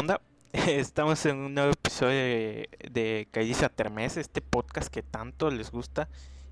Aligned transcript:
onda? 0.00 0.22
Estamos 0.52 1.26
en 1.26 1.36
un 1.36 1.54
nuevo 1.54 1.72
episodio 1.72 2.14
de, 2.14 2.70
de 2.90 3.28
Termes, 3.74 4.16
este 4.16 4.40
podcast 4.40 4.88
que 4.88 5.02
tanto 5.02 5.50
les 5.50 5.70
gusta 5.70 6.08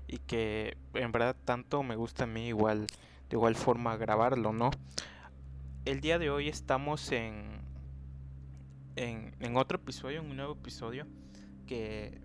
y 0.07 0.19
que 0.19 0.77
en 0.93 1.11
verdad 1.11 1.35
tanto 1.45 1.81
me 1.81 1.95
gusta 1.95 2.25
a 2.25 2.27
mí 2.27 2.49
igual 2.49 2.85
de 2.85 3.35
igual 3.35 3.55
forma 3.55 3.97
grabarlo, 3.97 4.53
¿no? 4.53 4.69
El 5.85 5.99
día 5.99 6.19
de 6.19 6.29
hoy 6.29 6.47
estamos 6.47 7.11
en, 7.11 7.61
en, 8.95 9.57
otro 9.57 9.79
episodio, 9.79 10.19
en 10.19 10.29
un 10.29 10.37
nuevo 10.37 10.53
episodio 10.53 11.07
que 11.65 12.21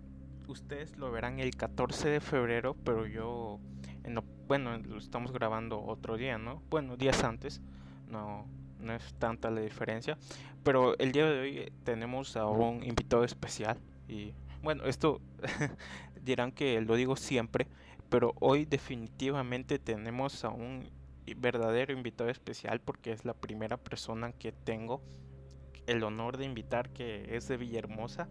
ustedes 0.47 0.95
lo 0.99 1.11
verán 1.11 1.41
el 1.41 1.57
14 1.57 2.11
de 2.11 2.21
febrero, 2.21 2.77
pero 2.85 3.07
yo, 3.07 3.61
en 4.03 4.19
bueno, 4.47 4.77
lo 4.77 4.99
estamos 4.99 5.33
grabando 5.33 5.83
otro 5.83 6.19
día, 6.19 6.37
¿no? 6.37 6.63
Bueno, 6.69 6.99
días 6.99 7.25
antes, 7.25 7.63
no, 8.11 8.47
no 8.79 8.93
es 8.93 9.15
tanta 9.15 9.51
la 9.51 9.63
diferencia, 9.63 10.19
pero 10.65 10.99
el 10.99 11.13
día 11.13 11.27
de 11.27 11.41
hoy 11.41 11.59
eh, 11.59 11.73
tenemos 11.85 12.37
a 12.37 12.47
un 12.47 12.83
invitado 12.83 13.23
especial 13.25 13.79
y 14.09 14.33
bueno, 14.63 14.85
esto 14.87 15.21
dirán 16.23 16.51
que 16.51 16.81
lo 16.81 16.97
digo 16.97 17.17
siempre, 17.17 17.69
pero 18.09 18.35
hoy 18.41 18.65
definitivamente 18.65 19.79
tenemos 19.79 20.45
a 20.45 20.49
un 20.49 20.89
verdadero 21.37 21.93
invitado 21.93 22.31
especial 22.31 22.81
porque 22.81 23.13
es 23.13 23.25
la 23.25 23.35
primera 23.35 23.77
persona 23.77 24.33
que 24.33 24.53
tengo 24.53 25.03
el 25.87 26.03
honor 26.03 26.39
de 26.39 26.47
invitar 26.47 26.89
que 26.91 27.37
es 27.37 27.47
de 27.49 27.59
Villahermosa. 27.59 28.29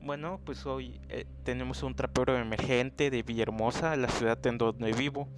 Bueno, 0.00 0.40
pues 0.44 0.66
hoy 0.66 1.00
eh, 1.10 1.26
tenemos 1.44 1.82
un 1.82 1.94
trapero 1.94 2.36
emergente 2.36 3.10
de 3.10 3.22
Villahermosa, 3.22 3.94
la 3.96 4.08
ciudad 4.08 4.44
en 4.46 4.58
donde 4.58 4.92
vivo, 4.92 5.28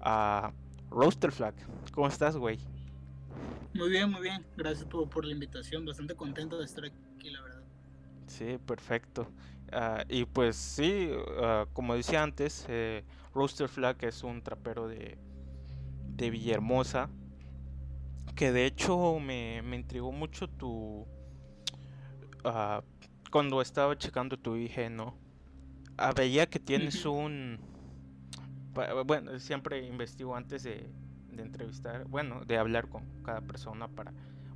a 0.00 0.52
Roaster 0.90 1.32
Flag. 1.32 1.54
¿Cómo 1.92 2.06
estás, 2.06 2.36
güey? 2.36 2.58
Muy 3.76 3.90
bien, 3.90 4.10
muy 4.10 4.22
bien. 4.22 4.44
Gracias 4.56 4.86
por, 4.86 5.08
por 5.08 5.24
la 5.24 5.32
invitación. 5.32 5.84
Bastante 5.84 6.14
contento 6.14 6.58
de 6.58 6.64
estar 6.64 6.84
aquí, 6.84 7.30
la 7.30 7.42
verdad. 7.42 7.62
Sí, 8.26 8.58
perfecto. 8.66 9.28
Ah, 9.72 10.04
y 10.08 10.24
pues 10.24 10.56
sí, 10.56 11.10
ah, 11.42 11.66
como 11.72 11.94
decía 11.94 12.22
antes, 12.22 12.64
eh, 12.68 13.04
Roaster 13.34 13.68
Flag 13.68 13.96
es 14.04 14.22
un 14.22 14.42
trapero 14.42 14.88
de, 14.88 15.18
de 16.08 16.30
Villahermosa. 16.30 17.10
Que 18.34 18.52
de 18.52 18.66
hecho 18.66 19.18
me, 19.18 19.62
me 19.62 19.76
intrigó 19.76 20.12
mucho 20.12 20.48
tu... 20.48 21.06
ah, 22.44 22.82
cuando 23.30 23.60
estaba 23.60 23.96
checando 23.98 24.38
tu 24.38 24.56
IG, 24.56 24.90
¿no? 24.90 25.18
Ah, 25.96 26.12
veía 26.12 26.46
que 26.48 26.58
tienes 26.58 27.04
un... 27.04 27.58
Bueno, 29.06 29.38
siempre 29.38 29.86
investigo 29.86 30.36
antes 30.36 30.62
de, 30.62 30.90
de 31.36 31.42
entrevistar, 31.42 32.06
bueno, 32.06 32.44
de 32.44 32.58
hablar 32.58 32.88
con 32.88 33.04
cada 33.22 33.40
persona 33.40 33.88
para 33.88 34.12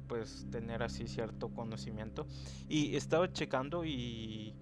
pues 0.09 0.47
tener 0.51 0.83
así 0.83 1.07
cierto 1.07 1.51
conocimiento. 1.51 2.27
Y 2.69 2.97
estaba 2.97 3.33
checando 3.33 3.85
y 3.85 4.55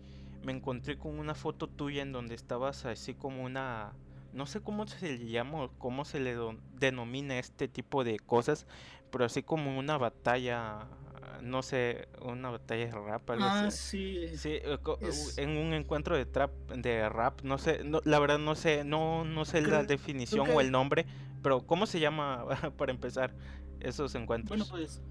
me 0.45 0.53
encontré 0.53 0.99
con 0.99 1.19
una 1.19 1.35
foto 1.35 1.69
tuya 1.69 2.03
en 2.03 2.13
donde 2.13 2.35
estabas 2.35 2.85
así 2.85 3.15
como 3.15 3.45
una... 3.45 3.93
No 4.35 4.45
sé 4.45 4.61
cómo 4.61 4.87
se 4.87 5.17
le 5.17 5.27
llama 5.31 5.65
o 5.65 5.71
cómo 5.79 6.05
se 6.05 6.21
le 6.21 6.37
denomina 6.79 7.39
este 7.39 7.67
tipo 7.67 8.05
de 8.05 8.19
cosas, 8.19 8.67
pero 9.11 9.25
así 9.25 9.43
como 9.43 9.79
una 9.79 9.97
batalla, 9.97 10.87
no 11.43 11.63
sé, 11.63 12.09
una 12.23 12.51
batalla 12.51 12.87
de 12.87 12.93
rap, 12.93 13.29
algo 13.31 13.45
Ah, 13.45 13.67
así. 13.67 14.29
sí. 14.29 14.37
Sí, 14.37 14.49
eh, 14.53 14.79
es- 15.01 15.39
en 15.39 15.51
un 15.57 15.73
encuentro 15.75 16.17
de 16.17 16.27
trap, 16.27 16.53
de 16.71 17.09
rap, 17.09 17.43
no 17.43 17.59
sé, 17.59 17.83
no- 17.85 18.01
la 18.05 18.19
verdad 18.19 18.39
no 18.39 18.55
sé, 18.55 18.85
no, 18.85 19.25
no 19.25 19.45
sé 19.45 19.61
la 19.63 19.83
definición 19.85 20.49
o 20.51 20.61
el 20.61 20.71
nombre, 20.71 21.07
pero 21.43 21.67
¿cómo 21.67 21.87
se 21.87 22.01
llama 22.01 22.47
para 22.77 22.93
empezar 22.93 23.35
esos 23.81 24.15
encuentros? 24.15 24.59
Bueno, 24.59 24.67
pues 24.71 25.03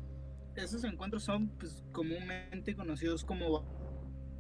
esos 0.56 0.84
encuentros 0.84 1.24
son 1.24 1.50
pues, 1.50 1.84
comúnmente 1.92 2.76
conocidos 2.76 3.24
como 3.24 3.62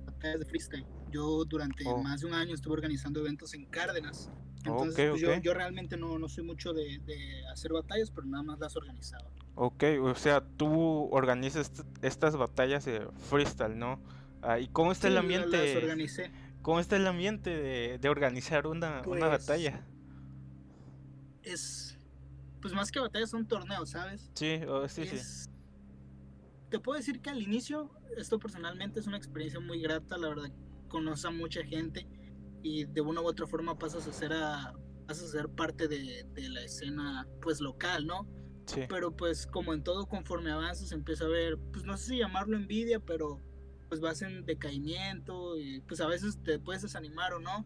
batallas 0.05 0.39
de 0.39 0.45
freestyle. 0.45 0.85
Yo 1.11 1.45
durante 1.45 1.83
Oh. 1.85 2.01
más 2.01 2.21
de 2.21 2.27
un 2.27 2.33
año 2.33 2.53
estuve 2.53 2.73
organizando 2.73 3.19
eventos 3.21 3.53
en 3.53 3.65
Cárdenas. 3.65 4.31
Entonces, 4.65 5.05
Ok, 5.05 5.09
pues, 5.11 5.21
yo, 5.21 5.33
ok. 5.35 5.41
yo 5.43 5.53
realmente 5.53 5.95
no, 5.95 6.17
no 6.19 6.27
soy 6.27 6.43
mucho 6.43 6.73
de, 6.73 6.99
de 7.05 7.47
hacer 7.53 7.71
batallas, 7.71 8.11
pero 8.11 8.27
nada 8.27 8.43
más 8.43 8.59
las 8.59 8.75
organizaba. 8.75 9.29
Ok, 9.59 9.83
o 10.03 10.13
sea, 10.13 10.41
tú 10.57 11.09
organizas 11.11 11.71
est- 11.71 12.03
estas 12.03 12.35
batallas 12.37 12.85
de 12.85 13.07
freestyle, 13.29 13.77
¿no? 13.77 13.99
Ah, 14.43 14.59
¿Y 14.59 14.67
cómo 14.67 14.91
está 14.91 15.07
Sí, 15.07 15.13
el 15.13 15.17
ambiente? 15.17 15.57
las 15.73 15.83
organicé. 15.83 16.31
¿Cómo 16.61 16.79
está 16.79 16.95
el 16.95 17.07
ambiente 17.07 17.49
de, 17.49 17.97
de 17.97 18.09
organizar 18.09 18.67
una, 18.67 19.01
una 19.01 19.03
Pues, 19.03 19.21
batalla? 19.21 19.83
Es, 21.43 21.97
pues 22.61 22.73
más 22.73 22.91
que 22.91 22.99
batallas 22.99 23.29
son 23.31 23.47
torneos, 23.47 23.89
¿sabes? 23.89 24.29
Sí, 24.35 24.59
oh, 24.67 24.87
sí, 24.87 25.05
sí. 25.07 25.17
Te 26.69 26.79
puedo 26.79 26.97
decir 26.97 27.21
que 27.21 27.29
al 27.29 27.41
inicio, 27.41 27.89
esto 28.17 28.37
personalmente 28.37 28.99
es 28.99 29.07
una 29.07 29.17
experiencia 29.17 29.59
muy 29.59 29.81
grata, 29.81 30.17
la 30.17 30.27
verdad, 30.29 30.51
conoces 30.89 31.25
a 31.25 31.31
mucha 31.31 31.63
gente 31.63 32.05
y 32.61 32.85
de 32.85 33.01
una 33.01 33.21
u 33.21 33.25
otra 33.25 33.47
forma 33.47 33.77
pasas 33.79 34.05
a 34.07 34.11
ser, 34.13 34.33
a, 34.33 34.73
pasas 35.07 35.29
a 35.29 35.31
ser 35.31 35.49
parte 35.49 35.87
de, 35.87 36.25
de 36.33 36.49
la 36.49 36.61
escena 36.61 37.25
pues 37.41 37.61
local, 37.61 38.05
¿no? 38.05 38.27
Sí, 38.67 38.81
Pero 38.87 39.11
pues 39.15 39.47
como 39.47 39.73
en 39.73 39.83
todo, 39.83 40.05
conforme 40.07 40.51
avanzas 40.51 40.91
empieza 40.91 41.25
a 41.25 41.29
ver, 41.29 41.57
pues 41.71 41.83
no 41.85 41.97
sé 41.97 42.05
si 42.09 42.17
llamarlo 42.17 42.55
envidia, 42.57 42.99
pero 42.99 43.41
pues 43.89 44.01
vas 44.01 44.21
en 44.21 44.45
decaimiento 44.45 45.57
y 45.57 45.79
pues 45.81 46.01
a 46.01 46.07
veces 46.07 46.37
te 46.43 46.59
puedes 46.59 46.81
desanimar 46.83 47.33
o 47.33 47.39
no. 47.39 47.65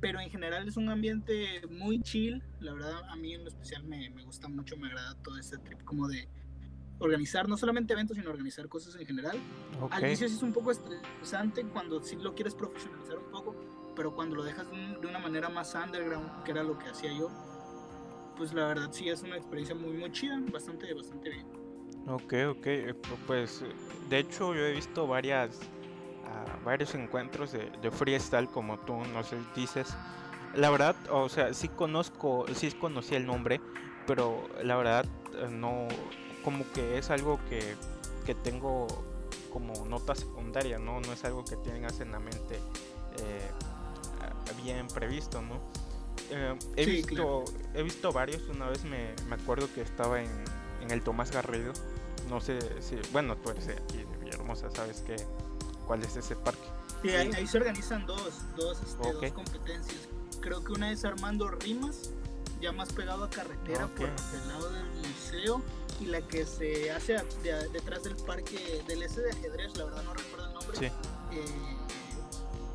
Pero 0.00 0.20
en 0.20 0.28
general 0.30 0.68
es 0.68 0.76
un 0.76 0.90
ambiente 0.90 1.62
muy 1.70 2.00
chill, 2.02 2.42
la 2.60 2.74
verdad 2.74 3.00
a 3.08 3.16
mí 3.16 3.32
en 3.32 3.42
lo 3.42 3.48
especial 3.48 3.84
me, 3.84 4.10
me 4.10 4.22
gusta 4.22 4.48
mucho, 4.48 4.76
me 4.76 4.88
agrada 4.88 5.14
todo 5.22 5.38
este 5.38 5.56
trip 5.58 5.82
como 5.82 6.06
de 6.08 6.28
organizar 6.98 7.48
no 7.48 7.56
solamente 7.56 7.92
eventos, 7.94 8.16
sino 8.16 8.28
organizar 8.30 8.68
cosas 8.68 8.94
en 8.96 9.06
general. 9.06 9.38
ok. 9.80 9.92
Al 9.94 10.04
inicio 10.04 10.28
sí 10.28 10.34
es 10.36 10.42
un 10.42 10.52
poco 10.52 10.70
estresante 10.72 11.64
cuando 11.64 12.02
sí 12.02 12.16
lo 12.16 12.34
quieres 12.34 12.54
profesionalizar 12.54 13.16
un 13.18 13.30
poco, 13.30 13.56
pero 13.96 14.14
cuando 14.14 14.36
lo 14.36 14.44
dejas 14.44 14.68
de, 14.70 14.74
un- 14.74 15.00
de 15.00 15.06
una 15.06 15.18
manera 15.18 15.48
más 15.48 15.74
underground, 15.74 16.42
que 16.44 16.50
era 16.50 16.62
lo 16.62 16.78
que 16.78 16.86
hacía 16.88 17.12
yo, 17.16 17.30
pues 18.36 18.52
la 18.52 18.66
verdad 18.66 18.88
sí 18.92 19.08
es 19.08 19.22
una 19.22 19.36
experiencia 19.36 19.74
muy 19.74 19.92
muy 19.92 20.10
chida, 20.12 20.38
bastante 20.52 20.92
bastante 20.94 21.30
bien. 21.30 21.46
Ok, 22.06 22.34
ok, 22.50 22.66
eh, 22.66 22.94
pu- 22.94 23.16
pues 23.26 23.62
eh, 23.62 23.72
de 24.10 24.18
hecho 24.18 24.54
yo 24.54 24.60
he 24.66 24.72
visto 24.72 25.06
varias, 25.06 25.58
ah, 26.26 26.58
varios 26.64 26.94
encuentros 26.94 27.52
de, 27.52 27.90
freestyle 27.90 28.48
como 28.48 28.78
tú 28.80 28.94
nos 29.12 29.30
dices. 29.54 29.94
La 30.54 30.70
verdad, 30.70 30.94
o 31.10 31.28
sea, 31.28 31.52
sí 31.54 31.68
conozco, 31.68 32.44
sí 32.54 32.70
conocí 32.72 33.14
el 33.14 33.26
nombre, 33.26 33.60
pero 34.06 34.46
la 34.62 34.76
verdad 34.76 35.06
eh, 35.34 35.48
no, 35.50 35.88
como 36.44 36.64
que 36.72 36.98
es 36.98 37.10
algo 37.10 37.40
que, 37.48 37.74
que 38.26 38.34
tengo 38.34 38.86
como 39.52 39.86
nota 39.86 40.14
secundaria, 40.14 40.78
¿no? 40.78 41.00
No 41.00 41.12
es 41.12 41.24
algo 41.24 41.44
que 41.44 41.56
tengas 41.56 42.00
en 42.00 42.12
la 42.12 42.18
mente 42.18 42.56
eh, 43.18 43.50
bien 44.62 44.86
previsto, 44.88 45.40
¿no? 45.42 45.60
Eh, 46.30 46.56
he, 46.76 46.84
Sí, 46.84 46.90
visto, 46.90 47.14
claro. 47.14 47.44
he 47.74 47.82
visto 47.82 48.12
varios, 48.12 48.42
una 48.48 48.68
vez 48.68 48.84
me, 48.84 49.14
me 49.28 49.34
acuerdo 49.36 49.68
que 49.74 49.82
estaba 49.82 50.22
en, 50.22 50.30
en 50.82 50.90
el 50.90 51.02
Tomás 51.02 51.30
Garrido, 51.30 51.72
no 52.28 52.40
sé 52.40 52.58
si, 52.82 52.96
bueno, 53.12 53.36
tú 53.36 53.50
eres 53.50 53.68
aquí 53.68 53.98
de 53.98 54.16
Villahermosa, 54.18 54.70
sabes 54.70 55.00
que, 55.02 55.16
cuál 55.86 56.02
es 56.02 56.16
ese 56.16 56.34
parque. 56.36 56.66
Sí, 57.02 57.10
ahí, 57.10 57.30
ahí 57.36 57.46
se 57.46 57.58
organizan 57.58 58.06
dos, 58.06 58.32
dos, 58.56 58.78
este, 58.82 59.08
Ok. 59.08 59.20
dos 59.22 59.32
competencias. 59.32 60.08
Creo 60.40 60.64
que 60.64 60.72
una 60.72 60.90
es 60.90 61.04
Armando 61.04 61.48
Rimas, 61.48 62.10
ya 62.60 62.72
más 62.72 62.90
pegado 62.92 63.24
a 63.24 63.30
carretera 63.30 63.84
Ok. 63.86 63.92
por 63.96 64.08
el 64.08 64.48
lado 64.48 64.70
del 64.70 64.86
museo, 64.86 65.60
y 66.00 66.06
la 66.06 66.22
que 66.26 66.44
se 66.46 66.90
hace 66.90 67.16
a- 67.16 67.24
de- 67.42 67.68
detrás 67.68 68.02
del 68.02 68.16
parque 68.16 68.82
del 68.88 69.02
S 69.02 69.20
de 69.20 69.30
ajedrez, 69.30 69.76
la 69.76 69.84
verdad 69.84 70.02
no 70.04 70.14
recuerdo 70.14 70.46
el 70.48 70.54
nombre. 70.54 70.78
Sí, 70.78 70.86
eh, 70.86 71.44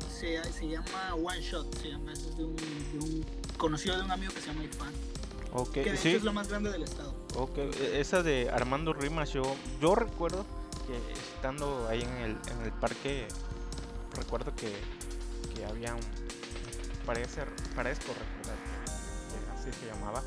se, 0.08 0.52
se 0.52 0.68
llama 0.68 1.14
One 1.14 1.40
Shot, 1.40 1.74
se 1.78 1.88
llama, 1.90 2.12
es 2.12 2.36
de 2.36 2.44
un, 2.44 2.56
de 2.56 2.98
un 2.98 3.26
conocido 3.60 3.96
de 3.96 4.02
un 4.04 4.10
amigo 4.10 4.32
que 4.34 4.40
se 4.40 4.46
llama 4.48 4.64
Ifan, 4.64 4.92
ok, 5.52 5.72
que 5.72 5.92
de 5.92 5.96
sí, 5.96 6.08
hecho 6.08 6.18
es 6.18 6.24
lo 6.24 6.32
más 6.32 6.48
grande 6.48 6.70
del 6.72 6.82
estado. 6.82 7.14
ok, 7.36 7.58
e- 7.58 8.00
esa 8.00 8.22
de 8.22 8.50
Armando 8.50 8.92
Rimas, 8.92 9.32
yo, 9.32 9.42
yo 9.80 9.94
recuerdo 9.94 10.44
que 10.86 10.96
estando 11.12 11.86
ahí 11.88 12.02
en 12.02 12.16
el, 12.16 12.30
en 12.50 12.62
el 12.64 12.72
parque, 12.72 13.28
recuerdo 14.16 14.54
que, 14.56 14.72
que 15.54 15.64
había 15.66 15.94
un, 15.94 16.00
parece, 17.06 17.42
parezco 17.76 18.12
recordar, 18.12 18.56
que 19.28 19.70
así 19.70 19.78
se 19.78 19.86
llamaba, 19.86 20.22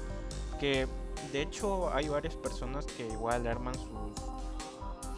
que 0.59 0.87
de 1.31 1.41
hecho 1.41 1.93
hay 1.93 2.07
varias 2.09 2.35
personas 2.35 2.85
que 2.85 3.07
igual 3.07 3.47
arman 3.47 3.73
sus, 3.75 4.13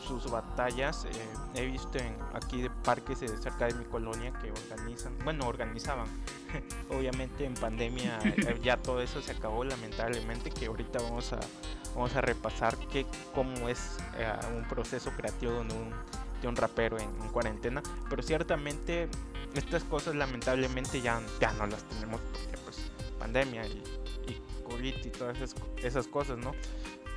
sus 0.06 0.30
batallas. 0.30 1.06
eh, 1.06 1.12
he 1.56 1.66
visto 1.66 1.98
en, 1.98 2.16
aquí 2.34 2.62
de 2.62 2.70
parques 2.70 3.20
cerca 3.20 3.68
de 3.68 3.74
mi 3.74 3.86
colonia 3.86 4.32
que 4.42 4.52
organizan, 4.52 5.14
bueno, 5.24 5.48
organizaban. 5.48 6.08
Obviamente 6.90 7.46
en 7.46 7.54
pandemia 7.56 8.20
eh, 8.24 8.60
ya 8.64 8.78
todo 8.78 9.02
eso 9.02 9.22
se 9.22 9.32
acabó 9.32 9.64
lamentablemente 9.64 10.52
que 10.52 10.68
ahorita 10.68 11.00
vamos 11.00 11.34
a 11.34 11.40
vamos 11.96 12.16
a 12.16 12.22
repasar 12.22 12.78
que 12.78 13.06
cómo 13.34 13.70
es 13.70 13.98
eh, 14.18 14.32
un 14.56 14.68
proceso 14.68 15.12
creativo 15.12 15.54
de 15.54 15.60
un, 15.60 15.92
de 16.42 16.48
un 16.48 16.56
rapero 16.56 16.98
en, 17.00 17.10
en 17.22 17.30
cuarentena, 17.30 17.82
pero 18.10 18.22
ciertamente 18.22 19.08
estas 19.54 19.84
cosas 19.86 20.16
lamentablemente 20.16 21.02
ya, 21.02 21.22
ya 21.40 21.54
no 21.54 21.66
las 21.68 21.84
tenemos 21.86 22.20
porque 22.20 22.58
pues 22.64 22.78
pandemia 23.18 23.66
y, 23.66 23.82
y 24.28 24.42
COVID 24.64 25.06
y 25.06 25.10
todas 25.10 25.38
esas, 25.38 25.56
esas 25.82 26.08
cosas, 26.08 26.38
¿no? 26.38 26.52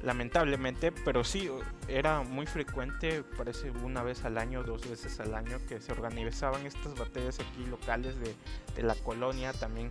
Lamentablemente, 0.03 0.93
pero 0.93 1.25
sí, 1.25 1.51
era 1.89 2.23
muy 2.23 2.47
frecuente, 2.47 3.25
parece 3.37 3.71
una 3.71 4.03
vez 4.03 4.25
al 4.25 4.39
año, 4.39 4.63
dos 4.63 4.89
veces 4.89 5.19
al 5.21 5.35
año, 5.35 5.59
que 5.69 5.81
se 5.81 5.93
organizaban 5.93 6.67
estas 6.67 6.97
batallas 6.97 7.41
aquí 7.41 7.65
locales 7.67 8.15
de, 8.21 8.35
la 8.83 8.95
colonia. 8.95 9.53
También 9.53 9.91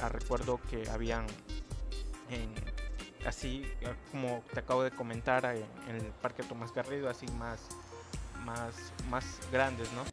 ah, 0.00 0.08
recuerdo 0.08 0.60
que 0.70 0.88
habían, 0.90 1.26
así 3.26 3.64
ah, 3.84 3.94
como 4.12 4.44
te 4.52 4.60
acabo 4.60 4.84
de 4.84 4.92
comentar, 4.92 5.44
en, 5.44 5.96
el 5.96 6.12
Parque 6.22 6.42
Tomás 6.44 6.72
Garrido, 6.72 7.08
así 7.08 7.26
más, 7.32 7.60
más, 8.44 8.92
más 9.10 9.40
grandes, 9.50 9.90
¿no? 9.92 10.04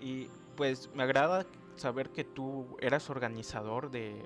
Y 0.00 0.30
pues 0.56 0.88
me 0.94 1.02
agrada 1.02 1.44
saber 1.76 2.10
que 2.10 2.24
tú 2.24 2.76
eras 2.80 3.10
organizador 3.10 3.90
de, 3.90 4.24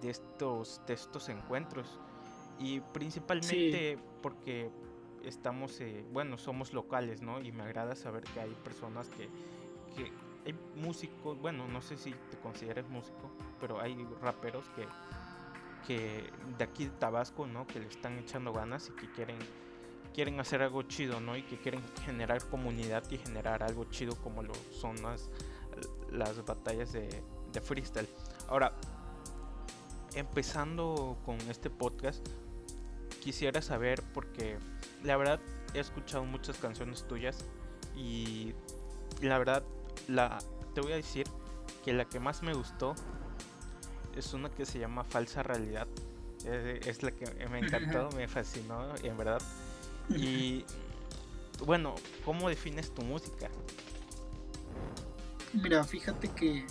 de 0.00 0.10
estos, 0.10 0.80
de 0.86 0.94
estos 0.94 1.28
encuentros 1.28 2.00
y 2.60 2.80
principalmente 2.80 3.98
porque 4.22 4.70
estamos, 5.24 5.80
eh, 5.80 6.04
bueno, 6.12 6.36
somos 6.36 6.72
locales, 6.74 7.22
¿no? 7.22 7.40
Y 7.40 7.52
me 7.52 7.62
agrada 7.62 7.96
saber 7.96 8.22
que 8.24 8.40
hay 8.40 8.54
personas 8.62 9.08
que, 9.08 9.28
que 9.96 10.12
hay 10.46 10.54
músicos, 10.76 11.40
bueno, 11.40 11.66
no 11.66 11.80
sé 11.80 11.96
si 11.96 12.12
te 12.30 12.36
consideres 12.36 12.86
músico, 12.88 13.30
pero 13.60 13.80
hay 13.80 13.96
raperos 14.20 14.66
que, 14.76 14.86
que 15.86 16.30
de 16.58 16.64
aquí 16.64 16.84
de 16.84 16.90
Tabasco, 16.90 17.46
¿no? 17.46 17.66
Que 17.66 17.80
le 17.80 17.86
están 17.86 18.18
echando 18.18 18.52
ganas 18.52 18.88
y 18.88 18.92
que 18.92 19.10
quieren 19.10 19.38
quieren 20.14 20.40
hacer 20.40 20.60
algo 20.60 20.82
chido, 20.82 21.20
¿no? 21.20 21.36
Y 21.36 21.42
que 21.42 21.56
quieren 21.56 21.82
generar 22.04 22.46
comunidad 22.48 23.08
y 23.10 23.16
generar 23.16 23.62
algo 23.62 23.84
chido 23.84 24.16
como 24.16 24.42
lo 24.42 24.52
son 24.72 25.00
las, 25.02 25.30
las 26.10 26.44
batallas 26.44 26.92
de, 26.92 27.08
de 27.52 27.60
freestyle. 27.60 28.08
Ahora, 28.48 28.74
empezando 30.14 31.16
con 31.24 31.36
este 31.48 31.70
podcast, 31.70 32.26
quisiera 33.20 33.62
saber 33.62 34.02
porque 34.14 34.58
la 35.04 35.16
verdad 35.16 35.40
he 35.74 35.78
escuchado 35.78 36.24
muchas 36.24 36.56
canciones 36.58 37.06
tuyas 37.06 37.44
y 37.96 38.54
la 39.22 39.38
verdad 39.38 39.62
la 40.08 40.38
te 40.74 40.80
voy 40.80 40.92
a 40.92 40.96
decir 40.96 41.26
que 41.84 41.92
la 41.92 42.04
que 42.04 42.20
más 42.20 42.42
me 42.42 42.54
gustó 42.54 42.94
es 44.16 44.32
una 44.34 44.50
que 44.50 44.66
se 44.66 44.78
llama 44.78 45.04
Falsa 45.04 45.42
Realidad. 45.42 45.86
Es, 46.44 47.02
la 47.02 47.10
que 47.10 47.26
me 47.48 47.58
encantó, 47.58 48.08
me 48.16 48.26
fascinó, 48.26 48.94
en 49.02 49.16
verdad. 49.16 49.42
Y 50.08 50.64
bueno, 51.64 51.94
¿cómo 52.24 52.48
defines 52.48 52.92
tu 52.94 53.02
música? 53.02 53.50
Mira, 55.52 55.84
fíjate 55.84 56.28
que 56.28 56.66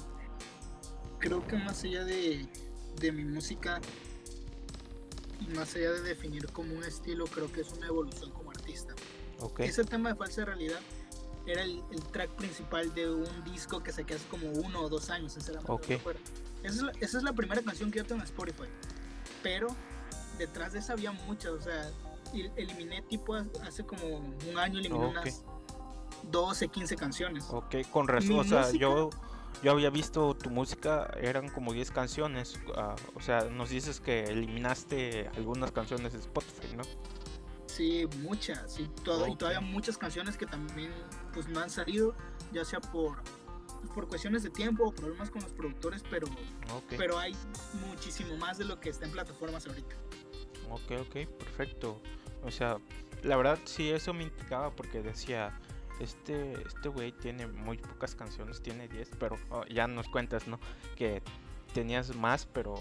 creo 1.19 1.45
que 1.45 1.57
más 1.57 1.83
allá 1.83 2.03
de, 2.03 2.47
de 2.99 3.11
mi 3.11 3.23
música, 3.23 3.79
más 5.55 5.75
allá 5.75 5.91
de 5.91 6.01
definir 6.01 6.47
como 6.47 6.75
un 6.75 6.83
estilo, 6.83 7.25
creo 7.25 7.51
que 7.51 7.61
es 7.61 7.71
una 7.73 7.87
evolución 7.87 8.31
como 8.31 8.51
artista. 8.51 8.93
Ese 9.57 9.83
tema 9.83 10.09
de 10.09 10.15
falsa 10.15 10.45
realidad 10.45 10.79
era 11.45 11.63
el, 11.63 11.81
track 12.11 12.31
principal 12.31 12.93
de 12.93 13.09
un 13.09 13.43
disco 13.43 13.81
que 13.81 13.91
se 13.91 14.01
hace 14.01 14.27
como 14.29 14.49
uno 14.51 14.81
o 14.81 14.89
dos 14.89 15.09
años, 15.09 15.33
sinceramente. 15.33 16.01
Esa, 16.63 16.75
es 16.75 16.81
la, 16.81 16.91
esa 16.99 17.17
es 17.17 17.23
la 17.23 17.33
primera 17.33 17.61
canción 17.61 17.89
que 17.89 17.99
yo 17.99 18.05
tengo 18.05 18.21
en 18.21 18.27
Spotify. 18.27 18.67
Pero 19.41 19.67
detrás 20.37 20.73
de 20.73 20.79
esa 20.79 20.93
había 20.93 21.11
muchas, 21.11 21.51
o 21.51 21.61
sea, 21.61 21.89
eliminé 22.55 23.01
tipo 23.03 23.35
hace 23.35 23.85
como 23.85 24.17
un 24.17 24.57
año, 24.57 24.79
eliminé 24.79 25.05
unas 25.05 25.43
12, 26.23 26.67
15 26.67 26.95
canciones. 26.95 27.45
Ok, 27.49 27.75
con 27.91 28.07
razón, 28.07 28.39
o 28.39 28.43
sea, 28.43 28.71
yo 28.71 29.09
yo 29.61 29.71
había 29.71 29.89
visto 29.89 30.35
tu 30.35 30.49
música, 30.49 31.11
eran 31.19 31.49
como 31.49 31.73
10 31.73 31.91
canciones. 31.91 32.59
Ah, 32.75 32.95
o 33.15 33.21
sea, 33.21 33.45
nos 33.45 33.69
dices 33.69 33.99
que 33.99 34.23
eliminaste 34.23 35.29
algunas 35.35 35.71
canciones 35.71 36.13
de 36.13 36.19
Spotify, 36.19 36.75
¿no? 36.75 36.83
Sí, 37.67 38.07
muchas. 38.21 38.79
Y, 38.79 38.87
todavía 39.03 39.61
muchas 39.61 39.97
canciones 39.97 40.37
que 40.37 40.45
también 40.45 40.91
pues 41.33 41.47
no 41.47 41.59
han 41.59 41.69
salido, 41.69 42.15
ya 42.51 42.65
sea 42.65 42.79
por, 42.79 43.17
por 43.93 44.07
cuestiones 44.07 44.43
de 44.43 44.49
tiempo 44.49 44.85
o 44.85 44.91
problemas 44.91 45.29
con 45.29 45.41
los 45.41 45.51
productores, 45.51 46.03
pero, 46.09 46.27
pero 46.97 47.17
hay 47.17 47.35
muchísimo 47.87 48.35
más 48.37 48.57
de 48.57 48.65
lo 48.65 48.79
que 48.79 48.89
está 48.89 49.05
en 49.05 49.11
plataformas 49.11 49.67
ahorita. 49.67 49.95
Ok, 50.69 50.91
ok, 51.01 51.27
perfecto. 51.37 52.01
O 52.43 52.51
sea, 52.51 52.77
la 53.23 53.35
verdad 53.35 53.59
sí 53.65 53.89
eso 53.89 54.13
me 54.13 54.23
indicaba 54.23 54.71
porque 54.71 55.01
decía 55.01 55.59
este 55.99 56.53
este 56.65 56.89
güey 56.89 57.11
tiene 57.11 57.47
muy 57.47 57.77
pocas 57.77 58.15
canciones, 58.15 58.61
tiene 58.61 58.87
10, 58.87 59.11
pero 59.19 59.37
oh, 59.49 59.65
ya 59.65 59.87
nos 59.87 60.07
cuentas, 60.07 60.47
¿no? 60.47 60.59
Que 60.95 61.21
tenías 61.73 62.15
más, 62.15 62.45
pero 62.45 62.75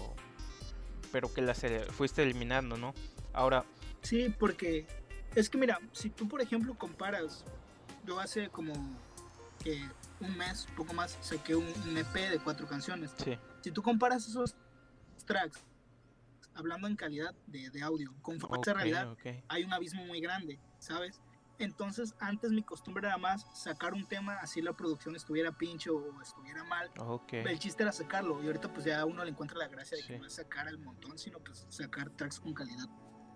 pero 1.11 1.33
que 1.33 1.41
las 1.41 1.63
fuiste 1.91 2.23
eliminando, 2.23 2.77
¿no? 2.77 2.93
Ahora 3.33 3.65
Sí, 4.01 4.33
porque 4.39 4.87
es 5.35 5.49
que 5.49 5.57
mira, 5.57 5.79
si 5.91 6.09
tú 6.09 6.27
por 6.27 6.41
ejemplo 6.41 6.77
comparas 6.77 7.43
yo 8.05 8.19
hace 8.19 8.49
como 8.49 8.73
que 9.63 9.81
un 10.19 10.37
mes, 10.37 10.67
poco 10.75 10.93
más, 10.93 11.17
saqué 11.21 11.55
un, 11.55 11.67
EP 11.97 12.13
de 12.13 12.39
cuatro 12.39 12.67
canciones. 12.67 13.11
Sí. 13.23 13.37
Si 13.61 13.71
tú 13.71 13.81
comparas 13.81 14.27
esos 14.27 14.55
tracks 15.25 15.63
hablando 16.55 16.87
en 16.87 16.95
calidad 16.95 17.33
de, 17.47 17.81
audio 17.81 18.13
con 18.21 18.39
falsa 18.39 18.73
realidad, 18.73 19.15
hay 19.47 19.63
un 19.63 19.73
abismo 19.73 20.05
muy 20.05 20.19
grande, 20.19 20.59
¿sabes? 20.79 21.21
Entonces, 21.59 22.15
antes 22.19 22.51
mi 22.51 22.63
costumbre 22.63 23.05
era 23.07 23.17
más 23.17 23.45
sacar 23.53 23.93
un 23.93 24.05
tema, 24.05 24.37
así 24.37 24.61
la 24.61 24.73
producción 24.73 25.15
estuviera 25.15 25.51
pincho 25.51 25.95
o 25.95 26.21
estuviera 26.21 26.63
mal. 26.63 26.89
El 27.31 27.59
chiste 27.59 27.83
era 27.83 27.91
sacarlo. 27.91 28.41
Y 28.41 28.47
ahorita, 28.47 28.73
pues 28.73 28.85
ya 28.85 29.05
uno 29.05 29.23
le 29.25 29.31
encuentra 29.31 29.57
la 29.57 29.67
gracia 29.67 29.97
de 29.97 30.03
que 30.03 30.17
no 30.17 30.25
es 30.25 30.33
sacar 30.33 30.69
al 30.69 30.79
montón, 30.79 31.17
sino 31.17 31.39
pues 31.39 31.67
sacar 31.69 32.09
tracks 32.11 32.39
con 32.39 32.53
calidad. 32.53 32.87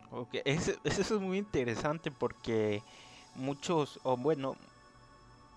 Ok, 0.09 0.35
eso, 0.45 0.71
es 0.83 1.11
muy 1.11 1.37
interesante 1.37 2.11
porque 2.11 2.81
muchos, 3.35 3.99
o 4.03 4.15
bueno, 4.15 4.55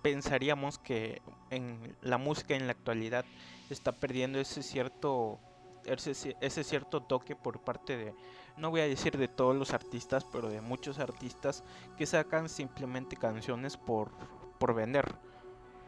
pensaríamos 0.03 0.79
que 0.79 1.23
en 1.51 1.95
la 2.03 2.19
música 2.19 2.57
en 2.57 2.67
la 2.67 2.73
actualidad 2.73 3.25
está 3.71 3.93
perdiendo 3.93 4.41
ese 4.41 4.63
cierto 4.63 5.39
ese, 5.87 6.65
cierto 6.65 7.03
toque 7.03 7.37
por 7.37 7.61
parte 7.61 7.97
de 7.97 8.15
no 8.57 8.71
voy 8.71 8.81
a 8.81 8.89
decir 8.89 9.17
de 9.19 9.29
todos 9.29 9.55
los 9.55 9.73
artistas, 9.73 10.25
pero 10.25 10.49
de 10.49 10.61
muchos 10.61 10.99
artistas 10.99 11.63
que 11.97 12.07
sacan 12.07 12.49
simplemente 12.49 13.17
canciones 13.17 13.77
por, 13.77 14.11
por 14.59 14.75
vender. 14.75 15.15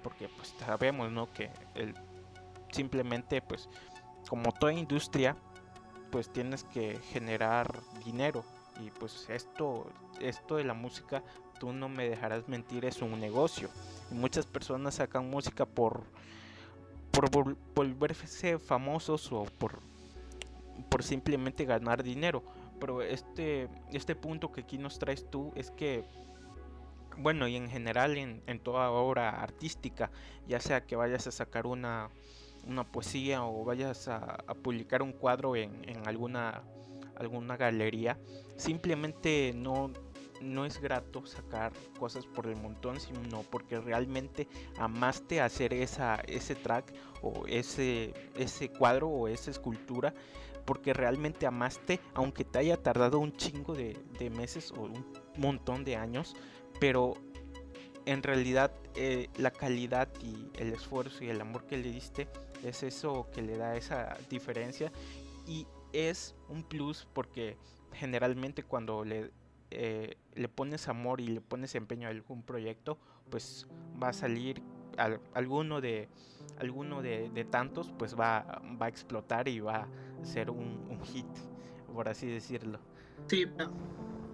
Porque 0.02 0.28
pues 0.28 0.54
sabemos, 0.58 1.10
¿no? 1.10 1.32
Que 1.32 1.50
el, 1.74 1.94
simplemente 2.72 3.40
pues 3.40 3.68
como 4.28 4.52
toda 4.52 4.72
industria 4.72 5.36
pues 6.10 6.30
tienes 6.32 6.64
que 6.64 6.98
generar 7.10 7.80
dinero 8.04 8.44
y 8.80 8.90
pues 8.90 9.28
esto 9.28 9.90
esto 10.20 10.56
de 10.56 10.64
la 10.64 10.74
música 10.74 11.22
tú 11.58 11.72
no 11.72 11.88
me 11.88 12.08
dejarás 12.08 12.48
mentir 12.48 12.84
es 12.84 13.02
un 13.02 13.18
negocio 13.20 13.68
muchas 14.10 14.46
personas 14.46 14.96
sacan 14.96 15.28
música 15.28 15.66
por 15.66 16.04
por 17.26 17.56
volverse 17.74 18.58
famosos 18.58 19.32
o 19.32 19.44
por 19.44 19.80
por 20.88 21.02
simplemente 21.02 21.64
ganar 21.64 22.02
dinero. 22.02 22.42
Pero 22.80 23.02
este, 23.02 23.68
este 23.92 24.14
punto 24.14 24.52
que 24.52 24.62
aquí 24.62 24.78
nos 24.78 24.98
traes 24.98 25.28
tú 25.30 25.52
es 25.56 25.70
que, 25.70 26.04
bueno, 27.16 27.48
y 27.48 27.56
en 27.56 27.68
general 27.68 28.16
en, 28.16 28.60
toda 28.60 28.90
obra 28.90 29.42
artística, 29.42 30.10
ya 30.46 30.60
sea 30.60 30.86
que 30.86 30.96
vayas 30.96 31.26
a 31.26 31.32
sacar 31.32 31.66
una, 31.66 32.10
una 32.66 32.84
poesía 32.84 33.44
o 33.44 33.64
vayas 33.64 34.06
a, 34.08 34.38
publicar 34.62 35.02
un 35.02 35.12
cuadro 35.12 35.56
en, 35.56 35.88
en, 35.88 36.06
alguna, 36.06 36.62
alguna 37.16 37.56
galería, 37.56 38.16
simplemente 38.56 39.52
no, 39.56 39.92
no 40.40 40.64
es 40.64 40.80
grato 40.80 41.26
sacar 41.26 41.72
cosas 41.98 42.26
por 42.26 42.46
el 42.46 42.56
montón, 42.56 43.00
sino 43.00 43.42
porque 43.50 43.80
realmente 43.80 44.48
amaste 44.78 45.40
hacer 45.40 45.74
esa, 45.74 46.16
ese 46.26 46.54
track 46.54 46.92
o 47.22 47.46
ese, 47.46 48.14
ese 48.36 48.70
cuadro 48.70 49.08
o 49.08 49.28
esa 49.28 49.50
escultura 49.50 50.14
porque 50.68 50.92
realmente 50.92 51.46
amaste, 51.46 51.98
aunque 52.12 52.44
te 52.44 52.58
haya 52.58 52.76
tardado 52.76 53.20
un 53.20 53.34
chingo 53.34 53.74
de, 53.74 53.96
meses 54.36 54.70
o 54.72 54.82
un 54.82 55.06
montón 55.38 55.82
de 55.82 55.96
años, 55.96 56.36
pero 56.78 57.14
en 58.04 58.22
realidad 58.22 58.70
eh, 58.94 59.30
la 59.38 59.50
calidad 59.50 60.10
y 60.22 60.50
el 60.60 60.74
esfuerzo 60.74 61.24
y 61.24 61.30
el 61.30 61.40
amor 61.40 61.64
que 61.64 61.78
le 61.78 61.90
diste 61.90 62.28
es 62.62 62.82
eso 62.82 63.30
que 63.32 63.40
le 63.40 63.56
da 63.56 63.76
esa 63.76 64.18
diferencia. 64.28 64.92
Y 65.46 65.66
es 65.94 66.34
un 66.50 66.62
plus 66.62 67.08
porque 67.14 67.56
generalmente 67.94 68.62
cuando 68.62 69.06
le, 69.06 69.30
eh, 69.70 70.16
le 70.34 70.48
pones 70.48 70.88
amor 70.88 71.20
y 71.20 71.28
le 71.28 71.40
pones 71.40 71.74
empeño 71.74 72.08
a 72.08 72.10
algún 72.10 72.42
proyecto 72.42 72.98
pues 73.30 73.66
va 74.02 74.08
a 74.08 74.12
salir 74.12 74.62
alguno 75.34 75.80
de 75.80 76.08
alguno 76.58 77.02
de, 77.02 77.46
tantos 77.50 77.92
pues 77.98 78.18
va, 78.18 78.60
va, 78.80 78.86
a 78.86 78.88
explotar 78.88 79.46
y 79.48 79.60
va 79.60 79.86
a 80.22 80.24
ser 80.24 80.50
un, 80.50 81.00
hit, 81.04 81.26
por 81.92 82.08
así 82.08 82.26
decirlo. 82.26 82.80
Sí, 83.28 83.46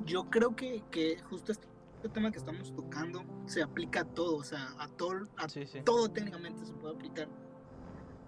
yo 0.06 0.30
creo 0.30 0.56
que, 0.56 0.82
que 0.90 1.18
justo 1.28 1.52
este, 1.52 1.68
tema 2.12 2.30
que 2.30 2.38
estamos 2.38 2.74
tocando 2.74 3.24
se 3.46 3.62
aplica 3.62 4.00
a 4.00 4.04
todo, 4.04 4.36
o 4.36 4.44
sea, 4.44 4.74
a 4.78 4.88
todo, 4.88 5.26
a 5.36 5.46
todo 5.84 6.10
técnicamente 6.10 6.64
se 6.64 6.72
puede 6.74 6.94
aplicar. 6.94 7.28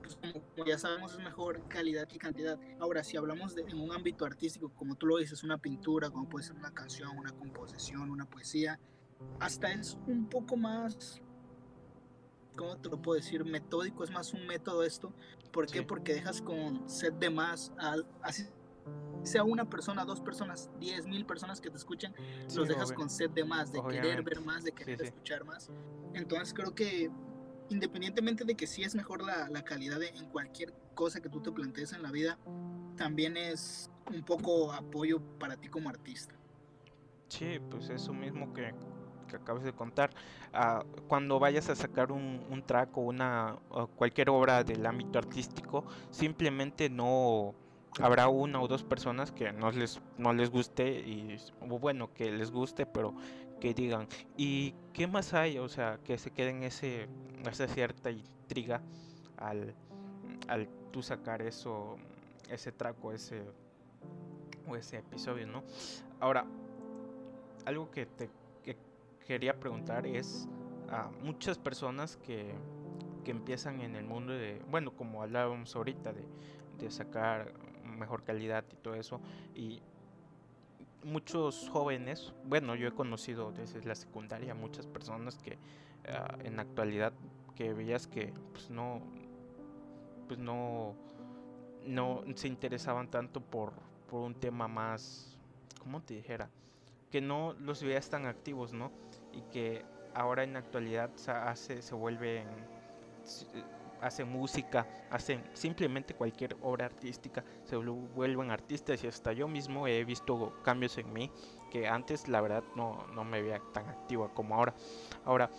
Pues, 0.06 0.32
como, 0.32 0.66
ya 0.66 0.78
sabemos 0.78 1.12
es 1.12 1.18
mejor 1.18 1.66
calidad 1.68 2.06
que 2.06 2.18
cantidad. 2.18 2.58
Ahora, 2.78 3.02
si 3.02 3.16
hablamos 3.16 3.54
de, 3.54 3.62
en 3.62 3.78
un 3.80 3.92
ámbito 3.92 4.24
artístico, 4.24 4.70
como 4.70 4.94
tú 4.94 5.06
lo 5.06 5.18
dices, 5.18 5.42
una 5.42 5.58
pintura, 5.58 6.10
como 6.10 6.28
puede 6.28 6.44
ser 6.44 6.56
una 6.56 6.72
canción, 6.72 7.16
una 7.16 7.32
composición, 7.32 8.10
una 8.10 8.24
poesía, 8.24 8.78
hasta 9.40 9.72
es 9.72 9.98
un 10.06 10.28
poco 10.28 10.56
más, 10.56 11.20
¿cómo 12.56 12.76
te 12.76 12.88
lo 12.88 13.00
puedo 13.00 13.20
decir? 13.20 13.44
Metódico, 13.44 14.04
es 14.04 14.10
más 14.10 14.32
un 14.32 14.46
método 14.46 14.82
esto. 14.82 15.12
¿Por 15.52 15.66
qué? 15.66 15.82
Porque 15.82 16.14
dejas 16.14 16.42
con 16.42 16.88
set 16.88 17.14
de 17.18 17.30
más, 17.30 17.72
así 18.22 18.46
sea 19.22 19.42
una 19.42 19.68
persona, 19.68 20.04
dos 20.04 20.20
personas, 20.20 20.70
diez 20.78 21.06
mil 21.06 21.26
personas 21.26 21.60
que 21.60 21.70
te 21.70 21.76
escuchen, 21.76 22.14
los 22.54 22.68
dejas 22.68 22.92
con 22.92 23.10
sed 23.10 23.30
de 23.30 23.44
más, 23.44 23.72
de 23.72 23.82
querer 23.82 24.22
ver 24.22 24.40
más, 24.40 24.64
de 24.64 24.72
querer 24.72 25.02
escuchar 25.02 25.44
más. 25.44 25.70
Entonces 26.14 26.54
creo 26.54 26.74
que 26.74 27.10
independientemente 27.68 28.44
de 28.44 28.54
que 28.54 28.66
sí 28.66 28.82
es 28.82 28.94
mejor 28.94 29.22
la, 29.22 29.48
la 29.48 29.62
calidad 29.62 29.98
de, 29.98 30.08
en 30.08 30.26
cualquier 30.26 30.72
cosa 30.94 31.20
que 31.20 31.28
tú 31.28 31.40
te 31.40 31.52
plantees 31.52 31.92
en 31.92 32.02
la 32.02 32.10
vida, 32.10 32.38
también 32.96 33.36
es 33.36 33.90
un 34.12 34.22
poco 34.22 34.72
apoyo 34.72 35.20
para 35.38 35.56
ti 35.56 35.68
como 35.68 35.88
artista. 35.88 36.34
Sí, 37.28 37.58
pues 37.70 37.90
eso 37.90 38.12
mismo 38.12 38.52
que, 38.54 38.72
que 39.28 39.36
acabas 39.36 39.64
de 39.64 39.72
contar. 39.72 40.10
Uh, 40.54 40.84
cuando 41.08 41.38
vayas 41.38 41.68
a 41.68 41.74
sacar 41.74 42.12
un, 42.12 42.44
un 42.50 42.62
track 42.64 42.96
o 42.96 43.02
una 43.02 43.58
o 43.68 43.88
cualquier 43.88 44.30
obra 44.30 44.64
del 44.64 44.86
ámbito 44.86 45.18
artístico, 45.18 45.84
simplemente 46.10 46.88
no 46.88 47.54
habrá 48.00 48.28
una 48.28 48.60
o 48.60 48.68
dos 48.68 48.84
personas 48.84 49.32
que 49.32 49.52
no 49.52 49.70
les, 49.70 50.00
no 50.18 50.32
les 50.32 50.50
guste 50.50 51.00
y 51.00 51.36
bueno, 51.60 52.12
que 52.12 52.30
les 52.30 52.50
guste, 52.50 52.86
pero 52.86 53.14
que 53.60 53.74
digan, 53.74 54.06
¿y 54.36 54.74
qué 54.92 55.06
más 55.06 55.34
hay? 55.34 55.58
O 55.58 55.68
sea, 55.68 55.98
que 56.04 56.18
se 56.18 56.30
queden 56.30 56.62
ese, 56.62 57.08
esa 57.48 57.66
cierta 57.68 58.10
intriga 58.10 58.82
al, 59.36 59.74
al 60.48 60.68
tú 60.90 61.02
sacar 61.02 61.42
eso, 61.42 61.96
ese 62.50 62.72
traco, 62.72 63.12
ese, 63.12 63.42
o 64.68 64.76
ese 64.76 64.98
episodio, 64.98 65.46
¿no? 65.46 65.62
Ahora, 66.20 66.46
algo 67.64 67.90
que 67.90 68.06
te 68.06 68.30
quería 69.26 69.58
preguntar 69.58 70.06
es 70.06 70.48
a 70.88 71.10
muchas 71.22 71.58
personas 71.58 72.16
que, 72.16 72.54
que 73.24 73.32
empiezan 73.32 73.80
en 73.80 73.96
el 73.96 74.04
mundo 74.04 74.32
de, 74.32 74.62
bueno, 74.70 74.92
como 74.92 75.22
hablábamos 75.22 75.74
ahorita, 75.74 76.12
de, 76.12 76.24
de 76.78 76.90
sacar 76.90 77.52
mejor 77.84 78.22
calidad 78.22 78.64
y 78.72 78.76
todo 78.76 78.94
eso. 78.94 79.20
Y 79.54 79.82
muchos 81.06 81.68
jóvenes, 81.70 82.34
bueno, 82.44 82.74
yo 82.74 82.88
he 82.88 82.92
conocido 82.92 83.52
desde 83.52 83.82
la 83.84 83.94
secundaria 83.94 84.54
muchas 84.54 84.86
personas 84.86 85.38
que 85.38 85.52
uh, 85.54 86.44
en 86.44 86.58
actualidad 86.58 87.12
que 87.54 87.72
veías 87.72 88.06
que 88.06 88.34
pues 88.52 88.70
no 88.70 89.00
pues 90.26 90.38
no 90.38 90.94
no 91.86 92.22
se 92.34 92.48
interesaban 92.48 93.08
tanto 93.08 93.40
por, 93.40 93.72
por 94.10 94.22
un 94.22 94.34
tema 94.34 94.66
más 94.66 95.38
¿cómo 95.78 96.02
te 96.02 96.14
dijera? 96.14 96.50
que 97.10 97.20
no 97.20 97.54
los 97.60 97.82
veías 97.82 98.10
tan 98.10 98.26
activos, 98.26 98.72
¿no? 98.72 98.90
Y 99.32 99.42
que 99.52 99.84
ahora 100.12 100.42
en 100.42 100.56
actualidad 100.56 101.10
se 101.14 101.30
hace 101.30 101.82
se 101.82 101.94
vuelven 101.94 102.48
hacen 104.00 104.28
música, 104.28 104.86
hacen 105.10 105.44
simplemente 105.54 106.14
cualquier 106.14 106.56
obra 106.62 106.86
artística, 106.86 107.44
se 107.64 107.76
vuelven 107.76 108.50
artistas 108.50 109.02
y 109.04 109.06
hasta 109.06 109.32
yo 109.32 109.48
mismo 109.48 109.86
he 109.86 110.04
visto 110.04 110.60
cambios 110.62 110.98
en 110.98 111.12
mí 111.12 111.30
que 111.70 111.88
antes 111.88 112.28
la 112.28 112.40
verdad 112.40 112.64
no, 112.74 113.06
no 113.14 113.24
me 113.24 113.42
veía 113.42 113.60
tan 113.72 113.88
activa 113.88 114.32
como 114.32 114.54
ahora. 114.54 114.74
Ahora, 115.24 115.50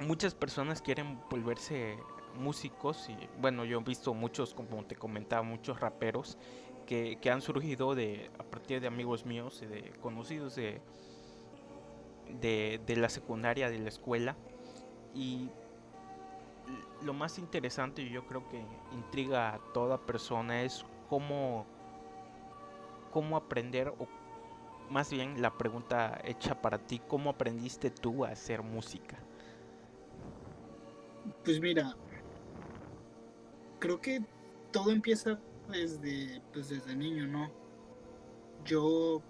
muchas 0.00 0.34
personas 0.34 0.82
quieren 0.82 1.20
volverse 1.30 1.96
músicos 2.38 3.08
y 3.08 3.16
bueno, 3.40 3.64
yo 3.64 3.80
he 3.80 3.82
visto 3.82 4.12
muchos, 4.14 4.54
como 4.54 4.84
te 4.84 4.96
comentaba, 4.96 5.42
muchos 5.42 5.80
raperos 5.80 6.36
que, 6.86 7.18
que 7.20 7.30
han 7.30 7.40
surgido 7.40 7.94
de, 7.94 8.30
a 8.38 8.42
partir 8.42 8.80
de 8.80 8.86
amigos 8.86 9.24
míos 9.24 9.60
y 9.62 9.66
de 9.66 9.92
conocidos 10.00 10.56
de, 10.56 10.80
de, 12.40 12.80
de 12.84 12.96
la 12.96 13.08
secundaria, 13.08 13.70
de 13.70 13.78
la 13.78 13.88
escuela 13.88 14.36
y 15.14 15.50
lo 17.02 17.12
más 17.12 17.38
interesante 17.38 18.02
y 18.02 18.10
yo 18.10 18.26
creo 18.26 18.48
que 18.48 18.64
intriga 18.92 19.54
a 19.54 19.58
toda 19.72 19.98
persona 19.98 20.62
es 20.62 20.84
cómo, 21.08 21.66
cómo 23.12 23.36
aprender 23.36 23.88
o 23.88 24.08
más 24.90 25.10
bien 25.10 25.40
la 25.40 25.56
pregunta 25.56 26.20
hecha 26.24 26.60
para 26.60 26.78
ti, 26.78 27.00
¿cómo 27.08 27.30
aprendiste 27.30 27.90
tú 27.90 28.24
a 28.24 28.30
hacer 28.30 28.62
música? 28.62 29.18
Pues 31.42 31.60
mira, 31.60 31.94
creo 33.78 34.00
que 34.00 34.22
todo 34.70 34.90
empieza 34.90 35.38
desde, 35.68 36.42
pues 36.52 36.68
desde 36.68 36.94
niño, 36.94 37.26
¿no? 37.26 37.50
Yo 38.64 39.22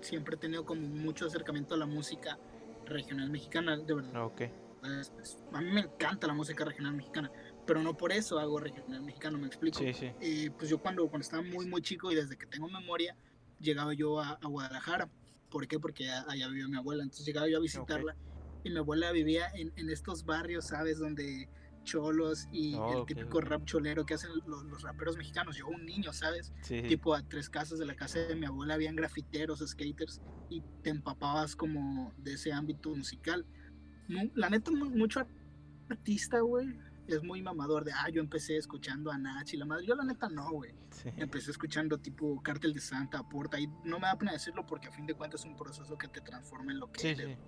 siempre 0.00 0.34
he 0.34 0.38
tenido 0.38 0.64
como 0.64 0.80
mucho 0.80 1.26
acercamiento 1.26 1.74
a 1.74 1.78
la 1.78 1.86
música 1.86 2.38
regional 2.84 3.30
mexicana, 3.30 3.76
de 3.76 3.94
verdad. 3.94 4.24
Okay 4.24 4.65
a 4.82 5.60
mí 5.60 5.70
me 5.70 5.80
encanta 5.80 6.26
la 6.26 6.34
música 6.34 6.64
regional 6.64 6.94
mexicana, 6.94 7.30
pero 7.66 7.82
no 7.82 7.96
por 7.96 8.12
eso 8.12 8.38
hago 8.38 8.60
regional 8.60 9.02
mexicano, 9.02 9.38
me 9.38 9.46
explico. 9.46 9.78
Sí, 9.78 10.50
pues 10.56 10.70
yo 10.70 10.78
cuando, 10.78 11.08
cuando 11.08 11.24
estaba 11.24 11.42
muy, 11.42 11.66
muy 11.66 11.82
chico 11.82 12.10
y 12.12 12.14
desde 12.14 12.36
que 12.36 12.46
tengo 12.46 12.68
memoria, 12.68 13.16
llegaba 13.60 13.94
yo 13.94 14.20
a, 14.20 14.38
Guadalajara. 14.42 15.08
¿Por 15.50 15.66
qué? 15.66 15.78
Porque 15.78 16.10
allá, 16.10 16.48
vivía 16.48 16.68
mi 16.68 16.76
abuela, 16.76 17.02
entonces 17.02 17.26
llegaba 17.26 17.48
yo 17.48 17.58
a 17.58 17.60
visitarla 17.60 18.16
y 18.64 18.70
mi 18.70 18.78
abuela 18.78 19.10
vivía 19.12 19.48
en, 19.54 19.72
en, 19.76 19.90
estos 19.90 20.24
barrios, 20.24 20.66
¿sabes? 20.66 20.98
Donde 20.98 21.48
cholos 21.86 22.48
y 22.52 22.74
oh, 22.74 23.00
el 23.00 23.06
típico 23.06 23.40
rap 23.40 23.64
cholero 23.64 24.04
que 24.04 24.14
hacen 24.14 24.30
los, 24.46 24.64
los, 24.64 24.82
raperos 24.82 25.16
mexicanos. 25.16 25.56
Yo, 25.56 25.68
un 25.68 25.86
niño, 25.86 26.12
¿sabes? 26.12 26.52
Tipo 26.66 27.14
a 27.14 27.22
tres 27.22 27.48
casas 27.48 27.78
de 27.78 27.86
la 27.86 27.94
casa 27.94 28.18
de 28.18 28.36
mi 28.36 28.44
abuela 28.44 28.74
habían 28.74 28.96
grafiteros, 28.96 29.60
skaters 29.66 30.20
y 30.50 30.62
te 30.82 30.90
empapabas 30.90 31.56
como 31.56 32.12
de 32.18 32.34
ese 32.34 32.52
ámbito 32.52 32.94
musical 32.94 33.46
la 34.08 34.50
neta, 34.50 34.70
mucho 34.70 35.26
artista, 35.88 36.40
güey, 36.40 36.76
es 37.06 37.22
muy 37.22 37.42
mamador 37.42 37.84
de, 37.84 37.92
ah, 37.92 38.08
yo 38.10 38.20
empecé 38.20 38.56
escuchando 38.56 39.10
a 39.10 39.18
Nach 39.18 39.52
y 39.52 39.56
la 39.56 39.64
madre. 39.64 39.86
Yo 39.86 39.94
la 39.94 40.04
neta 40.04 40.28
no, 40.28 40.50
güey. 40.50 40.74
Empecé 41.16 41.50
escuchando 41.50 41.98
tipo 41.98 42.42
Cártel 42.42 42.74
de 42.74 42.80
Santa, 42.80 43.22
Porta, 43.22 43.60
y 43.60 43.68
no 43.84 43.98
me 43.98 44.06
da 44.06 44.18
pena 44.18 44.32
decirlo 44.32 44.66
porque 44.66 44.88
a 44.88 44.92
fin 44.92 45.06
de 45.06 45.14
cuentas 45.14 45.40
es 45.40 45.46
un 45.46 45.56
proceso 45.56 45.96
que 45.96 46.08
te 46.08 46.20
transforma 46.20 46.72
en 46.72 46.80
lo 46.80 46.90
que 46.90 47.10
eres. 47.10 47.38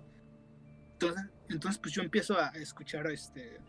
Entonces, 0.93 1.25
entonces, 1.49 1.79
pues 1.79 1.93
yo 1.93 2.01
empiezo 2.01 2.37
a 2.37 2.49
escuchar 2.49 3.07
este 3.07 3.59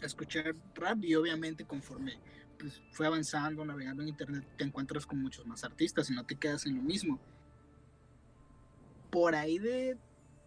a 0.00 0.06
escuchar 0.06 0.56
rap 0.74 1.04
y 1.04 1.14
obviamente 1.14 1.64
conforme 1.64 2.18
pues, 2.58 2.82
fue 2.90 3.06
avanzando, 3.06 3.64
navegando 3.64 4.02
en 4.02 4.08
internet, 4.08 4.44
te 4.56 4.64
encuentras 4.64 5.06
con 5.06 5.22
muchos 5.22 5.46
más 5.46 5.62
artistas 5.64 6.10
y 6.10 6.14
no 6.14 6.24
te 6.24 6.36
quedas 6.36 6.66
en 6.66 6.76
lo 6.76 6.82
mismo. 6.82 7.20
Por 9.10 9.34
ahí 9.34 9.58
de 9.58 9.98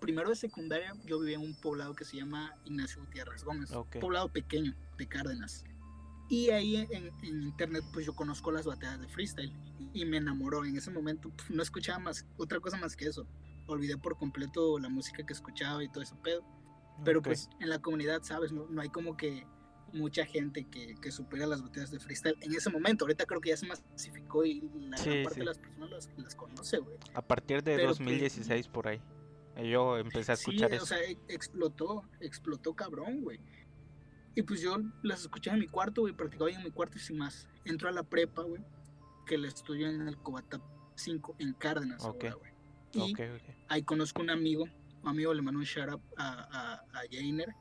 primero 0.05 0.29
de 0.29 0.35
secundaria 0.35 0.93
yo 1.03 1.19
vivía 1.19 1.35
en 1.35 1.41
un 1.41 1.55
poblado 1.55 1.95
que 1.95 2.05
se 2.05 2.17
llama 2.17 2.53
Ignacio 2.63 3.01
Gutiérrez 3.01 3.43
Gómez, 3.43 3.71
un 3.71 3.99
poblado 3.99 4.31
pequeño 4.31 4.75
de 4.99 5.07
Cárdenas. 5.07 5.63
Y 6.29 6.51
ahí 6.51 6.75
en, 6.75 7.11
internet 7.23 7.83
pues 7.91 8.05
yo 8.05 8.13
conozco 8.13 8.51
las 8.51 8.67
batallas 8.67 9.01
de 9.01 9.07
freestyle 9.07 9.51
y 9.93 10.05
me 10.05 10.17
enamoró. 10.17 10.63
En 10.63 10.77
ese 10.77 10.91
momento 10.91 11.31
pues, 11.35 11.49
no 11.49 11.63
escuchaba 11.63 11.97
más 11.97 12.27
otra 12.37 12.59
cosa 12.59 12.77
más 12.77 12.95
que 12.95 13.07
eso. 13.07 13.25
Olvidé 13.65 13.97
por 13.97 14.15
completo 14.15 14.77
la 14.77 14.89
música 14.89 15.25
que 15.25 15.33
escuchaba 15.33 15.83
y 15.83 15.89
todo 15.89 16.03
ese 16.03 16.15
pedo. 16.17 16.43
Pero 17.03 17.23
pues 17.23 17.49
en 17.59 17.69
la 17.69 17.79
comunidad, 17.79 18.21
¿sabes? 18.21 18.51
No, 18.51 18.67
no 18.67 18.81
hay 18.81 18.89
como 18.89 19.17
que 19.17 19.47
mucha 19.91 20.25
gente 20.25 20.65
que, 20.69 20.95
que, 21.01 21.11
supera 21.11 21.47
las 21.47 21.63
batallas 21.63 21.89
de 21.89 21.99
freestyle 21.99 22.37
en 22.41 22.53
ese 22.53 22.69
momento. 22.69 23.05
Ahorita 23.05 23.25
creo 23.25 23.41
que 23.41 23.49
ya 23.49 23.57
se 23.57 23.65
masificó 23.65 24.45
y 24.45 24.61
la 24.89 25.01
gran 25.01 25.23
parte 25.23 25.39
de 25.39 25.45
las 25.45 25.57
personas 25.57 25.89
las, 25.89 26.09
las 26.17 26.35
conoce, 26.35 26.77
güey. 26.77 26.95
A 27.15 27.21
partir 27.23 27.63
de 27.63 27.83
2016 27.83 28.47
pues, 28.47 28.67
por 28.67 28.87
ahí. 28.87 29.01
Yo 29.63 29.97
empecé 29.97 30.31
a 30.31 30.35
escuchar 30.35 30.71
sí, 30.71 30.77
O 30.77 30.85
sea, 30.85 30.99
e, 30.99 31.17
explotó, 31.27 32.03
explotó 32.19 32.73
cabrón, 32.73 33.21
güey. 33.21 33.39
Y 34.35 34.41
pues 34.41 34.61
yo 34.61 34.77
las 35.01 35.21
escuché 35.21 35.49
en 35.51 35.59
mi 35.59 35.67
cuarto, 35.67 36.01
güey, 36.01 36.13
practicaba 36.13 36.51
en 36.51 36.63
mi 36.63 36.71
cuarto 36.71 36.97
y 36.97 37.01
sin 37.01 37.17
más. 37.17 37.47
Entro 37.63 37.87
a 37.87 37.91
la 37.91 38.03
prepa, 38.03 38.43
güey, 38.43 38.61
que 39.25 39.37
la 39.37 39.47
estudio 39.47 39.87
en 39.87 40.07
el 40.07 40.17
Cobata 40.17 40.59
5 40.95 41.35
en 41.39 41.53
Cárdenas, 41.53 42.03
okay. 42.03 42.31
güey. 42.31 42.51
Y 42.93 43.13
ahí 43.67 43.83
conozco 43.83 44.21
un 44.21 44.29
amigo, 44.29 44.65
un 45.03 45.09
amigo 45.09 45.33
le 45.33 45.41
mandó 45.41 45.59
un 45.59 45.65
shout 45.65 45.93
up 45.93 46.01
a, 46.17 46.81
a, 46.93 47.01
Jainer. 47.11 47.53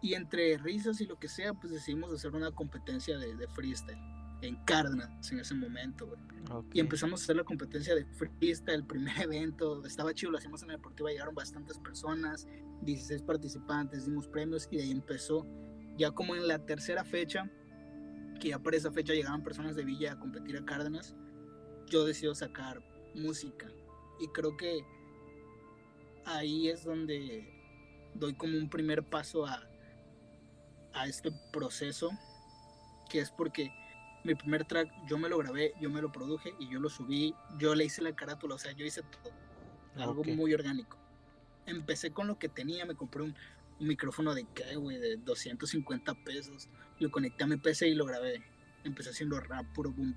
Y 0.00 0.14
entre 0.14 0.58
risas 0.58 1.00
y 1.00 1.06
lo 1.06 1.18
que 1.18 1.28
sea, 1.28 1.54
pues 1.54 1.72
decidimos 1.72 2.12
hacer 2.12 2.32
una 2.32 2.50
competencia 2.50 3.18
de, 3.18 3.36
de 3.36 3.46
freestyle 3.48 3.98
en 4.42 4.56
Cárdenas 4.64 5.30
en 5.30 5.40
ese 5.40 5.54
momento, 5.54 6.06
güey. 6.06 6.20
Y 6.74 6.80
empezamos 6.80 7.20
a 7.20 7.24
hacer 7.24 7.36
la 7.36 7.44
competencia 7.44 7.94
de 7.94 8.04
freestyle, 8.04 8.80
el 8.80 8.86
primer 8.86 9.16
evento, 9.22 9.84
estaba 9.86 10.12
chido, 10.12 10.32
lo 10.32 10.38
hacíamos 10.38 10.62
en 10.62 10.68
la 10.68 10.74
deportiva, 10.74 11.10
llegaron 11.10 11.34
bastantes 11.34 11.78
personas, 11.78 12.46
16 12.82 13.22
participantes, 13.22 14.04
dimos 14.04 14.28
premios 14.28 14.68
y 14.70 14.76
de 14.76 14.82
ahí 14.82 14.90
empezó. 14.90 15.46
Ya 15.96 16.10
como 16.10 16.34
en 16.34 16.48
la 16.48 16.58
tercera 16.58 17.04
fecha, 17.04 17.50
que 18.40 18.48
ya 18.48 18.58
para 18.58 18.76
esa 18.76 18.90
fecha 18.90 19.14
llegaban 19.14 19.42
personas 19.42 19.76
de 19.76 19.84
Villa 19.84 20.12
a 20.12 20.18
competir 20.18 20.56
a 20.56 20.64
Cárdenas, 20.64 21.14
yo 21.86 22.04
decido 22.04 22.34
sacar 22.34 22.82
música. 23.14 23.70
Y 24.20 24.28
creo 24.28 24.56
que 24.56 24.84
ahí 26.24 26.68
es 26.68 26.84
donde 26.84 27.48
doy 28.14 28.34
como 28.34 28.58
un 28.58 28.68
primer 28.68 29.04
paso 29.04 29.46
a, 29.46 29.62
a 30.92 31.06
este 31.06 31.30
proceso 31.52 32.10
que 33.08 33.20
es 33.20 33.30
porque 33.30 33.70
mi 34.24 34.34
primer 34.34 34.64
track 34.64 34.88
yo 35.06 35.18
me 35.18 35.28
lo 35.28 35.38
grabé, 35.38 35.72
yo 35.80 35.90
me 35.90 36.00
lo 36.00 36.12
produje 36.12 36.54
y 36.58 36.68
yo 36.68 36.80
lo 36.80 36.88
subí, 36.88 37.34
yo 37.58 37.74
le 37.74 37.84
hice 37.84 38.02
la 38.02 38.14
carátula, 38.14 38.54
o 38.54 38.58
sea, 38.58 38.72
yo 38.72 38.84
hice 38.84 39.02
todo. 39.02 39.32
Algo 39.96 40.24
muy 40.24 40.54
orgánico. 40.54 40.96
Empecé 41.66 42.12
con 42.12 42.26
lo 42.26 42.38
que 42.38 42.48
tenía, 42.48 42.86
me 42.86 42.94
compré 42.94 43.22
un, 43.22 43.34
micrófono 43.80 44.32
de 44.32 44.46
qué, 44.54 44.76
güey, 44.76 44.98
de 44.98 45.16
250 45.16 46.14
pesos. 46.24 46.68
Lo 47.00 47.10
conecté 47.10 47.42
a 47.42 47.46
mi 47.48 47.56
PC 47.56 47.88
y 47.88 47.94
lo 47.94 48.06
grabé. 48.06 48.40
Empecé 48.84 49.10
haciendo 49.10 49.40
rap, 49.40 49.66
puro 49.74 49.90
boom. 49.90 50.14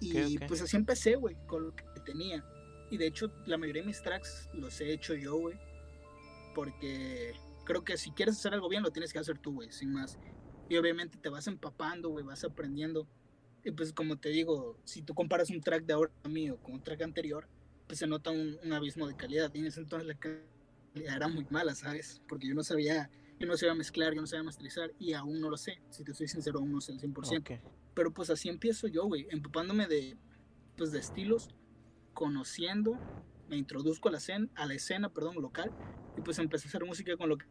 y 0.00 0.38
pues 0.38 0.62
así 0.62 0.76
empecé, 0.76 1.16
güey, 1.16 1.36
con 1.48 1.64
lo 1.64 1.74
que 1.74 1.84
tenía. 2.04 2.44
Y 2.90 2.96
de 2.96 3.08
hecho, 3.08 3.32
la 3.46 3.58
mayoría 3.58 3.82
de 3.82 3.88
mis 3.88 4.00
tracks 4.00 4.48
los 4.52 4.80
he 4.80 4.92
hecho 4.92 5.14
yo, 5.14 5.36
güey. 5.36 5.58
Porque 6.54 7.34
creo 7.64 7.82
que 7.82 7.96
si 7.96 8.12
quieres 8.12 8.36
hacer 8.36 8.54
algo 8.54 8.68
bien, 8.68 8.82
lo 8.82 8.90
tienes 8.90 9.12
que 9.12 9.18
hacer 9.18 9.38
tú, 9.38 9.54
güey, 9.54 9.72
sin 9.72 9.92
más. 9.92 10.18
Y 10.68 10.76
obviamente 10.76 11.18
te 11.18 11.28
vas 11.28 11.46
empapando, 11.46 12.10
güey, 12.10 12.24
vas 12.24 12.44
aprendiendo. 12.44 13.06
Y 13.64 13.70
pues 13.70 13.92
como 13.92 14.18
te 14.18 14.28
digo, 14.28 14.78
si 14.84 15.02
tú 15.02 15.14
comparas 15.14 15.50
un 15.50 15.60
track 15.60 15.84
de 15.84 15.94
ahora 15.94 16.12
mío 16.28 16.58
con 16.62 16.74
un 16.74 16.82
track 16.82 17.02
anterior, 17.02 17.48
pues 17.86 17.98
se 17.98 18.06
nota 18.06 18.30
un, 18.30 18.58
un 18.62 18.72
abismo 18.72 19.06
de 19.06 19.16
calidad. 19.16 19.52
Y 19.54 19.58
en 19.60 19.66
ese 19.66 19.80
entonces 19.80 20.06
la 20.06 20.14
calidad 20.14 20.44
era 20.94 21.28
muy 21.28 21.46
mala, 21.50 21.74
¿sabes? 21.74 22.20
Porque 22.28 22.48
yo 22.48 22.54
no 22.54 22.62
sabía, 22.62 23.10
yo 23.38 23.46
no 23.46 23.56
sabía 23.56 23.74
mezclar, 23.74 24.14
yo 24.14 24.20
no 24.20 24.26
sabía 24.26 24.44
masterizar 24.44 24.92
y 24.98 25.12
aún 25.14 25.40
no 25.40 25.50
lo 25.50 25.56
sé. 25.56 25.80
Si 25.90 26.04
te 26.04 26.14
soy 26.14 26.28
sincero, 26.28 26.58
aún 26.58 26.72
no 26.72 26.80
sé 26.80 26.92
el 26.92 27.00
100%. 27.00 27.60
Pero 27.94 28.12
pues 28.12 28.30
así 28.30 28.48
empiezo 28.48 28.86
yo, 28.86 29.04
güey, 29.06 29.26
empapándome 29.30 29.86
de, 29.86 30.16
pues 30.76 30.92
de 30.92 31.00
estilos, 31.00 31.48
conociendo, 32.14 32.98
me 33.48 33.56
introduzco 33.56 34.08
a 34.08 34.12
la 34.12 34.18
escena, 34.18 34.48
a 34.54 34.66
la 34.66 34.74
escena, 34.74 35.08
perdón, 35.08 35.40
local 35.40 35.72
y 36.16 36.20
pues 36.20 36.38
empecé 36.38 36.66
a 36.66 36.68
hacer 36.68 36.84
música 36.84 37.16
con 37.16 37.28
lo 37.28 37.38
que 37.38 37.46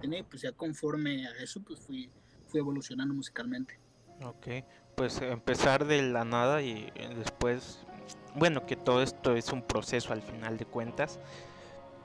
tenía, 0.00 0.22
pues 0.24 0.42
ya 0.42 0.52
conforme 0.52 1.26
a 1.26 1.30
eso, 1.42 1.62
pues 1.62 1.80
fui, 1.80 2.10
fui 2.48 2.60
evolucionando 2.60 3.14
musicalmente. 3.14 3.78
Ok, 4.24 4.64
pues 4.96 5.22
empezar 5.22 5.84
de 5.84 6.02
la 6.02 6.24
nada 6.24 6.60
y 6.62 6.90
después, 7.16 7.86
bueno, 8.34 8.66
que 8.66 8.74
todo 8.74 9.02
esto 9.02 9.36
es 9.36 9.52
un 9.52 9.62
proceso 9.62 10.12
al 10.12 10.22
final 10.22 10.58
de 10.58 10.64
cuentas. 10.64 11.20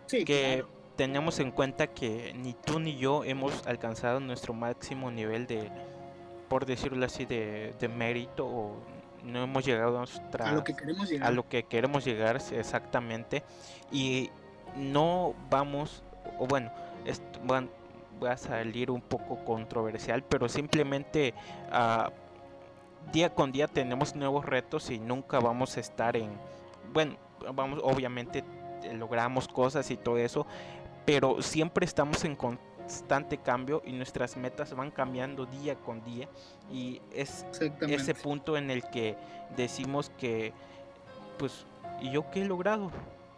Sí, 0.06 0.26
que 0.26 0.64
tengamos 0.96 1.40
en 1.40 1.52
cuenta 1.52 1.88
que 1.88 2.34
ni 2.36 2.54
tú 2.54 2.80
ni 2.80 2.98
yo 2.98 3.24
hemos 3.24 3.66
alcanzado 3.66 4.20
nuestro 4.20 4.54
máximo 4.54 5.10
nivel 5.10 5.48
de, 5.48 5.72
por 6.50 6.66
decirlo 6.68 7.06
así, 7.06 7.26
de, 7.26 7.74
de 7.80 7.88
mérito 7.88 8.46
o 8.46 8.76
no 9.24 9.44
hemos 9.44 9.66
llegado 9.66 10.00
a, 10.00 10.04
a 10.44 10.52
lo 10.52 10.64
que 10.64 10.76
queremos 10.76 11.10
llegar. 11.10 11.28
A 11.28 11.32
lo 11.32 11.48
que 11.48 11.64
queremos 11.64 12.06
llegar 12.06 12.36
exactamente. 12.36 13.44
Y 13.92 14.30
no 14.76 15.34
vamos, 15.50 16.04
o 16.38 16.46
bueno, 16.46 16.72
voy 17.44 17.70
a 18.28 18.38
salir 18.38 18.92
un 18.92 19.02
poco 19.02 19.44
controversial, 19.44 20.24
pero 20.24 20.50
simplemente 20.50 21.34
uh, 21.72 22.10
día 23.12 23.34
con 23.34 23.52
día 23.52 23.68
tenemos 23.68 24.16
nuevos 24.16 24.46
retos 24.46 24.90
y 24.90 25.00
nunca 25.00 25.40
vamos 25.40 25.78
a 25.78 25.80
estar 25.80 26.16
en, 26.16 26.32
bueno, 26.94 27.18
vamos, 27.54 27.80
obviamente 27.84 28.44
eh, 28.84 28.94
logramos 28.94 29.48
cosas 29.48 29.90
y 29.92 29.98
todo 29.98 30.18
eso, 30.18 30.46
pero 31.06 31.42
siempre 31.42 31.86
estamos 31.86 32.24
en 32.24 32.36
constante 32.36 33.38
cambio 33.38 33.82
y 33.86 33.92
nuestras 33.92 34.38
metas 34.38 34.74
van 34.76 34.92
cambiando 34.92 35.46
día 35.46 35.76
con 35.76 36.04
día 36.04 36.28
y 36.72 37.02
es 37.12 37.46
ese 37.88 38.16
punto 38.16 38.58
en 38.58 38.70
el 38.70 38.84
que 38.90 39.18
decimos 39.56 40.12
que, 40.18 40.54
pues, 41.38 41.66
¿y 42.02 42.12
yo 42.12 42.30
qué 42.32 42.42
he 42.42 42.46
logrado? 42.46 42.92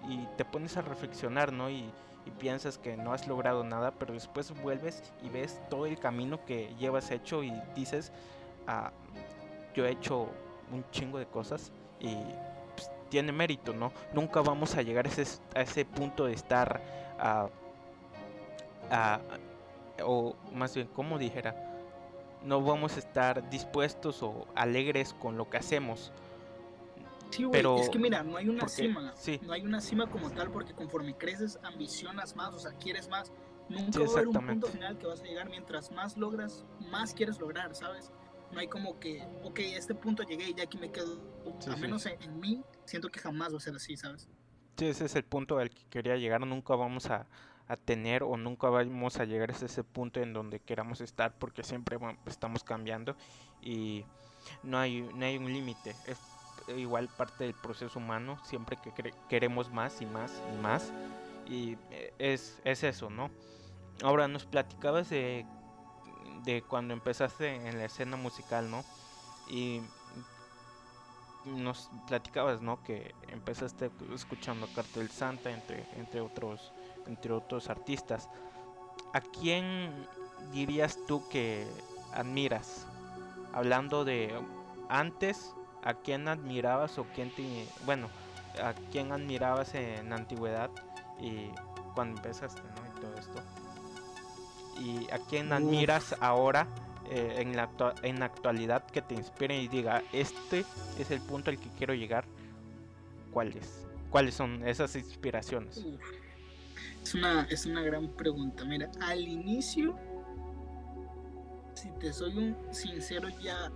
Y 0.08 0.28
te 0.38 0.46
pones 0.46 0.78
a 0.78 0.82
reflexionar, 0.82 1.52
¿no? 1.52 1.70
Y, 1.70 1.90
y 2.26 2.32
piensas 2.32 2.78
que 2.78 2.98
no 2.98 3.14
has 3.14 3.28
logrado 3.28 3.64
nada, 3.64 3.92
pero 3.92 4.14
después 4.14 4.54
vuelves 4.62 5.14
y 5.24 5.30
ves 5.30 5.60
todo 5.70 5.86
el 5.86 6.00
camino 6.00 6.44
que 6.46 6.74
llevas 6.80 7.12
hecho 7.12 7.44
y 7.44 7.54
dices, 7.76 8.12
ah, 8.68 8.92
yo 9.74 9.86
he 9.86 9.92
hecho 9.92 10.30
un 10.72 10.84
chingo 10.92 11.20
de 11.20 11.28
cosas 11.28 11.72
y 12.00 12.16
pues, 12.76 12.90
tiene 13.10 13.32
mérito, 13.32 13.74
¿no? 13.74 13.92
Nunca 14.14 14.42
vamos 14.42 14.76
a 14.76 14.82
llegar 14.82 15.08
a 15.08 15.62
ese, 15.62 15.86
punto 15.86 16.26
de 16.26 16.34
estar, 16.34 16.82
uh, 17.20 17.50
o 20.04 20.36
más 20.54 20.76
bien, 20.76 20.88
como 20.88 21.18
dijera, 21.20 21.56
no 22.44 22.62
vamos 22.62 22.96
a 22.96 23.00
estar 23.00 23.50
dispuestos 23.50 24.22
o 24.24 24.46
alegres 24.56 25.14
con 25.14 25.38
lo 25.38 25.50
que 25.50 25.58
hacemos 25.58 26.12
Sí, 27.30 27.44
güey, 27.44 27.52
pero... 27.52 27.78
es 27.78 27.90
que 27.90 28.00
mira, 28.00 28.24
no 28.24 28.38
hay 28.38 28.50
una 28.50 28.68
cima, 28.68 29.14
no 29.42 29.54
hay 29.54 29.62
una 29.62 29.82
cima 29.82 30.10
como 30.10 30.32
tal 30.32 30.52
porque 30.52 30.74
conforme 30.74 31.16
creces 31.18 31.60
ambicionas 31.64 32.36
más, 32.36 32.54
o 32.54 32.60
sea, 32.60 32.72
quieres 32.74 33.10
más. 33.10 33.32
Nunca 33.68 34.00
va 34.00 34.06
a 34.06 34.10
haber 34.10 34.28
un 34.28 34.46
punto 34.46 34.68
final 34.68 34.98
que 34.98 35.08
vas 35.08 35.22
a 35.22 35.24
llegar 35.24 35.50
mientras 35.50 35.92
más 35.92 36.18
logras, 36.18 36.66
más 36.92 37.14
quieres 37.14 37.40
lograr, 37.40 37.76
¿sabes? 37.76 38.12
No 38.52 38.60
hay 38.60 38.68
como 38.68 39.00
que, 39.00 39.28
ok, 39.44 39.60
a 39.60 39.78
este 39.78 39.96
punto 39.96 40.24
llegué 40.24 40.50
y 40.50 40.54
ya 40.54 40.64
aquí 40.64 40.78
me 40.78 40.92
quedo. 40.92 41.20
a 41.68 41.76
menos 41.78 42.06
en, 42.06 42.40
mí, 42.40 42.64
siento 42.86 43.10
que 43.10 43.20
jamás 43.20 43.54
va 43.54 43.58
a 43.58 43.60
ser 43.60 43.76
así, 43.76 43.98
¿sabes? 43.98 44.30
Sí, 44.78 44.86
ese 44.86 45.06
es 45.06 45.16
el 45.16 45.24
punto 45.24 45.58
al 45.58 45.72
que 45.72 45.84
quería 45.90 46.16
llegar. 46.16 46.46
Nunca 46.46 46.76
vamos 46.76 47.08
a, 47.08 47.28
a 47.68 47.76
tener 47.76 48.24
o 48.24 48.38
nunca 48.38 48.70
vamos 48.70 49.18
a 49.18 49.26
llegar 49.26 49.50
a 49.50 49.54
ese 49.54 49.84
punto 49.84 50.22
en 50.22 50.34
donde 50.34 50.60
queramos 50.60 51.02
estar 51.02 51.38
porque 51.38 51.64
siempre 51.64 51.98
estamos 52.28 52.64
cambiando 52.64 53.16
y 53.62 54.06
no 54.64 54.78
hay, 54.78 55.02
no 55.02 55.26
hay 55.26 55.38
un 55.38 55.52
límite 55.52 55.96
igual 56.68 57.10
parte 57.10 57.44
del 57.44 57.54
proceso 57.54 58.00
humano, 58.00 58.40
siempre 58.44 58.78
que 58.78 59.14
queremos 59.30 59.72
más 59.72 60.02
y 60.02 60.06
más 60.06 60.32
y 60.54 60.62
más. 60.62 60.92
Y 61.48 61.78
eh, 61.92 62.14
es, 62.18 62.60
es 62.64 62.84
eso, 62.84 63.10
¿no? 63.10 63.30
Ahora 64.04 64.28
nos 64.28 64.46
platicabas 64.46 65.10
de, 65.10 65.46
de 66.44 66.62
cuando 66.64 66.94
empezaste 66.94 67.56
en 67.56 67.78
la 67.78 67.86
escena 67.86 68.18
musical, 68.18 68.70
¿no? 68.70 68.84
Y 69.50 69.82
nos 71.46 71.90
platicabas, 72.08 72.62
¿no? 72.62 72.82
Que 72.84 73.14
empezaste 73.28 73.92
escuchando 74.14 74.68
Cartel 74.76 75.10
Santa, 75.10 75.52
entre, 75.52 75.86
entre, 75.98 76.22
otros, 76.22 76.74
entre 77.06 77.32
otros 77.32 77.70
artistas. 77.70 78.30
¿A 79.14 79.22
quién 79.22 80.08
dirías 80.52 80.98
tú 81.08 81.28
que 81.30 81.68
admiras? 82.14 82.88
Hablando 83.54 84.04
de 84.04 84.34
antes 84.90 85.54
a 85.86 85.94
quién 85.94 86.28
admirabas 86.28 86.98
o 86.98 87.06
quién 87.16 87.30
te, 87.30 87.68
bueno, 87.86 88.10
a 88.62 88.74
quién 88.92 89.12
admirabas 89.12 89.76
en 89.76 90.10
la 90.10 90.16
antigüedad 90.16 90.70
y 91.22 91.50
cuando 91.94 92.18
empezaste, 92.18 92.62
¿no? 92.62 92.98
Y 92.98 93.02
todo 93.02 93.14
esto. 93.18 93.42
Y 94.82 95.12
a 95.12 95.20
quién 95.30 95.54
admiras 95.54 96.16
ahora 96.20 96.68
eh, 97.10 97.36
en, 97.38 97.56
la 97.56 97.70
en 98.02 98.20
la 98.20 98.26
actualidad 98.26 98.84
que 98.88 99.02
te 99.02 99.14
inspire 99.14 99.62
y 99.62 99.68
diga, 99.68 100.02
este 100.12 100.66
es 101.00 101.12
el 101.12 101.22
punto 101.22 101.52
al 101.52 101.60
que 101.60 101.70
quiero 101.78 101.94
llegar. 101.94 102.26
¿Cuáles? 103.32 103.86
¿Cuáles 104.10 104.34
son 104.34 104.68
esas 104.68 104.96
inspiraciones? 104.96 105.86
Es 107.04 107.14
una, 107.14 107.44
es 107.44 107.66
una 107.66 107.82
gran 107.82 108.08
pregunta. 108.08 108.66
Mira, 108.66 108.90
al 109.02 109.20
inicio, 109.20 109.96
si 111.76 111.92
te 112.00 112.12
soy 112.12 112.38
un 112.38 112.58
sincero, 112.74 113.30
ya 113.42 113.72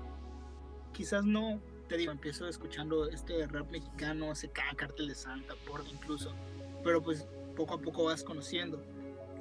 quizás 0.92 1.24
no 1.24 1.62
te 1.90 1.98
digo, 1.98 2.12
empiezo 2.12 2.48
escuchando 2.48 3.10
este 3.10 3.46
rap 3.48 3.70
mexicano, 3.72 4.32
CK, 4.34 4.76
Cartel 4.78 5.08
de 5.08 5.16
Santa, 5.16 5.56
por 5.68 5.84
incluso, 5.92 6.32
pero 6.84 7.02
pues 7.02 7.26
poco 7.56 7.74
a 7.74 7.82
poco 7.82 8.06
vas 8.06 8.24
conociendo. 8.24 8.82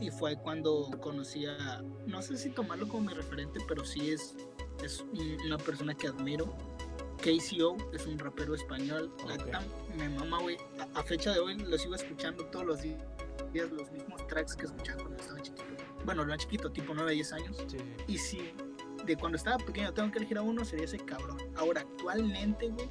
Y 0.01 0.11
fue 0.11 0.37
cuando 0.37 0.91
conocí 1.01 1.45
a, 1.47 1.83
no 2.07 2.23
sé 2.23 2.37
si 2.37 2.51
tomarlo 2.51 2.89
como 2.89 3.11
mi 3.11 3.15
referente, 3.15 3.61
pero 3.69 3.85
sí 3.85 4.11
es, 4.11 4.35
es 4.83 5.05
una 5.45 5.59
persona 5.59 5.95
que 5.95 6.09
admiro. 6.09 6.57
KCO 7.19 7.77
es 7.93 8.07
un 8.07 8.19
rapero 8.19 8.55
español. 8.55 9.13
me 9.97 10.09
mama, 10.09 10.41
güey. 10.41 10.57
A, 10.95 11.03
fecha 11.03 11.33
de 11.33 11.41
hoy 11.41 11.59
lo 11.59 11.77
sigo 11.77 11.97
escuchando 11.97 12.45
todos 12.47 12.65
los 12.65 12.83
días, 12.83 13.03
los 13.73 13.91
mismos 13.91 14.25
tracks 14.29 14.55
que 14.55 14.67
escuchaba 14.67 15.03
cuando 15.03 15.21
estaba 15.21 15.43
chiquito. 15.43 15.65
Bueno, 16.05 16.25
lo 16.25 16.37
chiquito, 16.37 16.71
tipo 16.71 16.95
9, 16.95 17.13
10 17.13 17.33
años. 17.33 17.57
Y 18.07 18.19
sí, 18.19 18.53
de 19.09 19.17
cuando 19.17 19.37
estaba 19.37 19.57
pequeño 19.57 19.93
tengo 19.95 20.11
que 20.13 20.19
elegir 20.19 20.37
a 20.39 20.43
uno, 20.43 20.65
sería 20.65 20.85
ese 20.85 20.99
cabrón. 20.99 21.39
Ahora, 21.57 21.81
actualmente, 21.81 22.69
güey, 22.69 22.91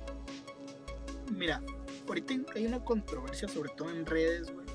mira, 1.31 1.61
ahorita 2.07 2.33
hay 2.55 2.65
una 2.65 2.83
controversia, 2.83 3.47
sobre 3.47 3.69
todo 3.69 3.91
en 3.91 4.05
redes, 4.05 4.51
güey. 4.51 4.65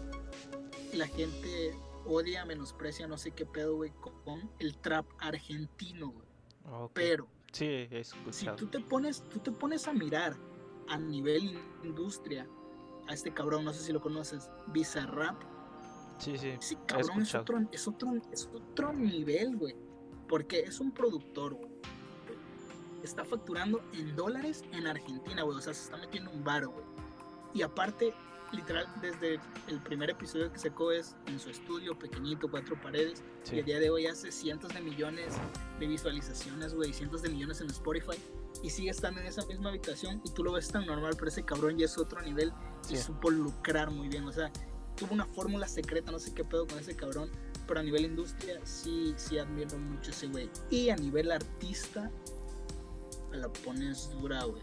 La 0.94 1.06
gente 1.08 1.74
odia, 2.06 2.44
menosprecia, 2.44 3.06
no 3.08 3.18
sé 3.18 3.32
qué 3.32 3.44
pedo, 3.44 3.76
güey, 3.76 3.90
con 4.24 4.50
el 4.60 4.76
trap 4.78 5.06
argentino, 5.18 6.12
güey. 6.12 6.26
Pero, 6.94 7.26
sí, 7.50 7.88
si 8.30 8.46
tú 8.56 8.68
te 8.68 8.78
pones, 8.78 9.28
tú 9.28 9.40
te 9.40 9.50
pones 9.50 9.88
a 9.88 9.92
mirar 9.92 10.36
a 10.88 10.96
nivel 10.96 11.58
industria 11.82 12.46
a 13.08 13.14
este 13.14 13.34
cabrón, 13.34 13.64
no 13.64 13.72
sé 13.72 13.82
si 13.82 13.92
lo 13.92 14.00
conoces, 14.00 14.48
Bizarrap. 14.68 15.42
Sí, 16.18 16.38
sí. 16.38 16.52
Sí, 16.60 16.76
cabrón 16.86 17.22
es 17.22 17.34
otro, 17.34 17.58
es 17.72 17.88
otro, 17.88 18.12
es 18.30 18.48
otro 18.54 18.92
nivel, 18.92 19.56
güey. 19.56 19.74
Porque 20.28 20.60
es 20.60 20.80
un 20.80 20.92
productor, 20.92 21.54
güey. 21.54 21.70
Está 23.02 23.24
facturando 23.24 23.82
en 23.92 24.14
dólares 24.14 24.62
en 24.72 24.86
Argentina, 24.86 25.42
güey. 25.42 25.58
O 25.58 25.60
sea, 25.60 25.74
se 25.74 25.84
está 25.84 25.96
metiendo 25.96 26.30
un 26.30 26.44
bar, 26.44 26.66
güey. 26.66 26.84
Y 27.54 27.62
aparte, 27.62 28.14
literal, 28.52 28.86
desde 29.00 29.40
el 29.68 29.80
primer 29.82 30.10
episodio 30.10 30.52
que 30.52 30.58
sacó 30.58 30.92
es 30.92 31.16
en 31.26 31.38
su 31.38 31.50
estudio 31.50 31.98
pequeñito, 31.98 32.50
cuatro 32.50 32.80
paredes, 32.80 33.22
y 33.50 33.58
el 33.58 33.64
día 33.64 33.78
de 33.78 33.90
hoy 33.90 34.06
hace 34.06 34.30
cientos 34.30 34.72
de 34.72 34.80
millones 34.80 35.34
de 35.78 35.86
visualizaciones, 35.86 36.74
güey, 36.74 36.92
cientos 36.92 37.22
de 37.22 37.30
millones 37.30 37.60
en 37.60 37.68
Spotify, 37.68 38.16
y 38.62 38.70
sigue 38.70 38.90
estando 38.90 39.20
en 39.20 39.26
esa 39.26 39.44
misma 39.46 39.70
habitación, 39.70 40.20
y 40.24 40.30
tú 40.30 40.44
lo 40.44 40.52
ves 40.52 40.68
tan 40.68 40.86
normal, 40.86 41.14
pero 41.16 41.28
ese 41.28 41.44
cabrón 41.44 41.76
ya 41.78 41.86
es 41.86 41.98
otro 41.98 42.22
nivel, 42.22 42.52
y 42.88 42.96
supo 42.96 43.30
lucrar 43.30 43.90
muy 43.90 44.08
bien, 44.08 44.24
o 44.24 44.32
sea, 44.32 44.50
tuvo 44.96 45.12
una 45.12 45.26
fórmula 45.26 45.68
secreta, 45.68 46.12
no 46.12 46.18
sé 46.18 46.34
qué 46.34 46.44
pedo 46.44 46.66
con 46.66 46.78
ese 46.78 46.94
cabrón, 46.94 47.30
pero 47.66 47.80
a 47.80 47.82
nivel 47.82 48.04
industria 48.04 48.60
sí, 48.64 49.14
sí 49.16 49.38
admiro 49.38 49.78
mucho 49.78 50.10
ese 50.10 50.26
güey. 50.26 50.50
Y 50.70 50.90
a 50.90 50.96
nivel 50.96 51.32
artista, 51.32 52.10
me 53.30 53.38
lo 53.38 53.52
pones 53.52 54.10
dura, 54.10 54.44
güey. 54.44 54.62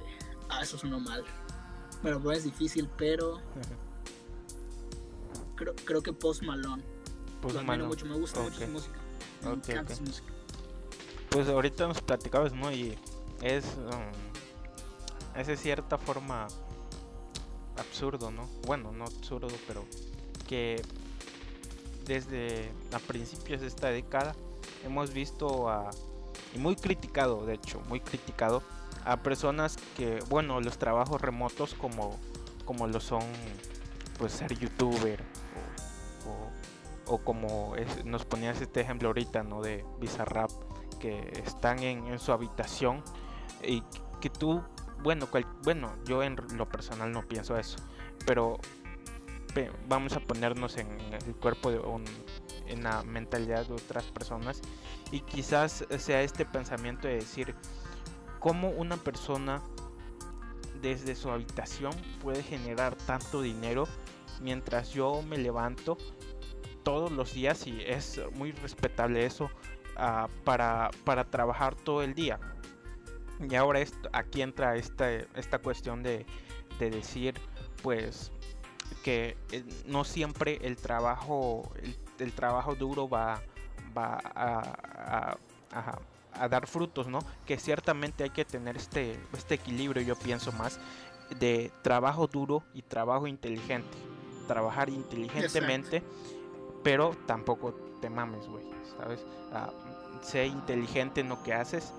Ah, 0.50 0.62
eso 0.62 0.78
sonó 0.78 1.00
mal. 1.00 1.24
Me 2.04 2.12
lo 2.12 2.22
pones 2.22 2.44
difícil, 2.44 2.90
pero 2.98 3.42
creo, 5.56 5.76
creo 5.86 6.02
que 6.02 6.14
Post 6.14 6.44
Malone. 6.44 6.84
Post 7.42 7.56
lo 7.56 7.64
Malone. 7.64 7.90
mucho, 7.90 8.06
me 8.06 8.16
gusta 8.16 8.42
mucho 8.42 8.60
su 8.60 8.68
música. 8.68 9.00
Me 9.44 9.52
encanta 9.52 9.96
su 9.96 10.04
música. 10.04 10.28
Pues 11.30 11.48
ahorita 11.48 11.88
nos 11.88 12.02
platicabas, 12.02 12.54
¿no? 12.54 12.72
Y 12.72 12.98
es, 13.42 13.66
um, 13.78 15.40
es 15.40 15.48
de 15.48 15.58
cierta 15.58 15.98
forma 15.98 16.48
absurdo, 17.78 18.32
¿no? 18.32 18.48
Bueno, 18.66 18.92
no 18.92 19.06
absurdo, 19.06 19.48
pero 19.68 19.86
que 20.48 20.82
desde 22.10 22.72
a 22.92 22.98
principios 22.98 23.62
de 23.62 23.68
esta 23.68 23.90
década 23.90 24.36
hemos 24.84 25.14
visto 25.14 25.70
a, 25.70 25.92
y 26.56 26.58
muy 26.58 26.76
criticado, 26.76 27.46
de 27.46 27.54
hecho, 27.54 27.82
muy 27.88 28.00
criticado 28.00 28.64
a 29.06 29.18
personas 29.18 29.78
que, 29.96 30.20
bueno, 30.28 30.60
los 30.60 30.80
trabajos 30.80 31.22
remotos 31.22 31.76
como, 31.76 32.20
como 32.66 32.88
lo 32.88 33.00
son, 33.00 33.22
pues 34.18 34.34
ser 34.34 34.58
youtuber 34.58 35.24
o, 37.08 37.20
como 37.20 37.74
nos 38.06 38.26
ponías 38.26 38.60
este 38.62 38.82
ejemplo 38.82 39.10
ahorita, 39.10 39.44
¿no? 39.44 39.62
De 39.62 39.86
Bizarrap, 40.00 40.52
que 41.00 41.32
están 41.46 41.80
en, 41.80 42.20
su 42.20 42.32
habitación 42.32 43.04
y 43.64 43.84
que 44.20 44.30
tú, 44.30 44.64
bueno, 45.02 45.28
bueno, 45.64 45.94
yo 46.06 46.24
en 46.24 46.36
lo 46.56 46.68
personal 46.70 47.12
no 47.12 47.22
pienso 47.24 47.58
eso, 47.58 47.78
pero 48.26 48.60
vamos 49.88 50.14
a 50.14 50.20
ponernos 50.20 50.78
en 50.78 50.88
el 51.14 51.36
cuerpo 51.36 51.72
de 51.72 51.80
un, 51.80 52.06
en 52.68 52.84
la 52.84 53.04
mentalidad 53.04 53.66
de 53.66 53.74
otras 53.74 54.06
personas. 54.06 54.62
Y 55.12 55.22
quizás 55.22 55.86
sea 55.98 56.22
este 56.22 56.46
pensamiento 56.46 57.08
de 57.08 57.16
decir 57.16 57.56
cómo 58.40 58.70
una 58.70 58.98
persona 58.98 59.62
desde 60.82 61.16
su 61.16 61.30
habitación 61.30 61.94
puede 62.22 62.42
generar 62.42 62.96
tanto 62.96 63.42
dinero 63.42 63.88
mientras 64.42 64.92
yo 64.92 65.22
me 65.24 65.38
levanto 65.38 65.98
todos 66.84 67.12
los 67.12 67.34
días 67.34 67.68
y 67.68 67.82
es 67.82 68.22
muy 68.34 68.52
respetable 68.54 69.26
eso 69.26 69.52
uh, 69.98 70.30
para, 70.44 70.90
para 71.04 71.30
trabajar 71.30 71.76
todo 71.76 72.02
el 72.02 72.14
día. 72.14 72.40
Y 73.48 73.56
ahora 73.56 73.80
esto, 73.80 74.10
aquí 74.14 74.42
entra 74.42 74.76
esta, 74.76 75.12
esta 75.12 75.60
cuestión 75.60 76.04
de, 76.04 76.26
de 76.80 76.90
decir 76.90 77.36
pues 77.84 78.32
que 79.04 79.38
eh, 79.52 79.64
no 79.86 80.04
siempre 80.04 80.60
el 80.62 80.78
trabajo, 80.78 81.72
el, 82.20 82.34
trabajo 82.34 82.76
duro 82.76 83.08
va, 83.08 83.42
va 83.98 84.20
a, 84.36 85.38
a, 86.34 86.48
dar 86.48 86.68
frutos, 86.68 87.08
¿no? 87.08 87.20
Que 87.46 87.58
ciertamente 87.58 88.24
hay 88.24 88.30
que 88.30 88.46
tener 88.46 88.78
este, 88.78 89.20
este 89.34 89.56
equilibrio, 89.56 90.02
yo 90.02 90.16
pienso 90.16 90.52
más, 90.52 90.80
de 91.40 91.72
trabajo 91.82 92.28
duro 92.28 92.64
y 92.74 92.82
trabajo 92.82 93.28
inteligente. 93.28 93.98
Trabajar 94.48 94.90
inteligentemente, 94.90 96.02
pero 96.84 97.16
tampoco 97.28 97.74
te 98.02 98.10
mames, 98.10 98.48
güey, 98.48 98.66
¿sabes? 98.98 99.26
Ah, 99.52 99.72
sé 100.22 100.48
inteligente 100.48 101.22
en 101.22 101.30
lo 101.30 101.42
que 101.44 101.54
haces 101.54 101.94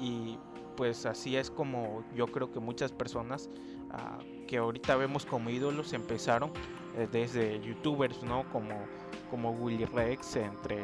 y 0.00 0.38
pues 0.76 1.06
así 1.06 1.36
es 1.36 1.50
como 1.50 2.04
yo 2.14 2.26
creo 2.26 2.52
que 2.52 2.60
muchas 2.60 2.92
personas 2.92 3.48
ah, 3.90 4.18
que 4.44 4.58
ahorita 4.58 4.96
vemos 4.96 5.26
como 5.26 5.50
ídolos 5.50 5.92
empezaron 5.92 6.50
eh, 6.96 7.08
desde 7.10 7.60
youtubers, 7.60 8.22
¿no? 8.22 8.48
Como, 8.50 8.86
como 9.30 9.50
Willy 9.50 9.84
Rex, 9.84 10.36
entre 10.36 10.80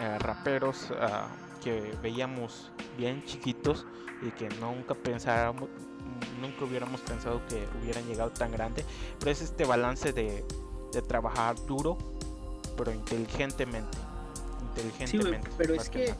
eh, 0.00 0.18
raperos 0.18 0.88
ah, 1.00 1.28
que 1.62 1.92
veíamos 2.02 2.70
bien 2.98 3.24
chiquitos 3.24 3.86
y 4.22 4.30
que 4.30 4.48
nunca 4.60 4.94
pensábamos, 4.94 5.68
nunca 6.40 6.64
hubiéramos 6.64 7.00
pensado 7.00 7.40
que 7.48 7.66
hubieran 7.82 8.04
llegado 8.06 8.30
tan 8.30 8.52
grande. 8.52 8.84
Pero 9.18 9.30
es 9.30 9.40
este 9.40 9.64
balance 9.64 10.12
de, 10.12 10.44
de 10.92 11.02
trabajar 11.02 11.56
duro, 11.66 11.96
pero 12.76 12.92
inteligentemente. 12.92 13.98
Inteligentemente. 14.68 15.50
pero 15.56 15.74
es 15.74 15.88
que 15.88 16.14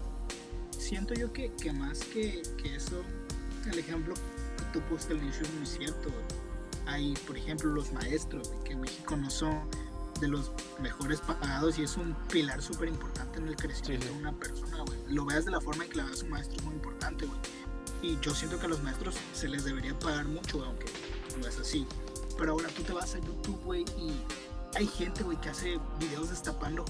siento 0.70 1.14
yo 1.14 1.32
que, 1.32 1.52
que 1.54 1.72
más 1.72 2.00
que, 2.00 2.42
que, 2.62 2.76
eso, 2.76 3.02
el 3.70 3.78
ejemplo 3.78 4.14
que 4.14 4.64
tú 4.72 4.80
pusiste 4.88 5.14
al 5.14 5.22
inicio 5.22 5.42
es 5.42 5.54
muy 5.54 5.66
cierto. 5.66 6.10
Hay, 6.86 7.14
por 7.26 7.36
ejemplo, 7.36 7.70
los 7.70 7.92
maestros, 7.92 8.52
que 8.64 8.72
en 8.72 8.80
México 8.80 9.16
no 9.16 9.30
son 9.30 9.68
de 10.20 10.28
los 10.28 10.52
mejores 10.80 11.20
pagados 11.20 11.78
y 11.78 11.82
es 11.82 11.96
un 11.96 12.14
pilar 12.30 12.62
súper 12.62 12.88
importante 12.88 13.38
en 13.38 13.48
el 13.48 13.56
crecimiento 13.56 14.06
de 14.06 14.12
una 14.12 14.32
persona, 14.32 14.82
güey. 14.86 14.98
Lo 15.08 15.24
veas 15.24 15.44
de 15.44 15.50
la 15.50 15.60
forma 15.60 15.84
en 15.84 15.90
que 15.90 15.96
la 15.96 16.04
veas 16.04 16.22
un 16.22 16.30
maestro 16.30 16.56
es 16.56 16.64
muy 16.64 16.74
importante, 16.74 17.26
güey. 17.26 17.38
Y 18.02 18.18
yo 18.20 18.34
siento 18.34 18.58
que 18.58 18.66
a 18.66 18.68
los 18.68 18.82
maestros 18.82 19.16
se 19.34 19.48
les 19.48 19.64
debería 19.64 19.98
pagar 19.98 20.26
mucho, 20.26 20.64
aunque 20.64 20.86
no 21.38 21.46
es 21.46 21.58
así. 21.58 21.86
Pero 22.38 22.52
ahora 22.52 22.68
tú 22.68 22.82
te 22.82 22.92
vas 22.92 23.14
a 23.14 23.18
YouTube, 23.18 23.60
güey, 23.64 23.84
y 23.98 24.12
hay 24.74 24.86
gente, 24.86 25.22
güey, 25.22 25.40
que 25.40 25.48
hace 25.48 25.78
videos 25.98 26.30
destapando 26.30 26.84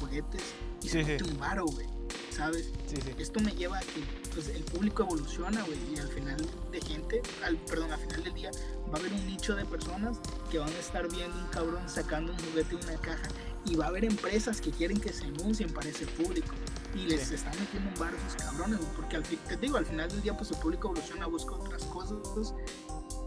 juguetes 0.00 0.42
y 0.82 0.88
se 0.88 1.04
mete 1.04 1.24
un 1.24 1.38
varo, 1.38 1.66
güey. 1.66 1.86
¿sabes? 2.32 2.70
Esto 3.18 3.40
me 3.40 3.52
lleva 3.52 3.78
a 3.78 3.80
que 3.80 4.02
pues, 4.34 4.48
el 4.48 4.62
público 4.64 5.02
evoluciona, 5.02 5.62
güey, 5.62 5.78
y 5.94 5.98
al 5.98 6.08
final 6.08 6.36
de 6.70 6.80
gente, 6.80 7.22
al, 7.44 7.56
perdón, 7.56 7.92
al 7.92 8.00
final 8.00 8.22
del 8.24 8.34
día 8.34 8.50
va 8.92 8.96
a 8.96 9.00
haber 9.00 9.12
un 9.12 9.26
nicho 9.26 9.54
de 9.54 9.64
personas 9.64 10.18
que 10.50 10.58
van 10.58 10.68
a 10.68 10.78
estar 10.78 11.08
viendo 11.08 11.36
un 11.36 11.46
cabrón 11.46 11.88
sacando 11.88 12.32
un 12.32 12.38
juguete 12.38 12.76
de 12.76 12.86
una 12.86 13.00
caja 13.00 13.28
y 13.64 13.76
va 13.76 13.86
a 13.86 13.88
haber 13.88 14.04
empresas 14.04 14.60
que 14.60 14.70
quieren 14.70 15.00
que 15.00 15.12
se 15.12 15.24
anuncien 15.24 15.72
para 15.72 15.88
ese 15.88 16.06
público 16.06 16.54
y 16.94 17.06
les 17.06 17.30
están 17.30 17.58
metiendo 17.58 17.88
un 17.90 17.98
bar 17.98 18.12
a 18.12 18.16
esos 18.16 18.42
cabrones, 18.42 18.80
porque 18.96 19.16
al, 19.16 19.22
te 19.22 19.56
digo, 19.56 19.78
al 19.78 19.86
final 19.86 20.10
del 20.10 20.20
día 20.22 20.36
pues 20.36 20.50
el 20.50 20.58
público 20.58 20.88
evoluciona, 20.88 21.26
busca 21.26 21.54
otras 21.54 21.84
cosas 21.84 22.54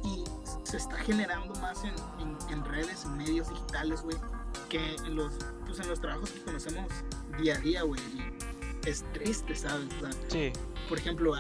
y 0.03 0.23
se 0.63 0.77
está 0.77 0.97
generando 0.97 1.53
más 1.61 1.83
en, 1.83 1.95
en, 2.51 2.65
redes, 2.65 3.05
en 3.05 3.17
medios 3.17 3.49
digitales, 3.49 4.01
güey, 4.01 4.17
que 4.69 4.95
en 4.95 5.15
los, 5.15 5.33
pues, 5.65 5.79
en 5.79 5.87
los 5.87 5.99
trabajos 5.99 6.29
que 6.29 6.41
conocemos 6.41 6.91
día 7.39 7.55
a 7.55 7.59
día, 7.59 7.83
güey 7.83 8.01
es 8.85 9.03
triste, 9.13 9.55
¿sabes? 9.55 9.87
sí. 10.27 10.51
Por 10.87 10.99
ejemplo, 10.99 11.33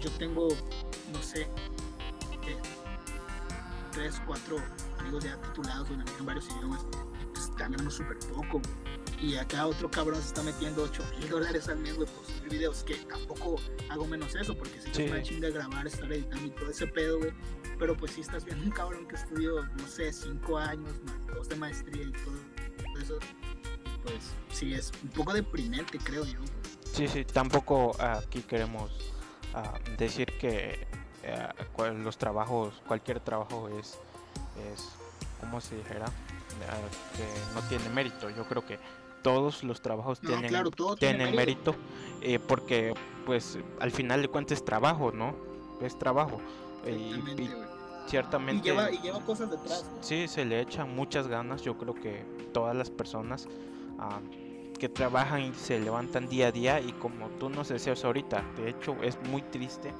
yo 0.00 0.10
tengo, 0.12 0.48
no 1.12 1.22
sé, 1.22 1.42
eh, 1.42 2.56
tres, 3.92 4.20
cuatro 4.26 4.56
amigos 4.98 5.24
ya 5.24 5.40
titulados 5.40 5.88
donde 5.88 6.10
en 6.18 6.26
varios 6.26 6.48
idiomas, 6.50 6.84
pues 7.32 7.50
ganamos 7.56 7.94
súper 7.94 8.18
poco. 8.34 8.60
Y 9.20 9.36
acá 9.36 9.66
otro 9.66 9.90
cabrón 9.90 10.20
se 10.20 10.28
está 10.28 10.42
metiendo 10.42 10.82
8 10.82 11.02
mil 11.18 11.28
dólares 11.30 11.68
al 11.68 11.78
mes, 11.78 11.96
güey, 11.96 12.06
por 12.06 12.24
subir 12.26 12.50
videos, 12.50 12.84
que 12.84 12.96
tampoco 12.96 13.56
hago 13.88 14.06
menos 14.06 14.34
eso, 14.34 14.54
porque 14.54 14.78
si 14.78 14.90
es 14.90 15.10
una 15.10 15.22
chinga 15.22 15.48
grabar, 15.48 15.86
estar 15.86 16.12
editando 16.12 16.44
y 16.46 16.50
todo 16.50 16.70
ese 16.70 16.86
pedo, 16.86 17.18
güey. 17.18 17.32
Pero 17.78 17.96
pues 17.96 18.12
si 18.12 18.20
estás 18.20 18.44
viendo 18.44 18.64
un 18.64 18.70
cabrón 18.70 19.08
que 19.08 19.16
estudió, 19.16 19.64
no 19.64 19.88
sé, 19.88 20.12
5 20.12 20.58
años, 20.58 20.92
dos 21.34 21.48
de 21.48 21.56
maestría 21.56 22.02
y 22.02 22.12
todo 22.12 22.36
eso, 23.00 23.18
pues 24.06 24.32
sí 24.52 24.72
es 24.72 24.92
un 25.02 25.08
poco 25.10 25.32
deprimente, 25.32 25.98
creo 25.98 26.24
yo. 26.24 26.38
Sí, 26.92 27.08
sí, 27.08 27.24
tampoco 27.24 27.96
aquí 28.00 28.40
queremos 28.42 28.90
ah, 29.52 29.74
decir 29.98 30.32
que 30.38 30.86
eh, 31.22 31.48
los 32.02 32.16
trabajos, 32.16 32.74
cualquier 32.86 33.20
trabajo 33.20 33.68
es, 33.68 33.98
es 34.72 34.88
como 35.40 35.60
se 35.60 35.76
dijera, 35.76 36.06
ah, 36.06 37.16
que 37.16 37.54
no 37.54 37.68
tiene 37.68 37.88
mérito. 37.90 38.30
Yo 38.30 38.46
creo 38.46 38.64
que 38.64 38.78
todos 39.22 39.64
los 39.64 39.82
trabajos 39.82 40.20
tienen, 40.20 40.52
tienen 40.98 41.34
mérito, 41.34 41.74
eh, 42.22 42.38
porque 42.38 42.94
pues 43.26 43.58
al 43.80 43.90
final 43.90 44.22
de 44.22 44.28
cuentas 44.28 44.58
es 44.58 44.64
trabajo, 44.64 45.10
¿no? 45.10 45.34
Es 45.82 45.98
trabajo. 45.98 46.40
Y, 46.86 47.50
ciertamente... 48.06 48.68
Y 48.68 48.98
lleva, 49.02 49.20
cosas 49.26 49.50
detrás. 49.50 49.84
Sí, 50.00 50.28
se 50.28 50.44
le 50.44 50.60
echan 50.60 50.94
muchas 50.94 51.26
ganas, 51.26 51.62
yo 51.62 51.76
creo 51.76 51.94
que 51.94 52.24
todas 52.52 52.76
las 52.76 52.88
personas 52.88 53.48
que 54.78 54.88
trabajan 54.88 55.40
y 55.40 55.54
se 55.54 55.78
levantan 55.78 56.28
día 56.28 56.48
a 56.48 56.52
día 56.52 56.80
y 56.80 56.92
como 56.92 57.28
tú 57.38 57.48
nos 57.48 57.68
deseas 57.68 58.04
ahorita, 58.04 58.44
de 58.56 58.70
hecho 58.70 58.96
es 59.02 59.18
muy 59.30 59.42
triste 59.42 59.92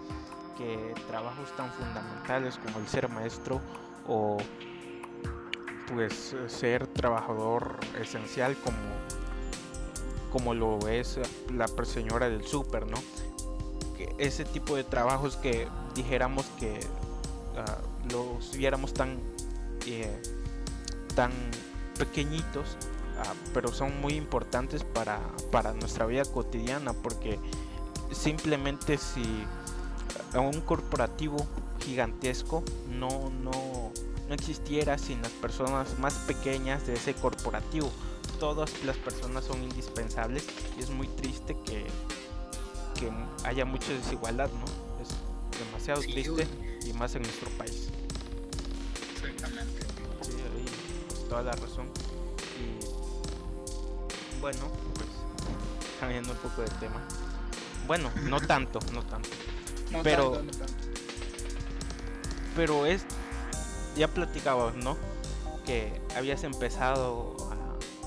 que 0.59 0.95
trabajos 1.09 1.55
tan 1.57 1.71
fundamentales 1.73 2.59
como 2.59 2.79
el 2.79 2.89
ser 2.89 3.09
maestro 3.09 3.61
o 4.07 4.39
pues 5.93 6.35
ser 6.49 6.87
trabajador 6.89 7.79
esencial 8.01 8.57
como 8.57 8.77
como 10.33 10.55
lo 10.55 10.87
es 10.89 11.19
la 11.51 11.67
señora 11.85 12.29
del 12.29 12.45
súper, 12.45 12.87
¿no? 12.87 12.99
Que 13.97 14.15
ese 14.19 14.45
tipo 14.45 14.77
de 14.77 14.85
trabajos 14.85 15.37
que 15.37 15.67
dijéramos 15.95 16.45
que 16.59 16.79
uh, 17.55 18.13
los 18.13 18.55
viéramos 18.55 18.93
tan 18.93 19.19
eh, 19.87 20.21
tan 21.15 21.33
pequeñitos, 21.99 22.77
ah, 22.77 22.96
pero 23.55 23.73
son 23.73 24.01
muy 24.01 24.15
importantes 24.15 24.85
para, 24.85 25.21
para 25.51 25.73
nuestra 25.73 26.07
vida 26.07 26.25
cotidiana, 26.25 26.93
porque 26.93 27.39
simplemente 28.13 28.99
si 28.99 29.45
un 30.35 30.61
corporativo 30.61 31.37
gigantesco 31.85 32.63
no, 32.89 33.31
no, 33.31 33.93
no 34.29 34.35
existiera 34.35 34.99
sin 34.99 35.23
las 35.23 35.33
personas 35.33 35.99
más 35.99 36.15
pequeñas 36.27 36.87
de 36.87 36.95
ese 36.95 37.15
corporativo. 37.15 37.91
Todas 38.41 38.71
las 38.85 38.97
personas 38.97 39.45
son 39.45 39.63
indispensables 39.63 40.45
y 40.79 40.83
es 40.83 40.91
muy 40.91 41.07
triste 41.09 41.57
que, 41.65 41.87
que 42.99 43.11
haya 43.45 43.65
mucha 43.65 43.93
desigualdad, 43.93 44.51
¿no? 44.51 44.65
Es 45.03 45.09
demasiado 45.59 46.01
triste 46.03 46.47
y 46.85 46.93
más 46.93 47.15
en 47.15 47.23
nuestro 47.23 47.49
país. 47.51 47.89
Exactamente. 49.15 49.81
Sí, 50.21 50.33
ahí 50.33 50.65
pues, 51.09 51.29
toda 51.29 51.43
la 51.43 51.53
razón. 51.53 51.89
Bueno, 54.47 54.69
pues 54.95 55.09
cambiando 55.99 56.31
un 56.31 56.39
poco 56.39 56.63
de 56.63 56.69
tema. 56.79 57.03
Bueno, 57.89 58.13
no 58.23 58.41
tanto, 58.41 58.79
no 58.93 59.03
tanto. 59.03 59.29
No 59.91 60.05
pero 60.05 60.31
tanto, 60.35 60.45
no 60.45 60.59
tanto. 60.59 60.85
pero 62.55 62.87
es 62.87 63.05
ya 63.97 64.07
platicabas, 64.07 64.77
¿no? 64.77 64.97
Que 65.65 66.01
habías 66.17 66.45
empezado 66.45 67.37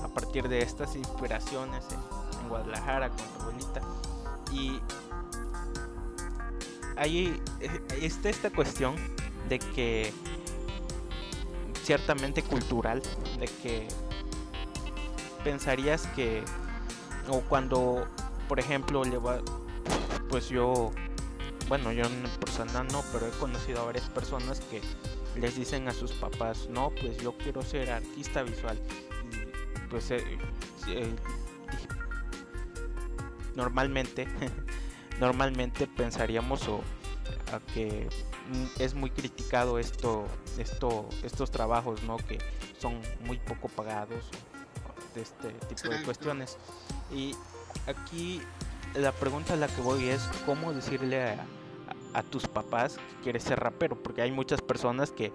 a, 0.00 0.06
a 0.06 0.08
partir 0.08 0.48
de 0.48 0.62
estas 0.62 0.96
inspiraciones 0.96 1.84
en, 1.90 2.40
en 2.40 2.48
Guadalajara 2.48 3.10
con 3.10 3.18
tu 3.18 3.42
abuelita 3.42 3.82
y 4.50 4.80
ahí 6.96 7.38
eh, 7.60 7.80
está 8.00 8.30
esta 8.30 8.48
cuestión 8.48 8.96
de 9.50 9.58
que 9.58 10.10
ciertamente 11.84 12.42
cultural 12.42 13.02
de 13.38 13.46
que 13.62 13.88
pensarías 15.44 16.06
que 16.08 16.42
o 17.28 17.40
cuando 17.42 18.08
por 18.48 18.58
ejemplo 18.58 19.04
le 19.04 19.18
pues 20.28 20.48
yo 20.48 20.92
bueno 21.68 21.92
yo 21.92 22.04
en 22.04 22.22
persona 22.40 22.82
no 22.84 23.02
pero 23.12 23.26
he 23.26 23.30
conocido 23.30 23.82
a 23.82 23.84
varias 23.84 24.08
personas 24.08 24.60
que 24.60 24.80
les 25.38 25.56
dicen 25.56 25.88
a 25.88 25.92
sus 25.92 26.12
papás 26.12 26.68
no 26.68 26.90
pues 27.00 27.18
yo 27.18 27.36
quiero 27.36 27.62
ser 27.62 27.90
artista 27.90 28.42
visual 28.42 28.78
y 29.76 29.88
pues 29.88 30.10
eh, 30.10 30.24
eh, 30.88 31.14
normalmente 33.54 34.26
normalmente 35.20 35.86
pensaríamos 35.86 36.66
o 36.68 36.80
a 37.52 37.60
que 37.74 38.08
es 38.78 38.94
muy 38.94 39.10
criticado 39.10 39.78
esto, 39.78 40.26
esto, 40.58 41.08
estos 41.22 41.50
trabajos, 41.50 42.02
¿no? 42.02 42.16
Que 42.16 42.38
son 42.78 43.00
muy 43.24 43.38
poco 43.38 43.68
pagados 43.68 44.28
de 45.14 45.22
este 45.22 45.48
tipo 45.74 45.88
de 45.92 46.02
cuestiones. 46.02 46.56
Y 47.12 47.34
aquí 47.86 48.40
la 48.94 49.12
pregunta 49.12 49.54
a 49.54 49.56
la 49.56 49.68
que 49.68 49.80
voy 49.82 50.08
es 50.08 50.22
cómo 50.46 50.72
decirle 50.72 51.22
a, 51.22 51.32
a- 52.14 52.18
a 52.18 52.22
tus 52.22 52.46
papás 52.46 52.96
que 52.96 53.22
quieres 53.22 53.44
ser 53.44 53.60
rapero, 53.60 53.96
porque 54.02 54.22
hay 54.22 54.30
muchas 54.32 54.60
personas 54.60 55.10
que 55.10 55.32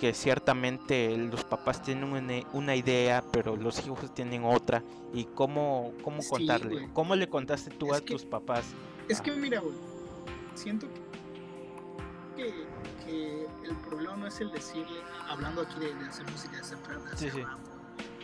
que 0.00 0.14
ciertamente 0.14 1.16
los 1.18 1.42
papás 1.42 1.82
tienen 1.82 2.04
una, 2.12 2.34
una 2.52 2.76
idea, 2.76 3.24
pero 3.32 3.56
los 3.56 3.84
hijos 3.84 4.14
tienen 4.14 4.44
otra. 4.44 4.80
¿Y 5.12 5.24
cómo, 5.24 5.92
cómo 6.04 6.22
contarle? 6.22 6.88
¿Cómo 6.92 7.16
le 7.16 7.28
contaste 7.28 7.70
tú 7.72 7.92
Es 7.92 7.98
a 8.00 8.04
que- 8.04 8.12
tus 8.14 8.24
papás? 8.24 8.62
Es 9.08 9.20
que 9.20 9.32
mira, 9.32 9.58
güey, 9.58 9.74
siento 10.54 10.86
que, 12.36 12.54
que 13.04 13.46
el 13.64 13.74
problema 13.88 14.16
no 14.18 14.26
es 14.28 14.40
el 14.40 14.52
decirle, 14.52 15.00
hablando 15.28 15.62
aquí 15.62 15.80
de, 15.80 15.92
de 15.92 16.04
hacer 16.08 16.30
música, 16.30 16.54
de 16.54 16.62
hacer 16.62 16.78
de 16.78 17.12
hacer 17.12 17.18
Sí, 17.18 17.30
sí. 17.36 17.42
rap, 17.42 17.58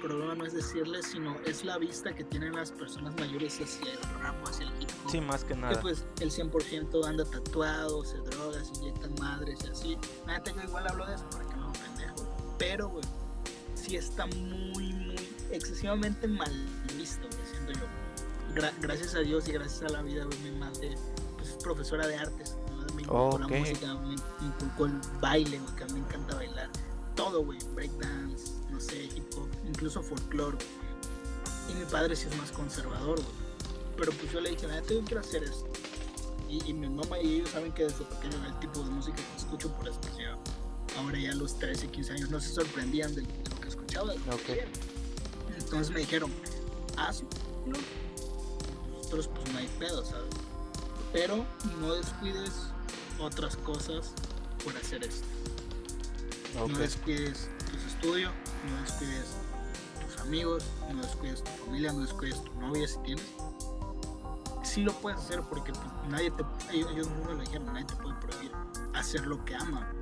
el 0.04 0.10
problema 0.10 0.34
no 0.34 0.44
es 0.46 0.52
decirle, 0.52 1.02
sino 1.02 1.36
es 1.46 1.64
la 1.64 1.78
vista 1.78 2.14
que 2.14 2.24
tienen 2.24 2.54
las 2.54 2.70
personas 2.72 3.14
mayores 3.16 3.60
hacia 3.60 3.92
el 3.92 3.98
rap 4.20 4.36
hacia 4.48 4.66
el 4.66 4.82
hip 4.82 4.90
hop. 5.04 5.10
Sí, 5.10 5.20
más 5.20 5.42
que 5.44 5.54
Que 5.54 5.60
nada. 5.60 5.80
pues 5.80 6.04
el 6.20 6.30
100% 6.30 7.04
anda 7.06 7.24
tatuado, 7.24 8.04
se 8.04 8.18
droga, 8.18 8.62
se 8.64 8.74
inyectan 8.80 9.14
madres 9.20 9.58
y 9.64 9.68
así. 9.68 9.98
Nada, 10.26 10.42
yo 10.44 10.62
igual 10.62 10.86
hablo 10.88 11.06
de 11.06 11.14
eso 11.14 11.28
para 11.30 11.44
que 11.48 11.56
no 11.56 11.68
me 11.68 11.78
pendejo. 11.78 12.54
Pero, 12.58 12.88
güey, 12.88 13.04
sí 13.74 13.96
está 13.96 14.26
muy, 14.26 14.92
muy 14.92 15.16
excesivamente 15.50 16.28
mal 16.28 16.52
visto, 16.96 17.26
güey, 17.28 17.46
siento 17.50 17.72
yo. 17.72 17.86
Gra- 18.54 18.72
gracias 18.80 19.14
a 19.14 19.20
Dios 19.20 19.48
y 19.48 19.52
gracias 19.52 19.82
a 19.82 19.88
la 19.92 20.02
vida, 20.02 20.24
güey, 20.24 20.38
mi 20.40 20.50
madre 20.58 20.94
pues, 21.36 21.48
es 21.50 21.56
profesora 21.62 22.06
de 22.06 22.16
artes. 22.16 22.56
¿no? 22.70 22.94
Me 22.94 23.02
inculcó 23.02 23.28
Ok. 23.36 23.40
la 23.40 23.48
música, 23.58 23.94
me 23.94 24.14
inculcó 24.46 24.86
el 24.86 25.00
baile, 25.20 25.58
güey, 25.58 25.74
que 25.76 25.82
a 25.84 25.86
mí 25.86 25.92
me 25.94 25.98
encanta 26.00 26.36
bailar. 26.36 26.70
Todo, 27.16 27.44
güey, 27.44 27.58
breakdance, 27.74 28.52
no 28.74 28.80
sé, 28.80 29.04
hip 29.04 29.24
hop, 29.36 29.48
incluso 29.66 30.02
folclore. 30.02 30.58
Y 31.70 31.74
mi 31.74 31.84
padre 31.86 32.16
sí 32.16 32.26
es 32.30 32.36
más 32.36 32.50
conservador, 32.50 33.16
güey. 33.20 33.44
Pero 33.96 34.12
pues 34.12 34.32
yo 34.32 34.40
le 34.40 34.50
dije, 34.50 34.66
nada, 34.66 34.82
yo 34.82 35.00
quiero 35.04 35.20
hacer 35.20 35.44
esto. 35.44 35.66
Y, 36.48 36.68
y 36.68 36.72
mi 36.72 36.88
mamá 36.88 37.18
y 37.20 37.36
ellos 37.36 37.50
saben 37.50 37.72
que 37.72 37.84
desde 37.84 38.04
pequeño 38.04 38.36
era 38.38 38.48
el 38.48 38.60
tipo 38.60 38.80
de 38.80 38.90
música 38.90 39.16
que 39.16 39.36
escucho, 39.36 39.70
por 39.72 39.88
eso 39.88 39.98
ya, 40.18 40.36
ahora 40.98 41.18
ya 41.18 41.32
a 41.32 41.34
los 41.34 41.58
13, 41.58 41.88
15 41.88 42.12
años 42.12 42.30
no 42.30 42.40
se 42.40 42.52
sorprendían 42.52 43.14
de 43.14 43.22
lo 43.22 43.60
que 43.60 43.68
escuchaba. 43.68 44.12
de 44.12 44.18
lo 44.18 44.36
que. 44.38 44.66
Entonces 45.56 45.90
me 45.92 46.00
dijeron, 46.00 46.32
hazlo. 46.96 47.28
Nosotros 48.90 49.28
pues 49.28 49.52
no 49.52 49.58
hay 49.58 49.68
pedo, 49.78 50.04
¿sabes? 50.04 50.34
Pero 51.12 51.44
no 51.80 51.94
descuides 51.94 52.52
otras 53.20 53.56
cosas 53.56 54.12
por 54.64 54.76
hacer 54.76 55.04
esto. 55.04 55.26
No 56.54 56.78
descuides 56.78 57.48
tus 57.70 57.82
estudios, 57.92 58.32
no 58.64 58.80
descuides 58.82 59.36
tus 60.04 60.20
amigos, 60.20 60.64
no 60.92 61.02
descuides 61.02 61.42
tu 61.44 61.50
familia, 61.64 61.92
no 61.92 62.00
descuides 62.00 62.42
tu 62.42 62.52
novia 62.60 62.86
si 62.86 62.98
tienes. 62.98 63.24
Sí 64.62 64.82
lo 64.82 64.92
puedes 64.92 65.20
hacer 65.20 65.42
porque 65.48 65.72
pues, 65.72 65.86
nadie 66.08 66.30
te, 66.30 66.44
ellos, 66.72 67.08
mismos 67.08 67.34
lo 67.34 67.40
dijeron, 67.40 67.66
nadie 67.66 67.84
te 67.84 67.96
puede 67.96 68.14
prohibir 68.16 68.52
hacer 68.94 69.26
lo 69.26 69.44
que 69.44 69.54
ama. 69.54 69.92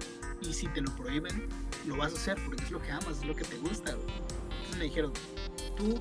Y 0.41 0.53
si 0.53 0.67
te 0.69 0.81
lo 0.81 0.91
prohíben, 0.97 1.49
lo 1.87 1.97
vas 1.97 2.13
a 2.13 2.17
hacer 2.17 2.39
porque 2.45 2.65
es 2.65 2.71
lo 2.71 2.81
que 2.81 2.91
amas, 2.91 3.19
es 3.19 3.25
lo 3.25 3.35
que 3.35 3.45
te 3.45 3.57
gusta. 3.59 3.93
Entonces 3.93 4.79
me 4.79 4.85
dijeron, 4.85 5.13
tú 5.77 5.99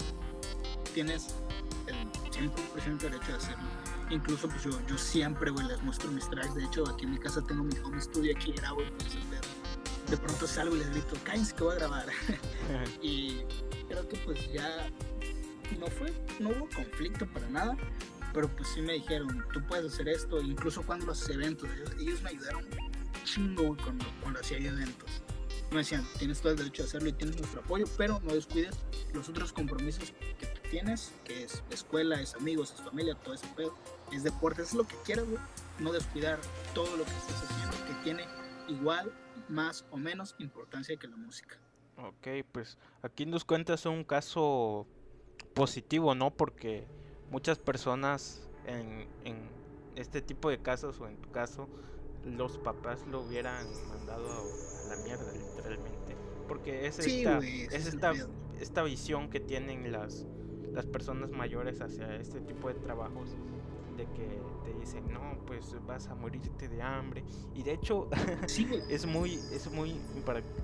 tienes 0.94 1.36
el 1.88 1.96
100% 2.32 2.98
derecho 2.98 3.28
de 3.28 3.38
hacerlo. 3.38 3.64
Incluso 4.10 4.50
pues 4.50 4.64
yo, 4.64 4.72
yo 4.88 4.98
siempre, 4.98 5.52
güey, 5.52 5.66
les 5.68 5.82
muestro 5.84 6.12
mis 6.12 6.30
tracks. 6.30 6.56
De 6.56 6.66
hecho, 6.66 6.88
aquí 6.88 7.06
en 7.06 7.12
mi 7.12 7.18
casa 7.18 7.42
tengo 7.42 7.64
mi 7.64 7.78
home 7.80 8.02
studio, 8.02 8.34
aquí 8.36 8.52
grabo 8.52 8.82
y 8.82 8.92
pues 8.92 9.16
de 10.12 10.18
pronto 10.18 10.46
salgo 10.46 10.76
y 10.76 10.80
les 10.80 10.90
grito, 10.92 11.16
cállense 11.24 11.56
que 11.56 11.64
voy 11.64 11.74
a 11.74 11.80
grabar. 11.80 12.06
y 13.02 13.38
creo 13.88 14.08
que 14.10 14.18
pues 14.18 14.52
ya 14.52 14.90
no 15.80 15.88
fue, 15.88 16.14
no 16.40 16.50
hubo 16.50 16.68
conflicto 16.76 17.26
para 17.28 17.50
nada, 17.50 17.78
pero 18.34 18.50
pues 18.50 18.68
sí 18.76 18.82
me 18.82 18.94
dijeron, 18.94 19.46
tú 19.54 19.66
puedes 19.68 19.94
hacer 19.94 20.10
esto, 20.10 20.42
incluso 20.42 20.84
cuando 20.84 21.06
los 21.06 21.30
eventos, 21.30 21.70
ellos, 21.72 21.92
ellos 22.00 22.22
me 22.22 22.32
ayudaron 22.32 22.66
chingo 23.24 23.78
cuando, 23.78 24.06
cuando 24.22 24.42
hacía 24.42 24.58
eventos. 24.58 25.10
Me 25.72 25.78
decían, 25.78 26.06
tienes 26.20 26.42
todo 26.42 26.52
el 26.52 26.58
derecho 26.58 26.84
de 26.84 26.90
hacerlo 26.90 27.08
y 27.08 27.14
tienes 27.14 27.38
nuestro 27.38 27.62
apoyo, 27.62 27.86
pero 27.98 28.20
no 28.20 28.34
descuides 28.34 28.76
los 29.14 29.30
otros 29.30 29.54
compromisos 29.54 30.14
que 30.38 30.46
tú 30.48 30.60
tienes, 30.70 31.14
que 31.24 31.46
es 31.46 31.64
escuela, 31.70 32.20
es 32.20 32.36
amigos, 32.36 32.74
es 32.76 32.82
familia, 32.82 33.16
todo 33.16 33.34
ese 33.34 33.48
pedo, 33.56 33.78
es 34.12 34.24
deporte, 34.24 34.62
es 34.62 34.74
lo 34.74 34.86
que 34.86 34.96
quieras, 35.06 35.26
güey. 35.26 35.42
No 35.80 35.94
descuidar 35.94 36.38
todo 36.76 36.98
lo 36.98 37.06
que 37.06 37.12
estás 37.12 37.50
haciendo, 37.50 37.78
que 37.88 38.04
tiene 38.04 38.26
igual, 38.68 39.14
más 39.52 39.86
o 39.92 39.98
menos 39.98 40.36
importancia 40.40 40.98
que 40.98 41.08
la 41.08 41.18
música. 41.18 41.58
Ok, 41.98 42.28
pues 42.52 42.78
aquí 43.02 43.26
nos 43.26 43.46
cuentas 43.46 43.86
un 43.86 44.04
caso 44.04 44.88
positivo, 45.54 46.16
¿no? 46.16 46.32
Porque 46.32 46.88
muchas 47.30 47.60
personas 47.60 48.50
en, 48.66 49.08
en 49.26 49.50
este 49.96 50.22
tipo 50.22 50.50
de 50.50 50.60
casos 50.60 51.00
o 51.00 51.08
en 51.08 51.18
tu 51.18 51.30
caso, 51.32 51.68
los 52.26 52.58
papás 52.58 53.06
lo 53.08 53.22
hubieran 53.22 53.66
mandado 53.90 54.28
a 54.30 54.96
la 54.96 55.04
mierda, 55.04 55.32
literalmente. 55.34 56.16
Porque 56.48 56.88
es 56.88 56.96
Sí, 56.96 57.20
esta, 57.20 57.40
es 57.40 57.88
esta, 57.88 58.14
esta 58.60 58.84
visión 58.84 59.30
que 59.30 59.40
tienen 59.40 59.92
las, 59.92 60.26
las 60.72 60.86
personas 60.86 61.32
mayores 61.32 61.82
hacia 61.82 62.16
este 62.16 62.40
tipo 62.42 62.70
de 62.70 62.76
trabajos 62.76 63.36
de 64.02 64.08
que 64.14 64.42
te 64.64 64.80
dicen, 64.80 65.12
no, 65.12 65.38
pues 65.46 65.76
vas 65.86 66.08
a 66.08 66.16
morirte 66.16 66.68
de 66.68 66.82
hambre. 66.82 67.24
Y 67.54 67.64
de 67.64 67.74
hecho, 67.74 68.10
Sí, 68.48 68.68
es 68.90 69.06
muy, 69.06 69.36
es 69.52 69.72
muy 69.72 69.96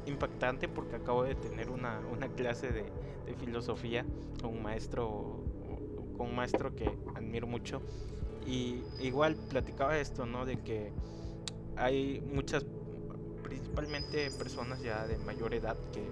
impactante 0.05 0.67
porque 0.67 0.95
acabo 0.95 1.23
de 1.23 1.35
tener 1.35 1.69
una, 1.69 1.99
una 2.11 2.27
clase 2.29 2.71
de, 2.71 2.83
de 3.25 3.35
filosofía 3.35 4.05
con 4.41 4.55
un 4.55 4.63
maestro, 4.63 5.43
con 6.17 6.27
un 6.27 6.35
maestro 6.35 6.75
que 6.75 6.91
admiro 7.15 7.47
mucho. 7.47 7.81
Y 8.45 8.81
igual 8.99 9.35
platicaba 9.35 9.97
esto, 9.99 10.25
¿no? 10.25 10.45
De 10.45 10.57
que 10.61 10.91
hay 11.75 12.21
muchas, 12.33 12.65
principalmente 13.43 14.31
personas 14.31 14.81
ya 14.81 15.05
de 15.05 15.17
mayor 15.19 15.53
edad 15.53 15.77
que, 15.91 16.07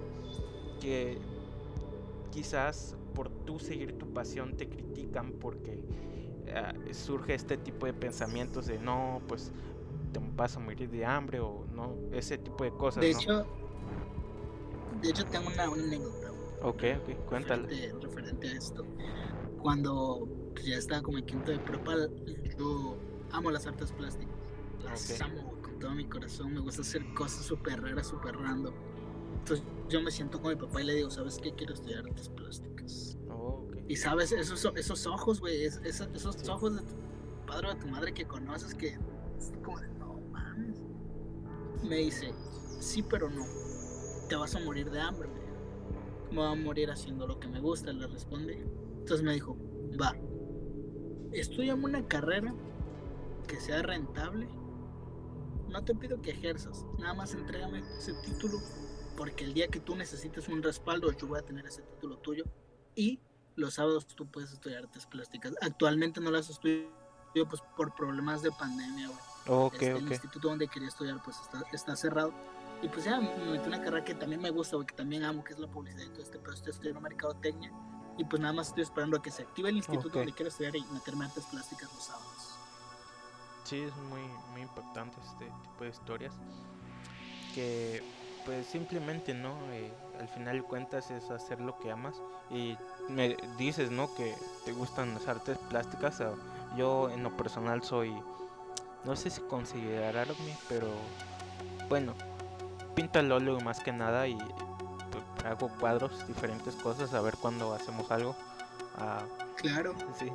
que 0.80 1.18
quizás 2.30 2.94
por 3.14 3.30
tú 3.30 3.58
seguir 3.58 3.96
tu 3.98 4.12
pasión 4.12 4.56
te 4.56 4.68
critican 4.68 5.32
porque 5.32 5.80
ah, 6.54 6.72
surge 6.92 7.34
este 7.34 7.56
tipo 7.56 7.86
de 7.86 7.92
pensamientos 7.92 8.66
de 8.66 8.78
no, 8.78 9.20
pues 9.28 9.52
te 10.12 10.20
vas 10.36 10.56
a 10.56 10.60
morir 10.60 10.90
de 10.90 11.04
hambre 11.04 11.40
o 11.40 11.66
no, 11.72 11.94
ese 12.12 12.38
tipo 12.38 12.64
de 12.64 12.70
cosas. 12.70 13.02
De 13.02 13.12
¿no? 13.12 13.18
hecho, 13.18 13.46
de 15.02 15.10
hecho 15.10 15.24
tengo 15.26 15.48
una, 15.48 15.70
una 15.70 15.82
anécdota. 15.82 16.32
Ok, 16.62 16.82
ok, 17.02 17.26
cuéntale. 17.26 17.62
Referente, 17.68 18.06
referente 18.06 18.48
a 18.48 18.52
esto. 18.52 18.84
Cuando 19.60 20.28
pues, 20.54 20.66
ya 20.66 20.76
estaba 20.76 21.02
como 21.02 21.18
en 21.18 21.26
quinto 21.26 21.50
de 21.50 21.58
prepa, 21.58 21.94
yo 22.58 22.96
amo 23.32 23.50
las 23.50 23.66
artes 23.66 23.92
plásticas. 23.92 24.34
Las 24.84 25.20
amo 25.20 25.52
con 25.62 25.78
todo 25.78 25.92
mi 25.92 26.06
corazón. 26.06 26.54
Me 26.54 26.60
gusta 26.60 26.82
hacer 26.82 27.02
cosas 27.14 27.44
súper 27.44 27.82
raras, 27.82 28.06
súper 28.06 28.36
random. 28.36 28.74
Entonces 29.38 29.64
yo 29.88 30.00
me 30.00 30.10
siento 30.10 30.40
con 30.40 30.50
mi 30.50 30.56
papá 30.56 30.82
y 30.82 30.84
le 30.84 30.94
digo, 30.94 31.10
¿sabes 31.10 31.38
qué? 31.42 31.52
Quiero 31.52 31.74
estudiar 31.74 32.06
artes 32.06 32.28
plásticas. 32.30 33.16
Y 33.88 33.96
sabes, 33.96 34.32
esos, 34.32 34.64
esos 34.76 35.06
ojos, 35.06 35.40
güey, 35.40 35.64
es- 35.64 35.80
esos, 35.84 36.08
esos 36.12 36.36
Sí. 36.36 36.50
ojos 36.50 36.74
de 36.76 36.82
tu 36.82 36.94
padre 37.46 37.68
o 37.68 37.74
de 37.74 37.80
tu 37.80 37.86
madre 37.88 38.12
que 38.12 38.24
conoces 38.26 38.74
que 38.74 38.98
es 39.38 39.52
como 39.64 39.78
de, 39.80 39.88
no 39.90 40.18
mames. 40.32 40.76
Me 41.84 41.96
dice, 41.98 42.32
sí, 42.80 43.02
pero 43.02 43.30
no. 43.30 43.44
Te 44.28 44.34
vas 44.34 44.54
a 44.56 44.60
morir 44.60 44.90
de 44.90 45.00
hambre. 45.00 45.28
Me 46.30 46.36
voy 46.38 46.46
a 46.52 46.54
morir 46.56 46.90
haciendo 46.90 47.26
lo 47.28 47.38
que 47.38 47.46
me 47.46 47.60
gusta, 47.60 47.92
le 47.92 48.06
respondí. 48.08 48.54
Entonces 48.98 49.22
me 49.22 49.32
dijo, 49.34 49.56
va, 50.00 50.16
estudiame 51.32 51.84
una 51.84 52.06
carrera 52.08 52.52
que 53.46 53.60
sea 53.60 53.82
rentable. 53.82 54.48
No 55.68 55.84
te 55.84 55.94
pido 55.94 56.20
que 56.20 56.30
ejerzas, 56.32 56.84
nada 56.98 57.14
más 57.14 57.34
entrégame 57.34 57.82
ese 57.98 58.14
título 58.24 58.58
porque 59.16 59.44
el 59.44 59.54
día 59.54 59.68
que 59.68 59.80
tú 59.80 59.96
necesites 59.96 60.48
un 60.48 60.62
respaldo 60.62 61.10
yo 61.12 61.26
voy 61.26 61.38
a 61.38 61.42
tener 61.42 61.64
ese 61.66 61.82
título 61.82 62.18
tuyo 62.18 62.44
y 62.94 63.20
los 63.56 63.74
sábados 63.74 64.06
tú 64.06 64.26
puedes 64.26 64.52
estudiar 64.52 64.84
artes 64.84 65.06
plásticas. 65.06 65.54
Actualmente 65.60 66.20
no 66.20 66.30
las 66.30 66.48
estudio 66.50 66.88
pues 67.48 67.62
por 67.76 67.94
problemas 67.94 68.42
de 68.42 68.50
pandemia, 68.52 69.08
güey. 69.08 69.18
Ok, 69.48 69.74
Este, 69.74 69.90
El 69.90 70.04
ok. 70.04 70.10
instituto 70.12 70.48
donde 70.48 70.68
quería 70.68 70.88
estudiar 70.88 71.22
pues 71.22 71.36
está, 71.40 71.62
está 71.72 71.96
cerrado. 71.96 72.32
Y 72.82 72.88
pues 72.88 73.04
ya 73.04 73.18
me 73.20 73.28
metí 73.34 73.62
en 73.62 73.68
una 73.68 73.82
carrera 73.82 74.04
que 74.04 74.14
también 74.14 74.40
me 74.42 74.50
gusta, 74.50 74.76
güey, 74.76 74.86
que 74.86 74.94
también 74.94 75.24
amo, 75.24 75.42
que 75.42 75.54
es 75.54 75.58
la 75.58 75.66
publicidad 75.66 76.04
y 76.04 76.08
todo 76.10 76.22
este, 76.22 76.38
pero 76.38 76.52
estoy 76.52 76.72
estudiando 76.72 77.00
mercadotecnia. 77.00 77.72
Y 78.18 78.24
pues 78.24 78.40
nada 78.40 78.52
más 78.54 78.68
estoy 78.68 78.82
esperando 78.82 79.16
a 79.18 79.22
que 79.22 79.30
se 79.30 79.42
active 79.42 79.68
el 79.70 79.76
instituto 79.76 80.08
Ok. 80.08 80.14
donde 80.14 80.32
quiero 80.32 80.48
estudiar 80.48 80.76
y 80.76 80.84
meterme 80.92 81.24
artes 81.26 81.44
plásticas 81.46 81.92
los 81.94 82.04
sábados. 82.04 82.54
Sí, 83.64 83.80
es 83.80 83.94
muy, 83.96 84.22
muy 84.52 84.62
impactante 84.62 85.16
este 85.22 85.46
tipo 85.46 85.84
de 85.84 85.90
historias. 85.90 86.34
Que 87.54 88.02
pues 88.44 88.66
simplemente, 88.66 89.34
¿no? 89.34 89.54
Eh, 89.72 89.92
al 90.20 90.28
final 90.28 90.56
de 90.58 90.62
cuentas 90.62 91.10
es 91.10 91.30
hacer 91.30 91.60
lo 91.60 91.78
que 91.78 91.90
amas. 91.90 92.14
Y 92.50 92.76
me 93.08 93.36
dices, 93.58 93.90
¿no? 93.90 94.12
Que 94.14 94.34
te 94.64 94.72
gustan 94.72 95.14
las 95.14 95.28
artes 95.28 95.58
plásticas. 95.70 96.20
ah, 96.20 96.34
Yo 96.76 97.10
en 97.10 97.22
lo 97.22 97.36
personal 97.36 97.82
soy, 97.82 98.12
no 99.04 99.16
sé 99.16 99.30
si 99.30 99.40
considerarme, 99.42 100.56
pero 100.68 100.88
bueno, 101.88 102.14
pinto 102.94 103.18
al 103.18 103.30
óleo 103.30 103.60
más 103.60 103.80
que 103.80 103.92
nada 103.92 104.26
y 104.26 104.36
pues, 104.36 105.46
hago 105.46 105.68
cuadros, 105.80 106.26
diferentes 106.26 106.74
cosas, 106.76 107.14
a 107.14 107.20
ver 107.20 107.36
cuándo 107.36 107.72
hacemos 107.74 108.10
algo. 108.10 108.34
Ah, 108.96 109.22
Claro, 109.56 109.94
Sí. 110.18 110.30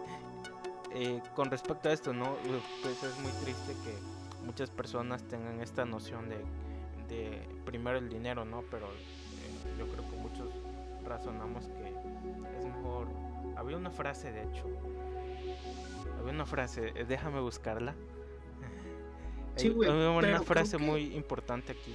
Eh, 0.94 1.22
con 1.36 1.50
respecto 1.50 1.88
a 1.88 1.94
esto, 1.94 2.12
¿no? 2.12 2.36
Pues 2.82 3.02
es 3.04 3.18
muy 3.20 3.32
triste 3.44 3.74
que 3.86 3.98
muchas 4.46 4.70
personas 4.70 5.24
tengan 5.24 5.62
esta 5.62 5.86
noción 5.86 6.28
de, 6.28 6.44
de 7.08 7.48
primero 7.64 7.98
el 7.98 8.10
dinero, 8.10 8.44
¿no? 8.44 8.64
Pero 8.70 8.88
eh, 8.88 9.76
yo 9.80 9.88
creo 9.88 10.10
que 10.10 10.18
muchos 10.18 10.50
razonamos 11.06 11.64
que 11.66 11.94
es 12.30 12.66
mejor. 12.66 13.08
Había 13.56 13.78
una 13.78 13.92
frase, 13.92 14.32
de 14.32 14.44
hecho. 14.44 14.66
Había 16.20 16.32
una 16.34 16.46
frase, 16.46 16.92
eh, 16.96 17.06
déjame 17.08 17.40
buscarla. 17.42 17.96
Sí, 19.58 19.68
güey, 19.70 19.90
había 19.90 20.10
una 20.12 20.42
frase 20.44 20.78
que- 20.78 20.84
muy 20.84 21.14
importante 21.16 21.74
aquí 21.74 21.94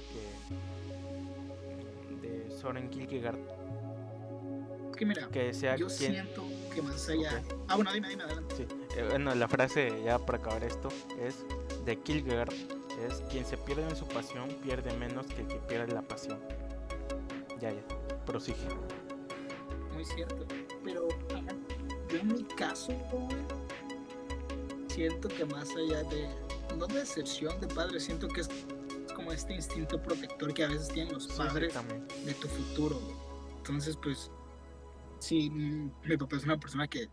que 2.21 2.27
de 2.27 2.51
Soren 2.51 2.87
Kierkegaard 2.89 3.39
que 4.95 5.05
mira, 5.05 5.27
que 5.29 5.43
decía 5.45 5.75
yo 5.75 5.87
quien 5.87 6.11
siento 6.13 6.43
que 6.73 6.81
más 6.81 7.07
allá... 7.09 7.41
Ah, 7.67 7.75
bueno, 7.75 7.91
dime, 7.93 8.09
dime, 8.09 8.23
adelante. 8.23 8.55
Sí, 8.55 8.65
eh, 8.95 9.05
bueno, 9.09 9.33
la 9.35 9.47
frase 9.47 9.91
ya 10.03 10.17
para 10.19 10.37
acabar 10.39 10.63
esto 10.63 10.89
es 11.19 11.45
de 11.85 11.97
Kierkegaard, 11.99 12.53
es 13.07 13.21
quien 13.29 13.45
se 13.45 13.57
pierde 13.57 13.87
en 13.89 13.95
su 13.95 14.07
pasión 14.07 14.49
pierde 14.63 14.91
menos 14.97 15.25
que 15.27 15.41
el 15.41 15.47
que 15.47 15.55
pierde 15.57 15.93
la 15.93 16.01
pasión. 16.03 16.39
Ya, 17.59 17.71
ya, 17.71 17.81
prosigue. 18.25 18.57
Muy 19.97 20.05
cierto. 20.05 20.45
Pero 20.83 21.07
yo 22.07 22.19
en 22.19 22.27
mi 22.27 22.43
caso, 22.43 22.93
güey, 23.11 23.35
siento 24.89 25.27
que 25.27 25.43
más 25.43 25.71
allá 25.71 26.03
de, 26.03 26.29
no 26.77 26.85
de 26.85 26.99
decepción 26.99 27.59
de 27.59 27.65
padre, 27.65 27.99
siento 27.99 28.27
que 28.27 28.41
es 28.41 28.49
como 29.15 29.31
este 29.31 29.55
instinto 29.55 29.99
protector 29.99 30.53
que 30.53 30.65
a 30.65 30.67
veces 30.67 30.89
tienen 30.89 31.13
los 31.15 31.23
sí, 31.23 31.33
padres 31.35 31.73
de 32.23 32.33
tu 32.35 32.47
futuro. 32.47 32.99
güey. 32.99 33.15
Entonces, 33.57 33.97
pues, 33.97 34.29
sí, 35.17 35.49
mi 35.49 36.17
papá 36.17 36.37
es 36.37 36.43
una 36.43 36.59
persona 36.59 36.87
que, 36.87 37.09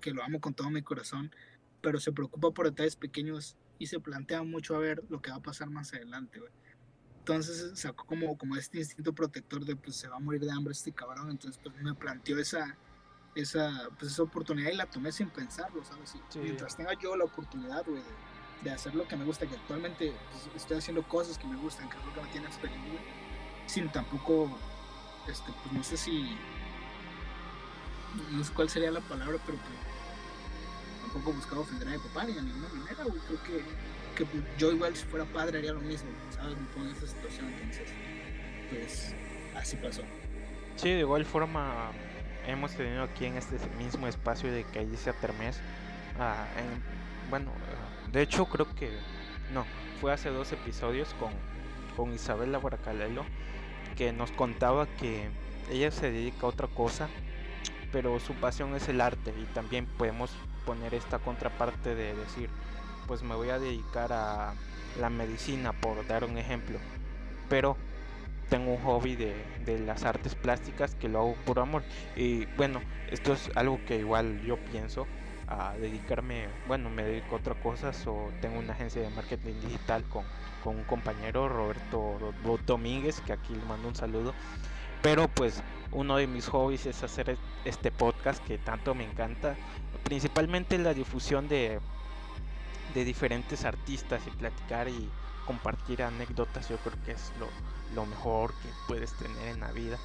que 0.00 0.10
lo 0.10 0.24
amo 0.24 0.40
con 0.40 0.52
todo 0.52 0.68
mi 0.68 0.82
corazón, 0.82 1.32
pero 1.80 2.00
se 2.00 2.10
preocupa 2.10 2.50
por 2.50 2.66
detalles 2.66 2.96
pequeños 2.96 3.54
y 3.78 3.86
se 3.86 4.00
plantea 4.00 4.42
mucho 4.42 4.74
a 4.74 4.80
ver 4.80 5.04
lo 5.10 5.22
que 5.22 5.30
va 5.30 5.36
a 5.36 5.42
pasar 5.42 5.70
más 5.70 5.94
adelante, 5.94 6.40
güey. 6.40 6.50
Entonces 7.28 7.76
sacó 7.76 8.04
como, 8.06 8.38
como 8.38 8.54
este 8.54 8.78
instinto 8.78 9.12
protector 9.12 9.64
de 9.64 9.74
pues 9.74 9.96
se 9.96 10.06
va 10.06 10.14
a 10.14 10.20
morir 10.20 10.44
de 10.44 10.52
hambre 10.52 10.70
este 10.70 10.92
cabrón. 10.92 11.28
Entonces 11.28 11.60
pues 11.60 11.74
me 11.82 11.92
planteó 11.92 12.38
esa, 12.38 12.76
esa, 13.34 13.88
pues, 13.98 14.12
esa 14.12 14.22
oportunidad 14.22 14.70
y 14.70 14.76
la 14.76 14.86
tomé 14.86 15.10
sin 15.10 15.28
pensarlo, 15.30 15.84
¿sabes? 15.84 16.14
Y 16.14 16.18
Sí. 16.28 16.38
Mientras 16.38 16.76
tenga 16.76 16.92
yo 16.94 17.16
la 17.16 17.24
oportunidad, 17.24 17.84
güey, 17.84 18.00
de, 18.00 18.10
de 18.62 18.70
hacer 18.70 18.94
lo 18.94 19.08
que 19.08 19.16
me 19.16 19.24
gusta, 19.24 19.44
que 19.44 19.56
actualmente 19.56 20.14
pues, 20.30 20.54
estoy 20.54 20.78
haciendo 20.78 21.02
cosas 21.02 21.36
que 21.36 21.48
me 21.48 21.56
gustan, 21.56 21.88
que 21.90 21.96
es 21.96 22.04
lo 22.04 22.14
que 22.14 22.20
me 22.20 22.28
tiene 22.28 22.46
güey, 22.46 23.00
sin 23.66 23.88
tampoco, 23.88 24.56
este, 25.26 25.52
pues 25.64 25.74
no 25.74 25.82
sé 25.82 25.96
si, 25.96 26.30
no 28.30 28.44
sé 28.44 28.52
cuál 28.52 28.70
sería 28.70 28.92
la 28.92 29.00
palabra, 29.00 29.36
pero 29.44 29.58
pues, 29.58 31.02
tampoco 31.02 31.32
buscaba 31.32 31.62
ofender 31.62 31.88
a 31.88 31.90
mi 31.90 31.98
papá 31.98 32.22
ni 32.22 32.34
de 32.34 32.42
ninguna 32.42 32.68
manera, 32.68 33.02
güey. 33.02 33.18
Creo 33.18 33.42
que, 33.42 33.64
que 34.16 34.26
yo 34.58 34.72
igual 34.72 34.96
si 34.96 35.04
fuera 35.06 35.24
padre 35.26 35.58
haría 35.58 35.72
lo 35.72 35.80
mismo, 35.80 36.10
¿sabes? 36.30 36.58
Me 36.58 36.66
pongo 36.74 36.88
en 36.88 36.96
esa 36.96 37.06
situación, 37.06 37.46
entonces, 37.48 37.94
pues 38.68 39.14
así 39.54 39.76
pasó. 39.76 40.02
Sí, 40.76 40.90
de 40.90 41.00
igual 41.00 41.24
forma 41.24 41.92
hemos 42.46 42.74
tenido 42.74 43.02
aquí 43.04 43.26
en 43.26 43.36
este 43.36 43.58
mismo 43.76 44.08
espacio 44.08 44.50
de 44.52 44.64
Callicia 44.64 45.12
Termes, 45.12 45.62
ah, 46.18 46.46
en- 46.56 46.82
bueno, 47.30 47.52
ah, 47.60 48.10
de 48.12 48.22
hecho 48.22 48.46
creo 48.46 48.74
que, 48.74 48.90
no, 49.48 49.64
fue 50.00 50.12
hace 50.12 50.30
dos 50.30 50.52
episodios 50.52 51.14
con, 51.14 51.32
con 51.96 52.12
Isabela 52.12 52.58
Bracalelo, 52.58 53.24
que 53.94 54.12
nos 54.12 54.32
contaba 54.32 54.86
que 54.96 55.30
ella 55.70 55.90
se 55.90 56.10
dedica 56.10 56.46
a 56.46 56.50
otra 56.50 56.68
cosa, 56.68 57.08
pero 57.90 58.18
su 58.20 58.34
pasión 58.38 58.74
es 58.74 58.88
el 58.88 59.00
arte 59.00 59.34
y 59.38 59.46
también 59.46 59.86
podemos 59.86 60.46
poner 60.64 60.94
esta 60.94 61.18
contraparte 61.18 61.94
de 61.94 62.14
decir, 62.14 62.50
pues 63.06 63.22
me 63.22 63.34
voy 63.34 63.50
a 63.50 63.58
dedicar 63.58 64.12
a 64.12 64.54
la 65.00 65.10
medicina, 65.10 65.72
por 65.72 66.06
dar 66.06 66.24
un 66.24 66.38
ejemplo, 66.38 66.78
pero 67.48 67.76
tengo 68.48 68.72
un 68.72 68.82
hobby 68.82 69.16
de, 69.16 69.34
de 69.64 69.78
las 69.80 70.04
artes 70.04 70.34
plásticas 70.34 70.94
que 70.94 71.08
lo 71.08 71.18
hago 71.18 71.34
por 71.44 71.58
amor. 71.58 71.82
Y 72.16 72.46
bueno, 72.56 72.80
esto 73.10 73.32
es 73.32 73.50
algo 73.56 73.80
que 73.86 73.98
igual 73.98 74.40
yo 74.42 74.56
pienso 74.56 75.06
a 75.48 75.74
dedicarme, 75.80 76.46
bueno, 76.66 76.90
me 76.90 77.04
dedico 77.04 77.36
a 77.36 77.38
otras 77.38 77.56
cosas 77.58 78.04
o 78.06 78.30
tengo 78.40 78.58
una 78.58 78.72
agencia 78.72 79.00
de 79.02 79.10
marketing 79.10 79.54
digital 79.62 80.02
con, 80.04 80.24
con 80.64 80.76
un 80.76 80.84
compañero, 80.84 81.48
Roberto 81.48 82.18
Do- 82.44 82.58
Domínguez, 82.66 83.20
que 83.20 83.32
aquí 83.32 83.54
le 83.54 83.62
mando 83.64 83.88
un 83.88 83.94
saludo. 83.94 84.34
Pero 85.02 85.28
pues 85.28 85.62
uno 85.92 86.16
de 86.16 86.26
mis 86.26 86.48
hobbies 86.48 86.86
es 86.86 87.02
hacer 87.04 87.30
es- 87.30 87.38
este 87.64 87.92
podcast 87.92 88.44
que 88.44 88.58
tanto 88.58 88.94
me 88.94 89.04
encanta, 89.04 89.54
principalmente 90.02 90.78
la 90.78 90.94
difusión 90.94 91.48
de, 91.48 91.78
de 92.96 93.04
diferentes 93.04 93.64
artistas 93.66 94.22
y 94.26 94.30
platicar 94.30 94.88
y 94.88 95.10
compartir 95.44 96.02
anécdotas, 96.02 96.68
yo 96.70 96.78
creo 96.78 96.96
que 97.04 97.12
es 97.12 97.30
lo, 97.38 97.46
lo 97.94 98.06
mejor 98.06 98.52
que 98.62 98.68
puedes 98.88 99.12
tener 99.12 99.48
en 99.48 99.60
la 99.60 99.70
vida. 99.70 99.98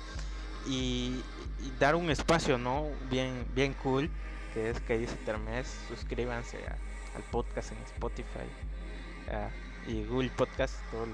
Y, 0.67 1.23
y 1.63 1.71
dar 1.79 1.95
un 1.95 2.11
espacio 2.11 2.57
no 2.59 2.85
bien 3.09 3.47
bien 3.55 3.73
cool 3.81 4.11
que 4.53 4.69
es 4.69 4.79
que 4.81 4.97
dice 4.99 5.15
Termes 5.25 5.67
suscríbanse 5.87 6.57
a- 6.67 6.77
al 7.15 7.23
podcast 7.31 7.71
en 7.71 7.79
Spotify 7.79 8.45
ah, 9.31 9.49
y 9.87 10.03
Google 10.05 10.29
Podcast 10.37 10.75
todas 10.91 11.07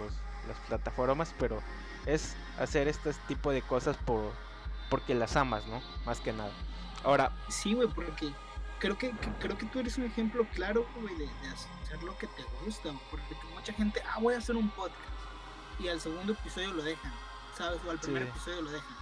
las 0.50 0.58
plataformas 0.68 1.34
pero 1.40 1.62
es 2.06 2.36
hacer 2.60 2.90
este 2.90 3.14
tipo 3.30 3.52
de 3.54 3.62
cosas 3.62 3.96
por 4.06 4.34
porque 4.90 5.16
las 5.16 5.38
amas 5.38 5.66
no 5.68 5.82
más 6.06 6.20
que 6.20 6.34
nada. 6.34 6.52
Ahora 7.06 7.32
Sí, 7.48 7.74
güey, 7.74 7.88
porque 7.88 8.34
creo 8.80 8.98
que, 8.98 9.12
que- 9.12 9.32
creo 9.40 9.58
que 9.58 9.66
tú 9.68 9.80
eres 9.80 9.98
un 9.98 10.06
ejemplo 10.06 10.46
claro, 10.54 10.88
güey, 11.02 11.16
de, 11.16 11.26
de 11.26 11.48
hacer 11.50 12.04
lo 12.04 12.18
que 12.18 12.28
te 12.28 12.44
gusta, 12.64 12.92
porque 13.12 13.36
mucha 13.54 13.74
gente, 13.74 14.02
ah, 14.08 14.20
voy 14.20 14.34
a 14.36 14.38
hacer 14.38 14.56
un 14.56 14.70
podcast, 14.70 15.00
y 15.80 15.88
al 15.88 16.00
segundo 16.02 16.34
episodio 16.34 16.74
lo 16.74 16.84
dejan, 16.84 17.14
¿sabes? 17.58 17.80
O 17.86 17.92
al 17.92 18.00
primer 18.00 18.24
Sí. 18.24 18.30
episodio 18.30 18.62
lo 18.64 18.72
dejan. 18.72 18.96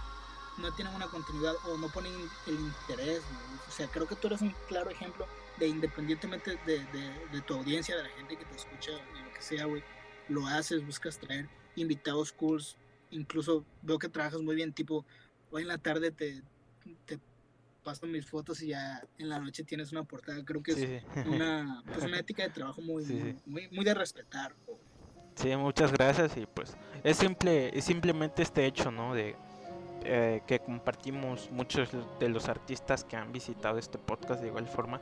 No 0.58 0.72
tienen 0.72 0.94
una 0.94 1.06
continuidad 1.08 1.54
o 1.66 1.76
no 1.76 1.88
ponen 1.88 2.12
el 2.46 2.54
interés, 2.54 3.22
güey. 3.22 3.58
O 3.68 3.70
sea, 3.70 3.88
creo 3.88 4.06
que 4.06 4.16
tú 4.16 4.26
eres 4.28 4.40
un 4.40 4.54
claro 4.68 4.88
ejemplo 4.90 5.26
de 5.58 5.68
independientemente 5.68 6.56
de, 6.66 6.84
de- 6.86 7.26
de 7.32 7.40
tu 7.42 7.54
audiencia, 7.54 7.96
de 7.96 8.02
la 8.04 8.08
gente 8.10 8.36
que 8.36 8.44
te 8.44 8.56
escucha, 8.56 8.92
de 8.92 9.20
lo 9.22 9.32
que 9.34 9.42
sea, 9.42 9.66
güey, 9.66 9.82
lo 10.28 10.46
haces, 10.46 10.84
buscas 10.84 11.18
traer 11.18 11.48
invitados 11.76 12.32
cool 12.32 12.62
incluso 13.10 13.64
veo 13.82 13.98
que 13.98 14.08
trabajas 14.08 14.40
muy 14.40 14.56
bien, 14.56 14.72
tipo, 14.72 15.04
hoy 15.50 15.62
en 15.62 15.68
la 15.68 15.78
tarde 15.78 16.10
te, 16.10 16.42
te 17.06 17.20
paso 17.86 18.04
mis 18.04 18.26
fotos 18.26 18.60
y 18.62 18.68
ya 18.68 19.00
en 19.16 19.28
la 19.28 19.38
noche 19.38 19.62
tienes 19.62 19.92
una 19.92 20.02
portada. 20.02 20.44
Creo 20.44 20.60
que 20.60 20.72
es 20.72 21.04
una, 21.24 21.84
pues 21.86 22.02
una 22.02 22.18
ética 22.18 22.42
de 22.42 22.50
trabajo 22.50 22.82
muy, 22.82 23.04
muy, 23.46 23.68
muy, 23.68 23.84
de 23.84 23.94
respetar. 23.94 24.56
Sí, 25.36 25.54
muchas 25.54 25.92
gracias 25.92 26.36
y 26.36 26.46
pues 26.46 26.76
es 27.04 27.16
simple, 27.16 27.78
es 27.78 27.84
simplemente 27.84 28.42
este 28.42 28.66
hecho, 28.66 28.90
¿no? 28.90 29.14
De 29.14 29.36
eh, 30.02 30.42
que 30.48 30.58
compartimos 30.58 31.48
muchos 31.52 31.90
de 32.18 32.28
los 32.28 32.48
artistas 32.48 33.04
que 33.04 33.16
han 33.16 33.32
visitado 33.32 33.78
este 33.78 33.98
podcast 33.98 34.40
de 34.40 34.48
igual 34.48 34.66
forma 34.66 35.00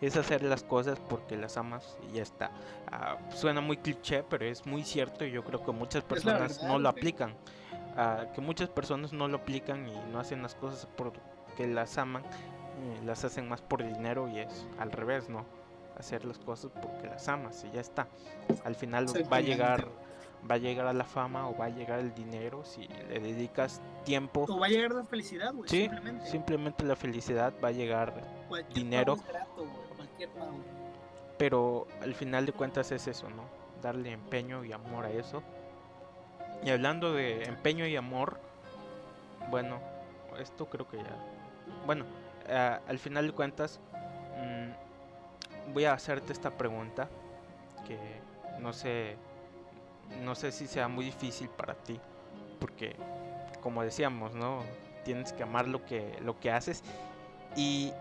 es 0.00 0.16
hacer 0.16 0.42
las 0.42 0.62
cosas 0.62 1.00
porque 1.00 1.36
las 1.36 1.56
amas 1.56 1.98
y 2.08 2.16
ya 2.16 2.22
está. 2.22 2.52
Ah, 2.92 3.18
suena 3.34 3.60
muy 3.60 3.76
cliché, 3.76 4.22
pero 4.22 4.44
es 4.44 4.64
muy 4.66 4.84
cierto 4.84 5.24
y 5.24 5.32
yo 5.32 5.42
creo 5.42 5.64
que 5.64 5.72
muchas 5.72 6.04
personas 6.04 6.62
no 6.62 6.78
lo 6.78 6.88
aplican. 6.88 7.34
Ah, 7.96 8.26
que 8.32 8.40
muchas 8.40 8.68
personas 8.68 9.12
no 9.12 9.26
lo 9.26 9.38
aplican 9.38 9.88
y 9.88 9.96
no 10.12 10.20
hacen 10.20 10.42
las 10.42 10.54
cosas 10.54 10.86
porque 11.50 11.66
las 11.66 11.98
aman, 11.98 12.22
eh, 12.22 13.00
las 13.04 13.24
hacen 13.24 13.48
más 13.48 13.60
por 13.60 13.82
dinero 13.82 14.28
y 14.28 14.38
es 14.38 14.66
al 14.78 14.92
revés, 14.92 15.28
¿no? 15.28 15.44
Hacer 15.98 16.24
las 16.24 16.38
cosas 16.38 16.70
porque 16.80 17.08
las 17.08 17.28
amas 17.28 17.64
y 17.64 17.74
ya 17.74 17.80
está. 17.80 18.08
Al 18.64 18.76
final 18.76 19.06
va 19.30 19.38
a 19.38 19.40
llegar 19.40 19.88
va 20.48 20.54
a 20.54 20.58
llegar 20.58 20.86
a 20.86 20.94
la 20.94 21.04
fama 21.04 21.50
o 21.50 21.56
va 21.56 21.66
a 21.66 21.68
llegar 21.68 21.98
el 21.98 22.14
dinero 22.14 22.64
si 22.64 22.88
le 22.88 23.20
dedicas 23.20 23.82
tiempo. 24.04 24.46
O 24.48 24.58
va 24.58 24.66
a 24.66 24.68
llegar 24.70 24.92
la 24.92 25.04
felicidad, 25.04 25.52
güey. 25.52 25.68
Sí, 25.68 25.90
simplemente. 26.24 26.84
la 26.84 26.96
felicidad 26.96 27.52
va 27.62 27.68
a 27.68 27.72
llegar 27.72 28.14
dinero. 28.72 29.16
Pero 31.36 31.86
al 32.00 32.14
final 32.14 32.46
de 32.46 32.52
cuentas 32.52 32.92
es 32.92 33.06
eso, 33.06 33.28
¿no? 33.28 33.44
Darle 33.82 34.12
empeño 34.12 34.64
y 34.64 34.72
amor 34.72 35.06
a 35.06 35.10
eso. 35.10 35.42
Y 36.62 36.70
hablando 36.70 37.12
de 37.12 37.44
empeño 37.44 37.86
y 37.86 37.96
amor, 37.96 38.38
bueno, 39.50 39.80
esto 40.38 40.66
creo 40.66 40.88
que 40.88 40.98
ya... 40.98 41.39
Bueno, 41.86 42.04
eh, 42.46 42.78
al 42.86 42.98
final 42.98 43.26
de 43.26 43.32
cuentas, 43.32 43.80
mm, 44.38 45.72
voy 45.72 45.84
a 45.84 45.92
hacerte 45.92 46.32
esta 46.32 46.56
pregunta 46.56 47.08
que 47.86 47.98
no 48.60 48.72
sé 48.72 49.16
no 50.22 50.34
sé 50.34 50.52
si 50.52 50.66
sea 50.66 50.88
muy 50.88 51.04
difícil 51.04 51.48
para 51.48 51.74
ti, 51.74 51.98
porque 52.58 52.96
como 53.62 53.82
decíamos, 53.82 54.34
¿no? 54.34 54.62
Tienes 55.04 55.32
que 55.32 55.42
amar 55.42 55.68
lo 55.68 55.84
que, 55.84 56.18
lo 56.20 56.38
que 56.40 56.50
haces. 56.50 56.82
Y 57.56 57.92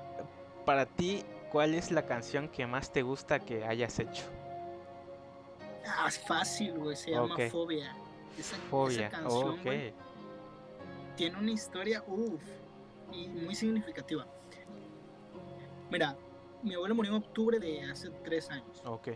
para 0.66 0.86
ti, 0.86 1.24
¿cuál 1.52 1.76
es 1.76 1.92
la 1.92 2.06
canción 2.06 2.50
que 2.50 2.66
más 2.68 2.92
te 2.92 3.04
gusta 3.04 3.40
que 3.40 3.66
hayas 3.66 4.00
hecho? 4.00 4.24
Ah, 5.86 6.06
es 6.08 6.20
fácil, 6.20 6.78
güey, 6.78 6.96
se 6.96 7.12
llama 7.12 7.36
Fobia. 7.52 7.96
Esa, 8.38 8.56
Fobia, 8.70 9.10
canción, 9.10 9.60
tiene 11.16 11.38
una 11.38 11.52
historia, 11.52 12.02
uff, 12.08 12.42
y 13.12 13.28
muy 13.28 13.56
significativa. 13.56 14.28
Mira, 15.92 16.18
mi 16.64 16.76
abuelo 16.76 16.96
murió 16.96 17.16
en 17.16 17.24
octubre 17.24 17.60
de 17.60 17.84
hace 17.84 18.10
tres 18.24 18.50
años. 18.50 18.82
Ok. 18.86 19.10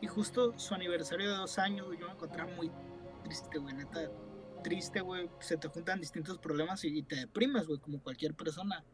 Y 0.00 0.06
justo 0.06 0.58
su 0.58 0.74
aniversario 0.74 1.30
de 1.30 1.36
dos 1.36 1.58
años, 1.58 1.88
yo 1.98 2.06
me 2.06 2.12
encontraba 2.12 2.50
muy 2.54 2.70
triste, 3.24 3.58
güey, 3.58 3.74
neta. 3.74 4.10
Triste, 4.62 5.00
güey. 5.00 5.30
Se 5.40 5.56
te 5.56 5.68
juntan 5.68 6.00
distintos 6.00 6.38
problemas 6.38 6.84
y, 6.84 7.02
te 7.02 7.16
deprimes, 7.16 7.66
güey, 7.66 7.80
como 7.80 8.00
cualquier 8.00 8.34
persona. 8.34 8.84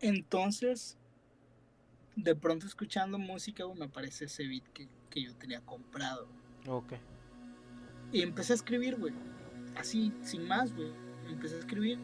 Entonces, 0.00 0.98
de 2.16 2.34
pronto 2.34 2.66
escuchando 2.66 3.18
música, 3.18 3.64
güey, 3.64 3.78
me 3.78 3.84
aparece 3.86 4.24
ese 4.24 4.46
beat 4.46 4.64
que, 4.68 4.88
que 5.10 5.22
yo 5.22 5.34
tenía 5.36 5.60
comprado. 5.60 6.28
Ok. 6.66 6.94
Y 8.12 8.22
empecé 8.22 8.52
a 8.52 8.56
escribir, 8.56 8.98
güey. 8.98 9.14
Así, 9.76 10.12
sin 10.22 10.46
más, 10.46 10.74
güey. 10.74 10.92
Empecé 11.28 11.56
a 11.56 11.58
escribir 11.58 11.98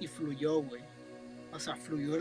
y 0.00 0.06
fluyó, 0.06 0.62
güey. 0.62 0.82
O 1.52 1.58
sea, 1.58 1.76
fluyó 1.76 2.16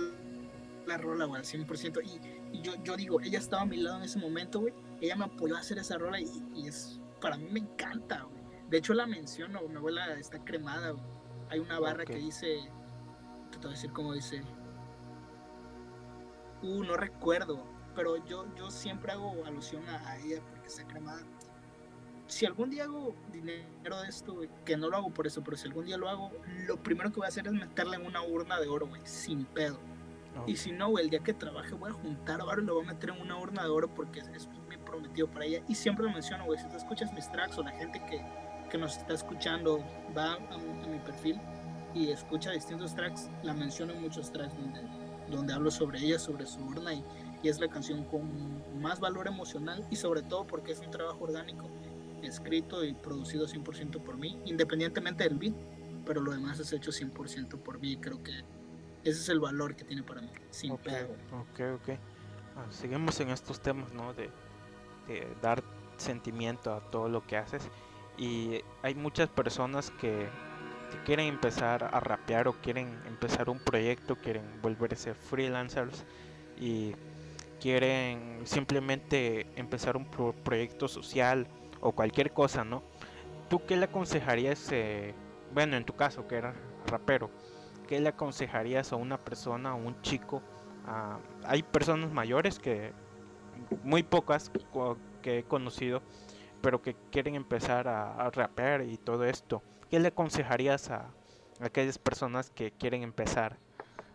la 0.85 0.97
rola, 0.97 1.25
güey, 1.25 1.39
al 1.39 1.45
100%. 1.45 2.01
Y, 2.03 2.57
y 2.57 2.61
yo, 2.61 2.73
yo 2.83 2.95
digo, 2.95 3.21
ella 3.21 3.39
estaba 3.39 3.63
a 3.63 3.65
mi 3.65 3.77
lado 3.77 3.97
en 3.97 4.03
ese 4.03 4.19
momento, 4.19 4.59
güey 4.59 4.73
ella 5.01 5.15
me 5.15 5.25
apoyó 5.25 5.55
a 5.55 5.59
hacer 5.59 5.77
esa 5.77 5.97
rola 5.97 6.19
y, 6.19 6.67
es, 6.67 6.99
para 7.21 7.37
mí 7.37 7.47
me 7.51 7.59
encanta, 7.59 8.23
güey. 8.23 8.39
De 8.69 8.77
hecho 8.77 8.93
la 8.93 9.05
menciono, 9.05 9.61
mi 9.67 9.75
abuela 9.75 10.13
está 10.19 10.43
cremada, 10.43 10.91
güey. 10.91 11.03
Hay 11.49 11.59
una 11.59 11.79
barra 11.79 12.05
que 12.05 12.15
dice, 12.15 12.69
te 13.51 13.57
voy 13.57 13.67
a 13.67 13.69
decir 13.71 13.91
cómo 13.91 14.13
dice. 14.13 14.43
Uh, 16.61 16.83
no 16.83 16.95
recuerdo, 16.97 17.63
pero 17.95 18.23
yo, 18.25 18.45
yo 18.55 18.69
siempre 18.69 19.11
hago 19.11 19.33
alusión 19.45 19.87
a, 19.87 20.17
ella 20.17 20.41
porque 20.51 20.67
está 20.67 20.85
cremada. 20.85 21.21
Si 22.29 22.45
algún 22.45 22.69
día 22.69 22.83
hago 22.83 23.15
dinero 23.33 24.01
de 24.03 24.07
esto, 24.07 24.35
güey, 24.35 24.49
que 24.63 24.77
no 24.77 24.87
lo 24.87 24.97
hago 24.97 25.09
por 25.09 25.25
eso, 25.25 25.43
pero 25.43 25.57
si 25.57 25.67
algún 25.67 25.85
día 25.85 25.97
lo 25.97 26.07
hago, 26.07 26.31
lo 26.67 26.77
primero 26.77 27.09
que 27.09 27.15
voy 27.15 27.25
a 27.25 27.29
hacer 27.29 27.47
es 27.47 27.53
meterla 27.53 27.95
en 27.95 28.05
una 28.05 28.21
urna 28.21 28.59
de 28.59 28.67
oro, 28.67 28.87
güey, 28.87 29.01
sin 29.03 29.45
pedo. 29.45 29.79
Y 30.45 30.55
si 30.55 30.71
no, 30.71 30.89
güey, 30.89 31.05
el 31.05 31.09
día 31.09 31.19
que 31.21 31.33
trabaje 31.33 31.73
voy 31.73 31.89
a 31.89 31.93
juntar 31.93 32.39
oro 32.43 32.61
y 32.61 32.65
lo 32.65 32.75
voy 32.75 32.85
a 32.85 32.93
meter 32.93 33.09
en 33.09 33.19
una 33.19 33.35
urna 33.35 33.63
de 33.63 33.69
oro 33.69 33.93
porque 33.93 34.19
es, 34.19 34.47
prometido 34.85 35.27
para 35.27 35.45
ella. 35.45 35.63
Y 35.67 35.73
siempre 35.73 36.05
lo 36.05 36.11
menciono, 36.11 36.45
güey, 36.45 36.59
si 36.59 36.67
tú 36.69 36.77
escuchas 36.77 37.11
mis 37.13 37.31
tracks 37.31 37.57
o 37.57 37.63
la 37.63 37.71
gente 37.71 37.99
que, 38.05 38.23
que 38.69 38.77
nos 38.77 38.97
está 38.97 39.15
escuchando 39.15 39.83
va 40.15 40.33
a, 40.33 40.57
mi 40.87 40.99
perfil 40.99 41.41
y 41.95 42.09
escucha 42.11 42.51
distintos 42.51 42.93
tracks, 42.95 43.29
la 43.41 43.55
menciono 43.55 43.93
en 43.93 44.01
muchos 44.01 44.31
tracks 44.31 44.55
donde, 44.55 44.81
donde 45.31 45.53
hablo 45.53 45.71
sobre 45.71 45.99
ella, 45.99 46.19
sobre 46.19 46.45
su 46.45 46.59
urna 46.59 46.93
y, 46.93 47.03
y 47.41 47.49
es 47.49 47.59
la 47.59 47.67
canción 47.67 48.03
con 48.05 48.81
más 48.81 48.99
valor 48.99 49.27
emocional 49.27 49.85
y 49.89 49.95
sobre 49.95 50.21
todo 50.21 50.45
porque 50.45 50.71
es 50.71 50.79
un 50.79 50.91
trabajo 50.91 51.23
orgánico, 51.23 51.69
escrito 52.23 52.83
y 52.83 52.93
producido 52.93 53.47
100% 53.47 54.01
por 54.03 54.17
mí, 54.17 54.39
independientemente 54.45 55.23
del 55.23 55.37
beat, 55.37 55.55
pero 56.05 56.21
lo 56.21 56.31
demás 56.31 56.59
es 56.59 56.73
hecho 56.73 56.91
100% 56.91 57.59
por 57.59 57.79
mí 57.79 57.93
y 57.93 57.97
creo 57.97 58.21
que 58.23 58.31
ese 59.03 59.21
es 59.21 59.29
el 59.29 59.39
valor 59.39 59.75
que 59.75 59.85
tiene 59.85 60.03
para 60.03 60.21
mí, 60.21 60.29
sin 60.49 60.71
Ok, 60.71 60.79
ok. 61.75 61.89
Ah, 62.57 62.65
seguimos 62.69 63.19
en 63.21 63.29
estos 63.29 63.61
temas, 63.61 63.93
¿no? 63.93 64.13
De, 64.13 64.29
dar 65.41 65.63
sentimiento 65.97 66.73
a 66.73 66.81
todo 66.91 67.09
lo 67.09 67.25
que 67.25 67.37
haces. 67.37 67.67
Y 68.17 68.61
hay 68.83 68.93
muchas 68.95 69.29
personas 69.29 69.91
que, 69.91 70.27
quieren 71.05 71.27
empezar 71.27 71.83
a 71.83 71.99
rapear 71.99 72.47
o 72.47 72.53
quieren 72.53 72.87
empezar 73.07 73.47
un 73.49 73.59
proyecto, 73.59 74.15
quieren 74.15 74.43
volverse 74.61 75.13
freelancers 75.13 76.03
y 76.59 76.95
quieren 77.61 78.41
simplemente 78.45 79.45
empezar 79.55 79.95
un 79.97 80.05
proyecto 80.43 80.87
social 80.87 81.47
o 81.81 81.91
cualquier 81.91 82.31
cosa, 82.31 82.63
¿no? 82.63 82.83
¿Tú 83.49 83.65
qué 83.65 83.77
le 83.77 83.85
aconsejarías, 83.85 84.71
eh, 84.71 85.13
bueno, 85.53 85.75
en 85.77 85.85
tu 85.85 85.95
caso 85.95 86.27
que 86.27 86.35
eras 86.35 86.55
rapero, 86.87 87.29
qué 87.87 87.99
le 87.99 88.09
aconsejarías 88.09 88.93
a 88.93 88.95
una 88.95 89.17
persona, 89.17 89.71
a 89.71 89.75
un 89.75 90.01
chico? 90.01 90.41
hay 91.43 91.61
personas 91.61 92.11
mayores 92.11 92.57
que 92.57 92.93
muy 93.83 94.01
pocas 94.01 94.51
que 95.21 95.39
he 95.39 95.43
conocido, 95.43 96.01
pero 96.61 96.81
que 96.81 96.95
quieren 97.11 97.35
empezar 97.35 97.87
a, 97.87 98.29
rapear 98.31 98.81
y 98.81 98.97
todo 98.97 99.25
esto. 99.25 99.61
¿Qué 99.89 99.99
le 99.99 100.09
aconsejarías 100.09 100.89
a, 100.89 101.11
aquellas 101.59 101.97
personas 101.97 102.49
que 102.49 102.71
quieren 102.71 103.03
empezar 103.03 103.57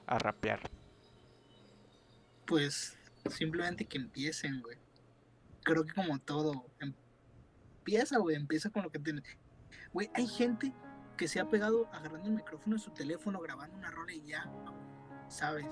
a 0.07 0.19
rapear? 0.19 0.61
Pues 2.47 2.97
simplemente 3.31 3.85
que 3.85 3.99
empiecen, 3.99 4.62
güey. 4.62 4.79
Creo 5.62 5.85
que 5.85 5.95
como 5.95 6.19
todo, 6.19 6.67
empieza, 7.85 8.18
güey, 8.18 8.37
empieza 8.37 8.70
con 8.70 8.82
lo 8.82 8.91
que 8.91 8.99
tienes. 8.99 9.24
Güey, 9.93 10.11
hay 10.14 10.26
gente 10.26 10.72
que 11.18 11.28
se 11.28 11.39
ha 11.39 11.49
pegado 11.49 11.87
agarrando 11.93 12.28
el 12.28 12.35
micrófono 12.35 12.76
en 12.76 12.80
su 12.80 12.91
teléfono, 12.91 13.41
grabando 13.41 13.76
una 13.76 13.91
rola 13.91 14.12
y 14.12 14.22
ya, 14.22 14.51
¿sabes? 15.28 15.66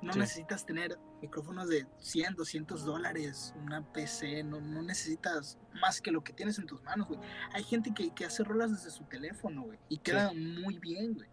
No 0.00 0.12
necesitas 0.14 0.64
tener 0.64 0.98
micrófonos 1.20 1.68
de 1.68 1.86
100, 1.98 2.36
200 2.36 2.84
dólares, 2.84 3.52
una 3.62 3.84
PC, 3.92 4.44
no, 4.44 4.60
no, 4.60 4.80
necesitas 4.80 5.58
más 5.80 6.00
que 6.00 6.10
lo 6.10 6.22
que 6.22 6.32
tienes 6.32 6.58
en 6.58 6.66
tus 6.66 6.82
manos, 6.84 7.08
güey. 7.08 7.20
Hay 7.52 7.64
gente 7.64 7.92
que, 7.92 8.10
que 8.14 8.24
hace 8.24 8.44
rolas 8.44 8.70
desde 8.70 8.90
su 8.90 9.04
teléfono, 9.04 9.64
güey, 9.64 9.78
y 9.88 9.98
queda 9.98 10.32
muy 10.32 10.78
bien, 10.78 11.14
güey. 11.14 11.28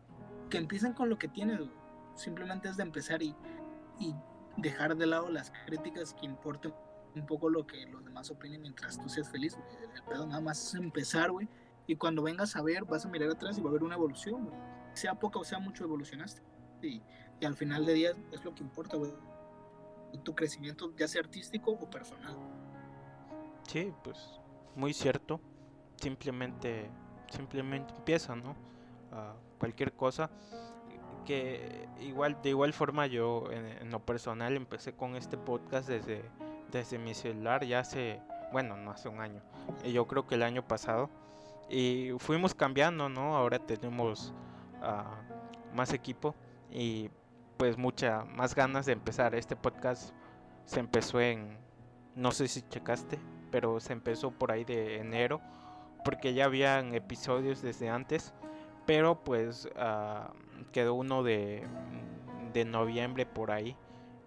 Que 0.49 0.57
empiecen 0.57 0.93
con 0.93 1.09
lo 1.09 1.17
que 1.17 1.27
tienes, 1.27 1.59
güey. 1.59 1.71
Simplemente 2.15 2.67
es 2.67 2.77
de 2.77 2.83
empezar 2.83 3.21
y, 3.21 3.35
y 3.99 4.15
dejar 4.57 4.97
de 4.97 5.05
lado 5.05 5.29
las 5.29 5.51
críticas 5.65 6.13
que 6.13 6.25
importen 6.25 6.73
un 7.15 7.25
poco 7.25 7.49
lo 7.49 7.65
que 7.65 7.85
los 7.87 8.03
demás 8.03 8.29
opinen 8.31 8.61
mientras 8.61 8.99
tú 8.99 9.09
seas 9.09 9.29
feliz. 9.29 9.57
El 9.95 10.03
pedo 10.03 10.25
nada 10.25 10.41
más 10.41 10.61
es 10.63 10.75
empezar, 10.75 11.31
güey. 11.31 11.47
Y 11.87 11.95
cuando 11.95 12.23
vengas 12.23 12.55
a 12.55 12.61
ver, 12.61 12.83
vas 12.85 13.05
a 13.05 13.09
mirar 13.09 13.29
atrás 13.29 13.57
y 13.57 13.61
va 13.61 13.67
a 13.67 13.71
haber 13.71 13.83
una 13.83 13.95
evolución, 13.95 14.45
güey. 14.45 14.57
Sea 14.93 15.15
poca 15.15 15.39
o 15.39 15.43
sea 15.43 15.59
mucho, 15.59 15.83
evolucionaste. 15.83 16.41
Y 16.81 17.01
y 17.39 17.45
al 17.45 17.55
final 17.55 17.85
de 17.85 17.93
día 17.93 18.11
es 18.31 18.43
lo 18.43 18.53
que 18.53 18.63
importa, 18.63 18.97
güey. 18.97 19.13
Tu 20.23 20.33
crecimiento, 20.33 20.95
ya 20.95 21.07
sea 21.07 21.21
artístico 21.21 21.71
o 21.71 21.89
personal. 21.89 22.37
Sí, 23.67 23.93
pues 24.03 24.17
muy 24.75 24.93
cierto. 24.93 25.41
Simplemente, 25.97 26.89
simplemente 27.29 27.93
empieza, 27.95 28.35
¿no? 28.35 28.55
cualquier 29.59 29.93
cosa. 29.93 30.29
Que 31.25 31.89
igual, 31.99 32.39
de 32.41 32.49
igual 32.49 32.71
forma 32.71 33.07
yo 33.07 33.51
en, 33.51 33.89
lo 33.89 34.05
personal 34.05 34.55
empecé 34.55 34.93
con 34.93 35.15
este 35.15 35.37
podcast 35.37 35.89
desde, 35.89 36.23
desde 36.75 36.99
mi 36.99 37.13
celular 37.13 37.63
ya 37.65 37.79
hace, 37.79 38.21
bueno, 38.51 38.75
no 38.77 38.91
hace 38.91 39.09
un 39.09 39.19
año. 39.21 39.41
Yo 39.85 40.07
creo 40.07 40.27
que 40.27 40.35
el 40.35 40.43
año 40.43 40.67
pasado 40.67 41.09
Y 41.69 42.11
fuimos 42.19 42.53
cambiando, 42.53 43.09
¿no? 43.09 43.35
Ahora 43.35 43.57
tenemos 43.57 44.33
ah, 44.81 45.15
más 45.73 45.93
equipo 45.93 46.35
y 46.69 47.09
pues 47.57 47.77
mucha 47.77 48.25
más 48.25 48.53
ganas 48.53 48.85
de 48.85 48.91
empezar. 48.91 49.33
Este 49.33 49.55
podcast 49.55 50.13
se 50.65 50.79
empezó 50.79 51.19
en, 51.21 51.57
no 52.15 52.31
sé 52.31 52.47
si 52.47 52.61
checaste, 52.61 53.19
pero 53.51 53.79
se 53.79 53.93
empezó 53.93 54.31
por 54.31 54.51
ahí 54.51 54.63
de 54.63 54.97
enero, 54.97 55.41
porque 56.03 56.33
ya 56.33 56.45
habían 56.45 56.93
episodios 56.93 57.61
desde 57.61 57.89
antes, 57.89 58.33
pero 58.85 59.23
pues 59.23 59.67
ah, 59.77 60.33
quedó 60.71 60.93
uno 60.93 61.23
de, 61.23 61.63
de 62.53 62.65
noviembre 62.65 63.25
por 63.25 63.51
ahí, 63.51 63.75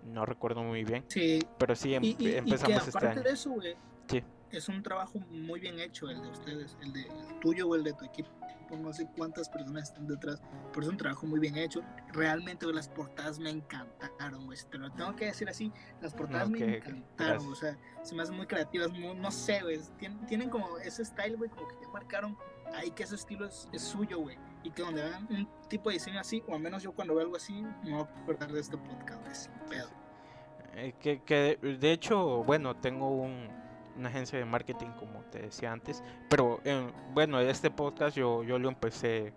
no 0.04 0.24
recuerdo 0.26 0.62
muy 0.62 0.84
bien. 0.84 1.04
Sí. 1.08 1.38
Pero 1.58 1.74
sí 1.76 1.94
em- 1.94 2.02
empezamos 2.04 2.86
y 2.86 2.88
este 2.88 3.06
año. 3.06 3.22
de 3.22 3.30
eso, 3.30 3.50
güey, 3.50 3.76
Sí. 4.08 4.22
es 4.50 4.68
un 4.68 4.82
trabajo 4.82 5.18
muy 5.30 5.60
bien 5.60 5.78
hecho 5.80 6.08
el 6.08 6.22
de 6.22 6.28
ustedes, 6.28 6.76
el, 6.82 6.92
de, 6.92 7.02
el 7.02 7.40
tuyo 7.40 7.68
o 7.68 7.74
el 7.74 7.84
de 7.84 7.92
tu 7.92 8.04
equipo. 8.04 8.30
No 8.70 8.92
sé 8.92 9.08
cuántas 9.16 9.48
personas 9.48 9.84
están 9.84 10.06
detrás, 10.06 10.42
pero 10.74 10.82
es 10.82 10.88
un 10.90 10.98
trabajo 10.98 11.26
muy 11.26 11.40
bien 11.40 11.56
hecho. 11.56 11.80
Realmente 12.12 12.66
las 12.70 12.86
portadas 12.86 13.38
me 13.38 13.48
encantaron, 13.48 14.44
güey. 14.44 14.58
Te 14.70 14.76
lo 14.76 14.90
tengo 14.92 15.16
que 15.16 15.24
decir 15.26 15.48
así, 15.48 15.72
las 16.02 16.12
portadas 16.12 16.50
No, 16.50 16.52
me 16.52 16.58
que- 16.58 16.66
que- 16.66 16.90
encantaron, 16.90 17.48
gracias. 17.48 17.50
o 17.52 17.54
sea, 17.54 17.78
se 18.04 18.14
me 18.14 18.22
hacen 18.22 18.36
muy 18.36 18.46
creativas, 18.46 18.90
muy- 18.90 19.14
no 19.14 19.30
sé, 19.30 19.62
güey. 19.62 19.80
Tienen, 19.98 20.26
tienen 20.26 20.50
como 20.50 20.76
ese 20.78 21.02
style, 21.02 21.36
güey, 21.36 21.48
como 21.48 21.66
que 21.66 21.76
ya 21.80 21.88
marcaron 21.88 22.36
ahí 22.74 22.90
que 22.90 23.04
ese 23.04 23.14
estilo 23.14 23.46
es, 23.46 23.68
es 23.72 23.80
suyo, 23.82 24.18
güey. 24.20 24.36
Que 24.74 24.82
donde 24.82 25.02
vean 25.02 25.26
un 25.30 25.48
tipo 25.68 25.90
de 25.90 25.94
diseño 25.94 26.20
así, 26.20 26.42
o 26.46 26.54
al 26.54 26.60
menos 26.60 26.82
yo 26.82 26.92
cuando 26.92 27.14
veo 27.14 27.24
algo 27.24 27.36
así, 27.36 27.64
me 27.82 27.92
voy 27.92 28.00
a 28.00 28.22
acordar 28.22 28.52
de 28.52 28.60
este 28.60 28.76
podcast, 28.76 29.50
pedo. 29.68 29.88
Eh, 30.74 30.94
que, 31.00 31.22
que 31.22 31.58
de 31.60 31.92
hecho, 31.92 32.44
bueno, 32.44 32.76
tengo 32.76 33.10
un, 33.10 33.48
una 33.98 34.08
agencia 34.08 34.38
de 34.38 34.44
marketing, 34.44 34.88
como 34.98 35.22
te 35.24 35.40
decía 35.40 35.72
antes, 35.72 36.02
pero 36.30 36.60
eh, 36.64 36.90
bueno, 37.12 37.40
este 37.40 37.70
podcast 37.70 38.16
yo, 38.16 38.44
yo 38.44 38.58
lo 38.58 38.68
empecé, 38.68 39.32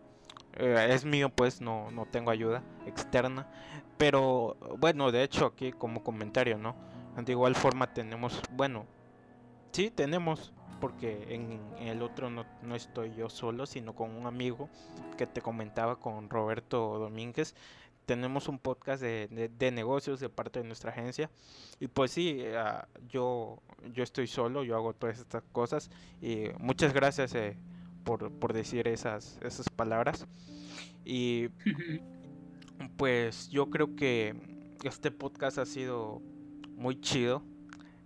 eh, 0.53 0.87
es 0.89 1.03
mío, 1.03 1.29
pues 1.29 1.61
no, 1.61 1.89
no 1.91 2.05
tengo 2.05 2.29
ayuda 2.31 2.63
externa, 2.85 3.47
pero 3.97 4.55
bueno, 4.77 5.11
de 5.11 5.23
hecho 5.23 5.47
aquí 5.47 5.71
como 5.71 6.03
comentario, 6.03 6.57
¿no? 6.57 6.75
De 7.17 7.31
igual 7.31 7.55
forma 7.55 7.93
tenemos, 7.93 8.41
bueno, 8.51 8.85
sí 9.71 9.89
tenemos, 9.89 10.53
porque 10.81 11.33
en, 11.33 11.61
en 11.79 11.87
el 11.87 12.01
otro 12.01 12.29
no, 12.29 12.45
no 12.63 12.75
estoy 12.75 13.13
yo 13.15 13.29
solo, 13.29 13.65
sino 13.65 13.95
con 13.95 14.11
un 14.11 14.25
amigo 14.25 14.67
que 15.17 15.27
te 15.27 15.41
comentaba, 15.41 15.97
con 15.99 16.29
Roberto 16.29 16.97
Domínguez, 16.99 17.55
tenemos 18.05 18.49
un 18.49 18.57
podcast 18.59 19.01
de, 19.01 19.27
de- 19.29 19.47
de 19.49 19.71
negocios 19.71 20.19
de 20.19 20.27
parte 20.27 20.59
de 20.59 20.65
nuestra 20.67 20.91
agencia. 20.91 21.29
Y 21.79 21.87
pues 21.87 22.11
sí, 22.11 22.43
ah, 22.57 22.87
yo, 23.07 23.61
yo 23.93 24.03
estoy 24.03 24.27
solo, 24.27 24.63
yo 24.63 24.75
hago 24.75 24.93
todas 24.93 25.19
estas 25.19 25.43
cosas. 25.53 25.89
Y 26.21 26.45
muchas 26.59 26.93
gracias 26.93 27.33
eh, 27.35 27.55
por, 28.03 28.31
por 28.31 28.51
decir 28.53 28.87
esas, 28.87 29.39
esas 29.43 29.69
palabras. 29.69 30.25
Y 31.05 31.49
pues 32.97 33.49
yo 33.49 33.69
creo 33.69 33.95
que 33.95 34.35
este 34.83 35.11
podcast 35.11 35.57
ha 35.59 35.65
sido 35.65 36.21
muy 36.75 36.99
chido, 36.99 37.43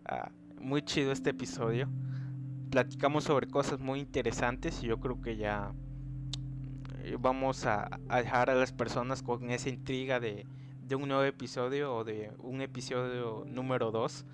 ah, 0.05 0.29
muy 0.59 0.81
chido 0.81 1.11
este 1.11 1.29
episodio. 1.31 1.87
Platicamos 2.71 3.25
sobre 3.25 3.47
cosas 3.47 3.79
muy 3.79 3.99
interesantes 3.99 4.83
y 4.83 4.87
yo 4.87 4.99
creo 4.99 5.21
que 5.21 5.37
ya 5.37 5.71
eh, 7.03 7.17
vamos 7.19 7.65
a, 7.65 7.99
a 8.09 8.21
dejar 8.21 8.49
a 8.49 8.55
las 8.55 8.71
personas 8.71 9.23
con 9.23 9.49
esa 9.49 9.69
intriga 9.69 10.19
de, 10.19 10.45
de 10.81 10.95
un 10.95 11.07
nuevo 11.07 11.23
episodio 11.23 11.95
o 11.95 12.03
de 12.03 12.31
un 12.39 12.61
episodio 12.61 13.43
número 13.45 13.91
2. 13.91 14.25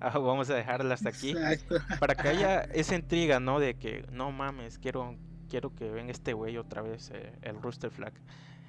vamos 0.14 0.50
a 0.50 0.54
dejarla 0.54 0.94
hasta 0.94 1.10
aquí 1.10 1.30
Exacto. 1.30 1.76
para 1.98 2.14
que 2.14 2.28
haya 2.28 2.60
esa 2.74 2.94
intriga, 2.94 3.40
¿no? 3.40 3.60
De 3.60 3.74
que 3.74 4.06
no 4.12 4.32
mames, 4.32 4.78
quiero 4.78 5.16
quiero 5.48 5.74
que 5.74 5.90
venga 5.90 6.12
este 6.12 6.32
güey 6.32 6.56
otra 6.56 6.80
vez, 6.80 7.10
eh, 7.12 7.32
el 7.42 7.60
Rooster 7.60 7.90
Flag. 7.90 8.14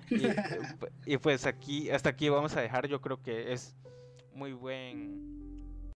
Y, 0.09 0.24
y 1.13 1.17
pues 1.17 1.45
aquí, 1.45 1.89
hasta 1.91 2.09
aquí 2.09 2.28
vamos 2.28 2.57
a 2.57 2.61
dejar. 2.61 2.88
Yo 2.88 2.99
creo 2.99 3.22
que 3.22 3.53
es 3.53 3.76
muy 4.34 4.51
buen 4.53 5.31